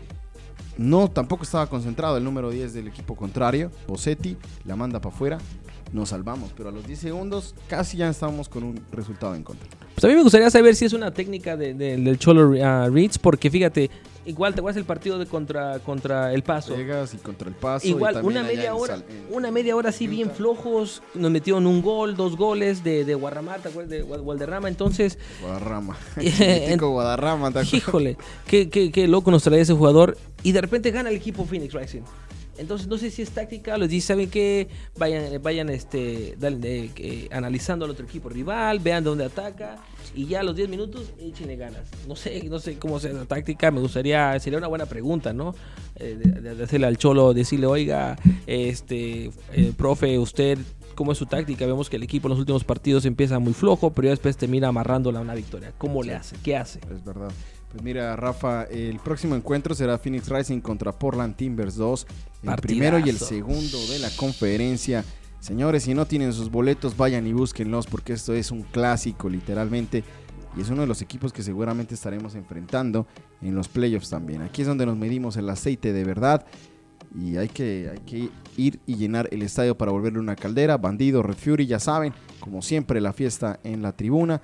no, 0.79 1.09
tampoco 1.09 1.43
estaba 1.43 1.67
concentrado 1.69 2.17
el 2.17 2.25
número 2.25 2.51
10 2.51 2.73
del 2.75 2.89
equipo 2.89 3.15
contrario. 3.17 3.71
Bosetti 3.87 4.37
la 4.65 4.77
manda 4.77 5.01
para 5.01 5.15
afuera. 5.15 5.39
Nos 5.93 6.11
salvamos, 6.11 6.53
pero 6.57 6.69
a 6.69 6.73
los 6.73 6.87
10 6.87 6.99
segundos 7.01 7.55
casi 7.69 7.97
ya 7.97 8.09
estábamos 8.09 8.49
con 8.49 8.63
un 8.63 8.81
resultado 8.93 9.35
en 9.35 9.43
contra. 9.43 9.67
Pues 9.95 10.05
a 10.05 10.09
mí 10.09 10.15
me 10.15 10.23
gustaría 10.23 10.49
saber 10.49 10.77
si 10.77 10.85
es 10.85 10.93
una 10.93 11.11
técnica 11.13 11.57
de- 11.57 11.75
de- 11.75 11.97
del 11.97 12.19
Cholo 12.19 12.53
ah, 12.65 12.89
Reeds, 12.89 13.19
porque 13.19 13.51
fíjate, 13.51 13.91
igual 14.31 14.55
te 14.55 14.61
vas 14.63 14.77
el 14.77 14.85
partido 14.85 15.19
de 15.19 15.27
contra, 15.27 15.79
contra 15.81 16.33
el 16.33 16.43
Paso. 16.43 16.77
Vegas 16.77 17.13
y 17.15 17.19
contra 17.19 17.49
el 17.49 17.55
paso. 17.55 17.87
Igual, 17.87 18.25
una 18.25 18.43
media 18.43 18.75
hora, 18.75 18.97
Sal- 18.97 19.05
en- 19.09 19.35
una 19.35 19.51
media 19.51 19.77
hora 19.77 19.91
así 19.91 20.07
bien 20.07 20.31
flojos, 20.31 21.03
nos 21.15 21.31
metieron 21.31 21.67
un 21.67 21.83
gol, 21.83 22.17
dos 22.17 22.37
goles 22.37 22.83
de, 22.83 23.05
de 23.05 23.15
Guarramata, 23.15 23.69
de 23.71 24.03
Guad- 24.03 24.23
Guadarrama, 24.23 24.69
entonces, 24.69 25.19
Guadarrama. 25.43 25.97
Guadarrama. 26.79 27.51
¿te 27.53 27.59
acuerdas? 27.61 27.75
híjole, 27.75 28.17
qué, 28.47 28.69
qué, 28.71 28.91
qué 28.91 29.07
loco 29.09 29.31
nos 29.31 29.43
trae 29.43 29.61
ese 29.61 29.75
jugador, 29.75 30.17
y 30.43 30.53
de 30.53 30.61
repente 30.61 30.91
gana 30.91 31.11
el 31.11 31.17
equipo 31.17 31.45
Phoenix 31.45 31.75
Rising. 31.75 32.03
Entonces 32.61 32.89
no 32.89 32.99
sé 32.99 33.11
si 33.11 33.23
es 33.23 33.31
táctica, 33.31 33.79
les 33.79 33.89
dice, 33.89 34.09
¿saben 34.09 34.29
qué? 34.29 34.69
Vayan, 34.99 35.43
vayan 35.43 35.71
este, 35.71 36.37
dale, 36.39 36.85
eh, 36.85 36.91
eh, 36.99 37.29
analizando 37.33 37.87
al 37.87 37.91
otro 37.91 38.05
equipo 38.05 38.29
rival, 38.29 38.81
vean 38.81 39.03
dónde 39.03 39.25
ataca, 39.25 39.79
y 40.15 40.27
ya 40.27 40.41
a 40.41 40.43
los 40.43 40.55
10 40.57 40.69
minutos 40.69 41.11
échenle 41.19 41.57
ganas. 41.57 41.89
No 42.07 42.17
sé, 42.17 42.43
no 42.45 42.59
sé 42.59 42.79
cómo 42.79 43.01
sea 43.01 43.15
la 43.15 43.25
táctica, 43.25 43.71
me 43.71 43.81
gustaría, 43.81 44.39
sería 44.41 44.59
una 44.59 44.69
buena 44.69 44.85
pregunta, 44.85 45.33
¿no? 45.33 45.55
Eh, 45.97 46.19
de, 46.23 46.55
de 46.55 46.65
hacerle 46.65 46.87
al 46.87 46.99
Cholo, 46.99 47.33
decirle, 47.33 47.65
oiga, 47.67 48.19
este, 48.47 49.31
eh, 49.55 49.73
profe, 49.75 50.19
usted, 50.19 50.59
¿cómo 50.95 51.13
es 51.13 51.19
su 51.19 51.25
táctica? 51.25 51.65
Vemos 51.65 51.89
que 51.89 51.97
el 51.97 52.03
equipo 52.03 52.29
en 52.29 52.31
los 52.31 52.39
últimos 52.41 52.65
partidos 52.65 53.07
empieza 53.07 53.39
muy 53.39 53.55
flojo, 53.55 53.91
pero 53.91 54.07
ya 54.07 54.11
después 54.11 54.37
termina 54.37 54.69
amarrándola 54.69 55.21
a 55.21 55.23
una 55.23 55.35
victoria. 55.35 55.73
¿Cómo 55.79 56.03
le 56.03 56.15
hace? 56.15 56.37
¿Qué 56.43 56.59
hace? 56.59 56.79
Es 56.95 57.03
verdad. 57.03 57.31
Pues 57.73 57.85
mira, 57.85 58.17
Rafa, 58.17 58.65
el 58.65 58.99
próximo 58.99 59.37
encuentro 59.37 59.75
será 59.75 59.97
Phoenix 59.97 60.29
Rising 60.29 60.61
contra 60.61 60.93
Portland 60.93 61.37
Timbers 61.37 61.77
2. 61.77 62.07
El 62.43 62.47
Partidazo. 62.47 62.61
primero 62.63 62.99
y 62.99 63.09
el 63.09 63.19
segundo 63.19 63.79
de 63.87 64.01
la 64.01 64.11
conferencia. 64.17 65.05
Señores, 65.39 65.85
si 65.85 65.95
no 65.95 66.05
tienen 66.07 66.33
sus 66.33 66.51
boletos, 66.51 66.97
vayan 66.97 67.27
y 67.27 67.33
búsquenlos 67.33 67.87
porque 67.87 68.13
esto 68.13 68.35
es 68.35 68.51
un 68.51 68.63
clásico, 68.63 69.29
literalmente. 69.29 70.03
Y 70.57 70.63
es 70.63 70.69
uno 70.69 70.81
de 70.81 70.89
los 70.89 71.01
equipos 71.01 71.33
que 71.33 71.45
seguramente 71.45 71.95
estaremos 71.95 72.35
enfrentando 72.35 73.07
en 73.41 73.55
los 73.55 73.69
playoffs 73.69 74.11
también. 74.11 74.43
Aquí 74.43 74.63
es 74.63 74.69
donde 74.69 74.85
nos 74.85 74.97
medimos 74.97 75.37
el 75.37 75.49
aceite 75.49 75.93
de 75.93 76.05
verdad. 76.05 76.45
Y 77.19 77.37
hay 77.37 77.49
que, 77.49 77.91
hay 77.93 77.99
que 78.01 78.31
ir 78.57 78.79
y 78.87 78.97
llenar 78.97 79.29
el 79.33 79.43
estadio 79.43 79.77
para 79.77 79.91
volverle 79.91 80.21
una 80.21 80.37
caldera. 80.37 80.77
Bandido, 80.77 81.23
Red 81.23 81.37
Fury, 81.37 81.67
ya 81.67 81.81
saben, 81.81 82.13
como 82.39 82.63
siempre, 82.63 83.01
la 83.01 83.13
fiesta 83.13 83.59
en 83.65 83.83
la 83.83 83.93
tribuna. 83.93 84.41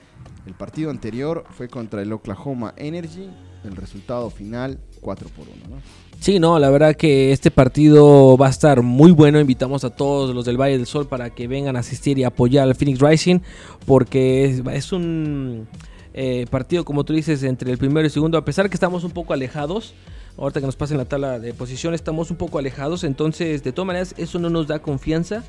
El 0.46 0.54
partido 0.54 0.90
anterior 0.90 1.44
fue 1.50 1.68
contra 1.68 2.02
el 2.02 2.12
Oklahoma 2.12 2.74
Energy. 2.76 3.28
El 3.64 3.76
resultado 3.76 4.30
final, 4.30 4.78
4 5.00 5.28
por 5.30 5.46
1. 5.48 5.76
¿no? 5.76 5.82
Sí, 6.20 6.38
no, 6.38 6.58
la 6.58 6.70
verdad 6.70 6.94
que 6.96 7.32
este 7.32 7.50
partido 7.50 8.36
va 8.36 8.46
a 8.46 8.50
estar 8.50 8.82
muy 8.82 9.10
bueno. 9.10 9.40
Invitamos 9.40 9.84
a 9.84 9.90
todos 9.90 10.34
los 10.34 10.44
del 10.44 10.60
Valle 10.60 10.76
del 10.76 10.86
Sol 10.86 11.06
para 11.06 11.30
que 11.30 11.46
vengan 11.46 11.76
a 11.76 11.80
asistir 11.80 12.18
y 12.18 12.24
apoyar 12.24 12.66
al 12.66 12.74
Phoenix 12.74 13.00
Rising, 13.00 13.40
porque 13.86 14.44
es, 14.44 14.62
es 14.72 14.92
un 14.92 15.68
eh, 16.14 16.46
partido, 16.50 16.84
como 16.84 17.04
tú 17.04 17.12
dices, 17.12 17.42
entre 17.42 17.70
el 17.70 17.78
primero 17.78 18.00
y 18.02 18.06
el 18.06 18.10
segundo, 18.10 18.38
a 18.38 18.44
pesar 18.44 18.70
que 18.70 18.74
estamos 18.74 19.04
un 19.04 19.10
poco 19.10 19.34
alejados. 19.34 19.94
Ahorita 20.38 20.60
que 20.60 20.66
nos 20.66 20.76
pasen 20.76 20.98
la 20.98 21.06
tabla 21.06 21.38
de 21.38 21.54
posiciones, 21.54 22.00
estamos 22.00 22.30
un 22.30 22.36
poco 22.36 22.58
alejados. 22.58 23.04
Entonces, 23.04 23.62
de 23.62 23.72
todas 23.72 23.86
maneras, 23.86 24.14
eso 24.18 24.38
no 24.38 24.50
nos 24.50 24.66
da 24.66 24.80
confianza 24.80 25.42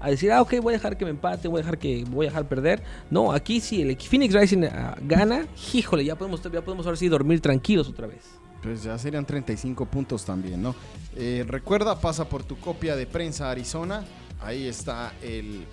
a 0.00 0.10
decir, 0.10 0.32
ah, 0.32 0.42
ok, 0.42 0.54
voy 0.60 0.74
a 0.74 0.76
dejar 0.78 0.96
que 0.96 1.04
me 1.04 1.12
empate, 1.12 1.46
voy 1.46 1.60
a 1.60 1.62
dejar 1.62 1.78
que 1.78 2.04
voy 2.10 2.26
a 2.26 2.30
dejar 2.30 2.48
perder. 2.48 2.82
No, 3.08 3.32
aquí 3.32 3.60
si 3.60 3.82
el 3.82 3.96
Phoenix 3.96 4.34
Rising 4.34 4.64
ah, 4.64 4.96
gana, 5.02 5.46
híjole, 5.72 6.04
ya 6.04 6.16
podemos, 6.16 6.42
ya 6.42 6.60
podemos 6.60 6.84
ahora 6.86 6.96
sí 6.96 7.08
dormir 7.08 7.40
tranquilos 7.40 7.88
otra 7.88 8.08
vez. 8.08 8.24
Pues 8.62 8.82
ya 8.82 8.98
serían 8.98 9.24
35 9.24 9.86
puntos 9.86 10.24
también, 10.24 10.60
¿no? 10.60 10.74
Eh, 11.16 11.44
recuerda, 11.46 12.00
pasa 12.00 12.28
por 12.28 12.42
tu 12.42 12.58
copia 12.58 12.96
de 12.96 13.06
prensa 13.06 13.50
Arizona. 13.50 14.04
Ahí 14.40 14.66
está 14.66 15.12
el, 15.22 15.64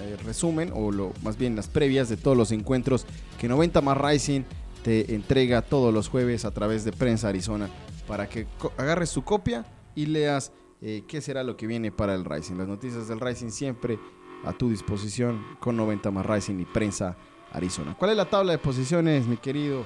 el 0.00 0.18
resumen, 0.24 0.70
o 0.72 0.92
lo, 0.92 1.12
más 1.22 1.36
bien 1.36 1.56
las 1.56 1.66
previas 1.66 2.08
de 2.08 2.16
todos 2.16 2.36
los 2.36 2.52
encuentros 2.52 3.04
que 3.38 3.48
90 3.48 3.80
más 3.80 3.98
Rising 3.98 4.42
te 4.82 5.14
entrega 5.14 5.62
todos 5.62 5.92
los 5.92 6.08
jueves 6.08 6.44
a 6.44 6.50
través 6.52 6.84
de 6.84 6.92
prensa 6.92 7.28
Arizona. 7.28 7.68
Para 8.06 8.28
que 8.28 8.46
agarres 8.76 9.12
tu 9.12 9.22
copia 9.22 9.64
y 9.94 10.06
leas 10.06 10.52
eh, 10.82 11.04
qué 11.06 11.20
será 11.20 11.44
lo 11.44 11.56
que 11.56 11.66
viene 11.66 11.92
para 11.92 12.14
el 12.14 12.24
Rising. 12.24 12.56
Las 12.56 12.68
noticias 12.68 13.08
del 13.08 13.20
Rising 13.20 13.50
siempre 13.50 13.98
a 14.44 14.52
tu 14.52 14.70
disposición 14.70 15.44
con 15.60 15.76
90 15.76 16.10
más 16.10 16.26
Rising 16.26 16.58
y 16.60 16.64
prensa 16.64 17.16
Arizona. 17.52 17.94
¿Cuál 17.98 18.12
es 18.12 18.16
la 18.16 18.28
tabla 18.28 18.52
de 18.52 18.58
posiciones, 18.58 19.26
mi 19.26 19.36
querido 19.36 19.84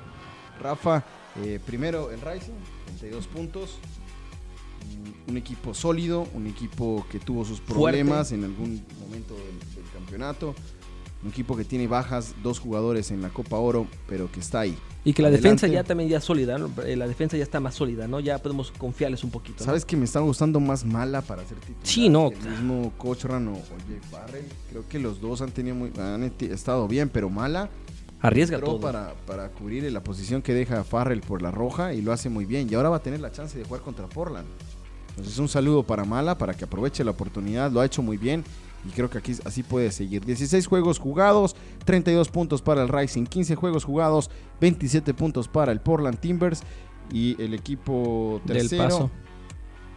Rafa? 0.61 1.05
Eh, 1.43 1.59
primero 1.67 2.11
el 2.11 2.21
Rising, 2.21 2.55
32 2.87 3.27
puntos. 3.27 3.79
Mm, 5.27 5.31
Un 5.31 5.37
equipo 5.37 5.75
sólido, 5.75 6.29
un 6.35 6.47
equipo 6.47 7.05
que 7.11 7.19
tuvo 7.19 7.45
sus 7.45 7.61
problemas 7.61 8.31
en 8.33 8.45
algún 8.45 8.85
momento 9.01 9.35
del, 9.35 9.59
del 9.75 9.93
campeonato. 9.93 10.55
Un 11.25 11.31
equipo 11.31 11.57
que 11.57 11.65
tiene 11.65 11.87
bajas, 11.87 12.35
dos 12.43 12.61
jugadores 12.61 13.11
en 13.11 13.23
la 13.23 13.31
Copa 13.31 13.57
Oro, 13.57 13.87
pero 14.07 14.31
que 14.31 14.41
está 14.41 14.61
ahí. 14.61 14.77
Y 15.07 15.15
que 15.15 15.23
la 15.23 15.29
Adelante. 15.29 15.49
defensa 15.49 15.67
ya 15.69 15.83
también 15.83 16.09
ya 16.11 16.21
sólida, 16.21 16.59
¿no? 16.59 16.71
Eh, 16.85 16.97
La 16.97 17.09
defensa 17.09 17.37
ya 17.39 17.43
está 17.43 17.61
más 17.61 17.75
sólida, 17.75 18.07
¿no? 18.07 18.21
Ya 18.21 18.39
podemos 18.39 18.71
confiarles 18.73 19.25
un 19.25 19.31
poquito. 19.31 19.57
¿no? 19.61 19.65
¿Sabes 19.65 19.85
que 19.87 19.97
me 19.97 20.05
está 20.05 20.21
gustando 20.21 20.61
más 20.61 20.85
mala 20.85 21.23
para 21.23 21.43
ser 21.47 21.57
titular? 21.59 21.81
Sí, 21.83 22.09
no, 22.11 22.29
El 22.31 22.51
mismo 22.51 22.93
Cochran 22.99 23.49
o, 23.49 23.53
o 23.53 23.57
Jake 23.89 24.07
Barrel. 24.13 24.45
Creo 24.71 24.87
que 24.89 24.99
los 24.99 25.21
dos 25.21 25.41
han 25.41 25.51
tenido 25.51 25.75
muy, 25.77 25.91
han 25.99 26.25
estado 26.41 26.87
bien, 26.89 27.09
pero 27.09 27.31
mala. 27.31 27.71
Arriesga 28.21 28.59
todo. 28.61 28.81
para, 28.81 29.15
para 29.27 29.49
cubrir 29.51 29.91
la 29.93 30.03
posición 30.03 30.41
que 30.43 30.55
deja 30.55 30.85
Farrell 30.85 31.21
por 31.21 31.43
la 31.43 31.51
roja 31.51 31.93
y 31.95 32.01
lo 32.03 32.13
hace 32.13 32.29
muy 32.31 32.45
bien. 32.47 32.69
Y 32.71 32.75
ahora 32.75 32.89
va 32.91 32.97
a 32.97 33.03
tener 33.03 33.21
la 33.21 33.31
chance 33.33 33.59
de 33.59 33.65
jugar 33.65 33.83
contra 33.83 34.07
Portland. 34.09 34.47
Entonces 35.11 35.39
un 35.39 35.49
saludo 35.49 35.83
para 35.83 36.05
Mala, 36.05 36.37
para 36.39 36.55
que 36.55 36.65
aproveche 36.65 37.05
la 37.05 37.11
oportunidad. 37.13 37.71
Lo 37.71 37.81
ha 37.81 37.85
hecho 37.87 38.03
muy 38.03 38.17
bien 38.17 38.43
y 38.87 38.91
creo 38.91 39.09
que 39.11 39.19
aquí 39.19 39.33
así 39.45 39.63
puede 39.63 39.91
seguir. 39.93 40.25
16 40.25 40.67
juegos 40.67 40.99
jugados, 40.99 41.57
32 41.85 42.29
puntos 42.29 42.63
para 42.63 42.83
el 42.83 42.89
Rising, 42.89 43.25
15 43.25 43.55
juegos 43.57 43.85
jugados, 43.85 44.31
27 44.61 45.15
puntos 45.15 45.49
para 45.49 45.73
el 45.73 45.81
Portland 45.81 46.19
Timbers 46.19 46.63
y 47.13 47.41
el 47.43 47.55
equipo 47.55 48.41
Del 48.45 48.59
tercero. 48.59 48.85
paso. 48.85 49.11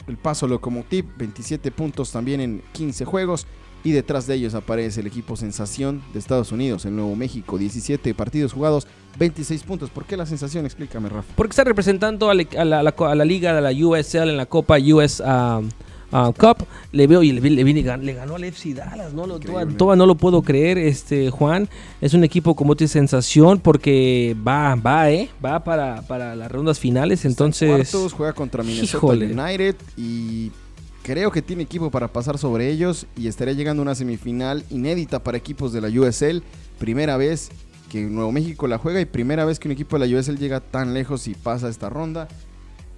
El 0.07 0.17
Paso 0.17 0.47
Locomotive, 0.47 1.07
27 1.17 1.69
puntos 1.71 2.11
también 2.11 2.39
en 2.39 2.61
15 2.71 3.03
juegos. 3.03 3.45
Y 3.83 3.91
detrás 3.91 4.25
de 4.25 4.33
ellos 4.35 4.53
aparece 4.55 5.01
el 5.01 5.07
equipo 5.07 5.35
sensación 5.37 6.01
de 6.11 6.19
Estados 6.19 6.51
Unidos, 6.51 6.85
el 6.85 6.95
Nuevo 6.95 7.15
México, 7.15 7.57
17 7.57 8.13
partidos 8.15 8.51
jugados, 8.51 8.87
26 9.19 9.63
puntos. 9.63 9.89
¿Por 9.91 10.05
qué 10.05 10.17
la 10.17 10.25
sensación? 10.25 10.65
Explícame, 10.65 11.09
Rafa. 11.09 11.31
Porque 11.35 11.51
está 11.51 11.63
representando 11.63 12.29
a 12.29 12.33
la, 12.33 12.43
a 12.57 12.65
la- 12.65 12.79
a 12.97 13.15
liga 13.25 13.53
de 13.53 13.61
la 13.61 13.71
USL 13.71 14.29
en 14.31 14.37
la 14.37 14.45
Copa 14.47 14.77
US 14.79 15.19
um, 15.21 15.69
uh, 16.11 16.31
Cup. 16.33 16.65
Le 16.91 17.07
veo 17.07 17.23
y 17.23 17.31
le, 17.31 17.41
le, 17.41 17.63
le 17.63 17.83
gan- 17.83 18.01
le 18.01 18.13
ganó 18.13 18.35
al 18.35 18.43
FC 18.43 18.73
Dallas. 18.73 19.13
¿no? 19.13 19.25
Lo, 19.27 19.37
Increíble. 19.37 19.65
toda- 19.65 19.77
toda 19.77 19.95
no 19.95 20.05
lo 20.05 20.15
puedo 20.15 20.41
creer, 20.41 20.77
este 20.77 21.29
Juan. 21.29 21.67
Es 22.01 22.13
un 22.13 22.23
equipo 22.23 22.55
como 22.55 22.73
otra 22.73 22.87
sensación 22.87 23.59
porque 23.59 24.35
va, 24.47 24.75
va, 24.75 25.09
¿eh? 25.11 25.29
Va 25.43 25.63
para, 25.63 26.01
para 26.03 26.35
las 26.35 26.51
rondas 26.51 26.79
finales. 26.79 27.25
Entonces, 27.25 27.69
Cuartos, 27.91 28.13
juega 28.13 28.33
contra 28.33 28.63
Minnesota 28.63 28.97
Híjole. 28.97 29.33
United 29.33 29.75
y 29.95 30.51
creo 31.03 31.31
que 31.31 31.41
tiene 31.41 31.63
equipo 31.63 31.89
para 31.89 32.07
pasar 32.09 32.37
sobre 32.37 32.69
ellos 32.69 33.05
y 33.15 33.27
estaría 33.27 33.53
llegando 33.53 33.81
a 33.81 33.83
una 33.83 33.95
semifinal 33.95 34.63
inédita 34.69 35.23
para 35.23 35.37
equipos 35.37 35.71
de 35.71 35.81
la 35.81 35.87
USL. 35.87 36.43
Primera 36.79 37.15
vez 37.17 37.49
que 37.89 38.01
Nuevo 38.01 38.33
México 38.33 38.67
la 38.67 38.77
juega 38.77 38.99
y 38.99 39.05
primera 39.05 39.45
vez 39.45 39.59
que 39.59 39.69
un 39.69 39.71
equipo 39.71 39.97
de 39.97 40.05
la 40.07 40.19
USL 40.19 40.35
llega 40.37 40.59
tan 40.59 40.93
lejos 40.93 41.27
y 41.29 41.33
pasa 41.35 41.69
esta 41.69 41.89
ronda. 41.89 42.27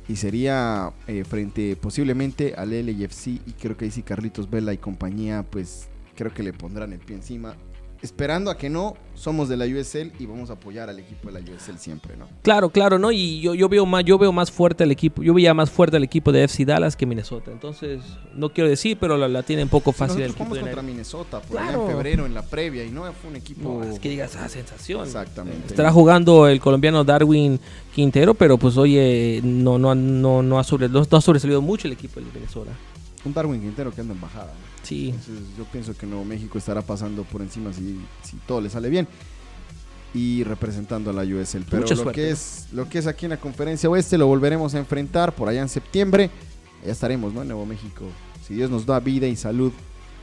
Y 0.09 0.15
sería 0.15 0.91
eh, 1.07 1.23
frente 1.23 1.75
posiblemente 1.75 2.55
al 2.57 2.71
LAFC 2.71 3.27
y 3.27 3.53
creo 3.59 3.77
que 3.77 3.85
ahí 3.85 3.91
sí 3.91 4.01
Carlitos 4.01 4.49
Vela 4.49 4.73
y 4.73 4.77
compañía 4.77 5.45
pues 5.49 5.87
creo 6.15 6.33
que 6.33 6.41
le 6.41 6.51
pondrán 6.51 6.91
el 6.93 6.99
pie 6.99 7.15
encima. 7.15 7.55
Esperando 8.01 8.49
a 8.49 8.57
que 8.57 8.69
no, 8.69 8.95
somos 9.13 9.49
de 9.49 9.57
la 9.57 9.65
USL 9.65 10.13
y 10.17 10.25
vamos 10.25 10.49
a 10.49 10.53
apoyar 10.53 10.89
al 10.89 10.97
equipo 10.99 11.29
de 11.29 11.41
la 11.41 11.51
USL 11.51 11.77
siempre, 11.77 12.15
¿no? 12.15 12.27
Claro, 12.41 12.69
claro, 12.69 12.97
¿no? 12.97 13.11
Y 13.11 13.41
yo, 13.41 13.53
yo 13.53 13.67
veo 13.67 13.85
más, 13.85 14.05
yo 14.05 14.17
veo 14.17 14.31
más 14.31 14.49
fuerte 14.51 14.85
al 14.85 14.91
equipo, 14.91 15.21
yo 15.21 15.33
veía 15.33 15.53
más 15.53 15.69
fuerte 15.69 15.97
al 15.97 16.03
equipo 16.03 16.31
de 16.31 16.43
FC 16.45 16.63
Dallas 16.65 16.95
que 16.95 17.05
Minnesota. 17.05 17.51
Entonces, 17.51 18.01
no 18.33 18.49
quiero 18.49 18.69
decir, 18.69 18.97
pero 18.99 19.17
la, 19.17 19.27
la 19.27 19.43
tienen 19.43 19.67
poco 19.67 19.91
fácil 19.91 20.21
el 20.21 20.31
equipo 20.31 20.55
de 20.55 20.61
contra. 20.61 20.81
Minnesota 20.81 21.41
por 21.41 21.57
allá 21.57 21.67
Claro. 21.69 21.85
en 21.85 21.91
febrero 21.91 22.25
en 22.25 22.33
la 22.33 22.43
previa 22.43 22.85
y 22.85 22.91
no 22.91 23.03
fue 23.11 23.29
un 23.31 23.35
equipo... 23.35 23.81
No, 23.83 23.91
es 23.91 23.99
que 23.99 24.09
digas, 24.09 24.35
ah, 24.37 24.47
sensación. 24.47 25.03
Exactamente. 25.05 25.67
Estará 25.67 25.91
jugando 25.91 26.47
el 26.47 26.61
colombiano 26.61 27.03
Darwin 27.03 27.59
Quintero, 27.93 28.33
pero 28.33 28.57
pues 28.57 28.77
oye, 28.77 29.41
no, 29.43 29.77
no, 29.77 29.93
no, 29.95 30.41
no, 30.41 30.59
ha, 30.59 30.63
sobre, 30.63 30.87
no, 30.87 31.05
no 31.11 31.17
ha 31.17 31.21
sobresalido 31.21 31.61
mucho 31.61 31.87
el 31.87 31.93
equipo 31.93 32.21
de 32.21 32.27
Venezuela. 32.33 32.71
Un 33.25 33.33
Darwin 33.33 33.59
Quintero 33.59 33.91
que 33.91 33.99
anda 33.99 34.13
en 34.13 34.21
bajada. 34.21 34.45
¿no? 34.53 34.68
Sí, 34.89 35.09
Entonces 35.09 35.45
yo 35.55 35.65
pienso 35.65 35.95
que 35.95 36.07
Nuevo 36.07 36.25
México 36.25 36.57
estará 36.57 36.81
pasando 36.81 37.23
por 37.23 37.43
encima 37.43 37.71
si, 37.71 37.99
si 38.23 38.37
todo 38.47 38.59
le 38.59 38.71
sale 38.71 38.89
bien 38.89 39.07
y 40.15 40.43
representando 40.43 41.11
a 41.11 41.13
la 41.13 41.21
USL. 41.21 41.63
Pero 41.69 41.83
Mucha 41.83 41.95
lo 41.95 42.01
suerte, 42.01 42.21
que 42.21 42.31
es 42.31 42.67
lo 42.71 42.89
que 42.89 42.97
es 42.97 43.05
aquí 43.05 43.25
en 43.25 43.29
la 43.29 43.37
conferencia 43.37 43.87
oeste 43.87 44.17
lo 44.17 44.25
volveremos 44.25 44.73
a 44.73 44.79
enfrentar 44.79 45.33
por 45.33 45.47
allá 45.47 45.61
en 45.61 45.69
septiembre. 45.69 46.31
Ya 46.83 46.91
estaremos, 46.91 47.33
¿no? 47.33 47.43
En 47.43 47.49
Nuevo 47.49 47.67
México. 47.67 48.05
Si 48.47 48.55
Dios 48.55 48.71
nos 48.71 48.87
da 48.87 48.99
vida 48.99 49.27
y 49.27 49.35
salud 49.35 49.71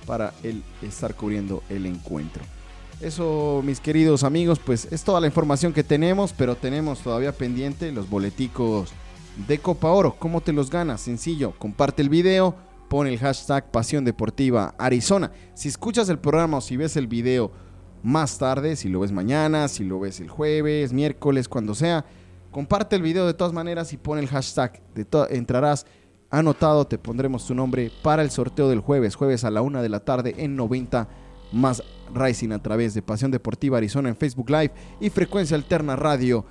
para 0.05 0.35
el 0.43 0.65
estar 0.83 1.15
cubriendo 1.15 1.63
el 1.69 1.87
encuentro. 1.87 2.43
Eso, 3.01 3.63
mis 3.65 3.79
queridos 3.79 4.25
amigos, 4.25 4.59
pues 4.59 4.89
es 4.91 5.05
toda 5.05 5.21
la 5.21 5.27
información 5.27 5.73
que 5.73 5.85
tenemos, 5.85 6.33
pero 6.33 6.57
tenemos 6.57 7.01
todavía 7.01 7.31
pendiente 7.31 7.93
los 7.93 8.09
boleticos 8.09 8.91
de 9.47 9.59
Copa 9.59 9.91
Oro. 9.91 10.17
¿Cómo 10.19 10.41
te 10.41 10.53
los 10.53 10.71
ganas? 10.71 11.03
Sencillo, 11.03 11.53
comparte 11.59 12.01
el 12.03 12.09
video, 12.09 12.57
pon 12.89 13.07
el 13.07 13.19
hashtag 13.19 13.71
Pasión 13.71 14.05
Deportiva 14.05 14.75
Arizona. 14.79 15.33
Si 15.55 15.69
escuchas 15.69 16.09
el 16.09 16.19
programa 16.19 16.59
o 16.59 16.61
si 16.61 16.77
ves 16.77 16.97
el 16.97 17.07
video 17.07 17.53
más 18.03 18.39
tarde, 18.39 18.77
si 18.77 18.89
lo 18.89 19.01
ves 19.01 19.13
mañana, 19.13 19.69
si 19.69 19.85
lo 19.85 20.01
ves 20.01 20.21
el 20.21 20.29
jueves, 20.29 20.93
miércoles, 20.93 21.49
cuando 21.49 21.75
sea, 21.75 22.05
comparte 22.51 22.97
el 22.97 23.03
video 23.03 23.27
de 23.27 23.35
todas 23.35 23.53
maneras 23.53 23.93
y 23.93 23.97
pon 23.97 24.19
el 24.19 24.29
hashtag. 24.29 24.81
De 24.95 25.07
entrarás 25.31 25.87
anotado, 26.31 26.87
te 26.87 26.99
pondremos 26.99 27.47
tu 27.47 27.55
nombre 27.55 27.91
para 28.03 28.23
el 28.23 28.31
sorteo 28.31 28.69
del 28.69 28.81
jueves, 28.81 29.15
jueves 29.15 29.45
a 29.45 29.51
la 29.51 29.63
una 29.63 29.83
de 29.83 29.89
la 29.89 30.01
tarde 30.01 30.35
en 30.39 30.57
90 30.57 31.09
más 31.53 31.83
Rising 32.15 32.53
a 32.53 32.63
través 32.63 32.95
de 32.95 33.03
Pasión 33.03 33.31
Deportiva 33.31 33.79
Arizona 33.79 34.09
en 34.09 34.17
Facebook 34.17 34.51
Live 34.51 34.73
y 35.01 35.11
Frecuencia 35.11 35.57
Alterna 35.57 35.97
Radio 35.97 36.45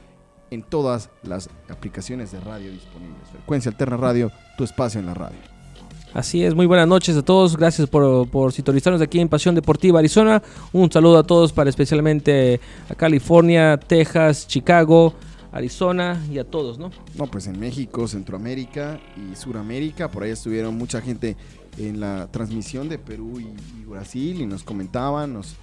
en 0.52 0.64
todas 0.64 1.10
las 1.24 1.50
aplicaciones 1.70 2.32
de 2.32 2.40
radio 2.40 2.72
disponibles. 2.72 3.30
Frecuencia 3.30 3.72
Alterna 3.72 3.98
Radio, 3.98 4.32
tu 4.58 4.64
espacio 4.64 5.00
en 5.00 5.06
la 5.06 5.14
radio. 5.14 5.55
Así 6.16 6.44
es. 6.44 6.56
Muy 6.56 6.66
buenas 6.66 6.88
noches 6.88 7.16
a 7.18 7.22
todos. 7.22 7.56
Gracias 7.56 7.88
por, 7.88 8.28
por 8.30 8.52
sintonizarnos 8.52 9.02
aquí 9.02 9.20
en 9.20 9.30
Pasión 9.30 9.54
Deportiva 9.54 10.00
Arizona. 10.00 10.42
Un 10.74 10.92
saludo 10.92 11.20
a 11.20 11.24
todos 11.24 11.54
para 11.54 11.70
especialmente 11.70 12.60
a 12.90 12.96
California, 12.96 13.78
Texas, 13.78 14.48
Chicago, 14.48 15.14
Arizona 15.52 16.26
y 16.32 16.40
a 16.40 16.44
todos, 16.46 16.80
¿no? 16.80 16.90
No, 17.16 17.28
pues 17.28 17.48
en 17.48 17.60
México, 17.60 18.08
Centroamérica 18.08 19.00
y 19.16 19.36
Suramérica, 19.36 20.10
por 20.10 20.24
ahí 20.24 20.32
estuvieron 20.32 20.78
mucha 20.78 21.02
gente 21.02 21.36
en 21.78 22.00
la 22.00 22.28
transmisión 22.32 22.90
de 22.90 22.98
Perú 22.98 23.40
y, 23.40 23.82
y 23.82 23.86
Brasil 23.86 24.42
y 24.42 24.46
nos 24.46 24.64
comentaban, 24.64 25.34
nos 25.34 25.56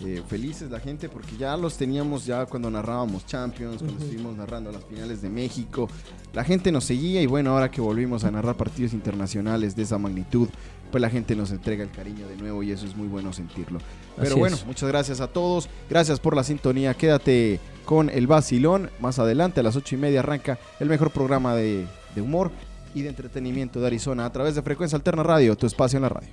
eh, 0.00 0.22
felices 0.28 0.70
la 0.70 0.78
gente 0.78 1.08
porque 1.08 1.36
ya 1.36 1.56
los 1.56 1.76
teníamos 1.76 2.24
ya 2.24 2.46
cuando 2.46 2.70
narrábamos 2.70 3.26
Champions, 3.26 3.82
cuando 3.82 4.02
estuvimos 4.02 4.36
narrando 4.36 4.70
las 4.70 4.84
finales 4.84 5.22
de 5.22 5.28
México, 5.28 5.88
la 6.32 6.44
gente 6.44 6.70
nos 6.70 6.84
seguía 6.84 7.20
y 7.20 7.26
bueno, 7.26 7.50
ahora 7.50 7.70
que 7.70 7.80
volvimos 7.80 8.22
a 8.22 8.30
narrar 8.30 8.56
partidos 8.56 8.92
internacionales 8.92 9.74
de 9.74 9.82
esa 9.82 9.98
magnitud, 9.98 10.48
pues 10.92 11.02
la 11.02 11.10
gente 11.10 11.34
nos 11.34 11.50
entrega 11.50 11.82
el 11.82 11.90
cariño 11.90 12.28
de 12.28 12.36
nuevo 12.36 12.62
y 12.62 12.70
eso 12.70 12.86
es 12.86 12.96
muy 12.96 13.08
bueno 13.08 13.32
sentirlo. 13.32 13.80
Pero 14.16 14.30
Así 14.30 14.38
bueno, 14.38 14.56
es. 14.56 14.66
muchas 14.66 14.88
gracias 14.88 15.20
a 15.20 15.26
todos, 15.28 15.68
gracias 15.90 16.20
por 16.20 16.36
la 16.36 16.44
sintonía, 16.44 16.94
quédate 16.94 17.58
con 17.84 18.08
el 18.08 18.26
vacilón, 18.26 18.90
más 19.00 19.18
adelante 19.18 19.60
a 19.60 19.62
las 19.64 19.74
ocho 19.74 19.96
y 19.96 19.98
media 19.98 20.20
arranca 20.20 20.58
el 20.78 20.88
mejor 20.88 21.10
programa 21.10 21.56
de, 21.56 21.86
de 22.14 22.20
humor 22.20 22.52
y 22.94 23.02
de 23.02 23.08
entretenimiento 23.08 23.80
de 23.80 23.88
Arizona 23.88 24.26
a 24.26 24.32
través 24.32 24.54
de 24.54 24.62
Frecuencia 24.62 24.96
Alterna 24.96 25.24
Radio, 25.24 25.56
tu 25.56 25.66
espacio 25.66 25.96
en 25.96 26.02
la 26.02 26.08
radio. 26.08 26.30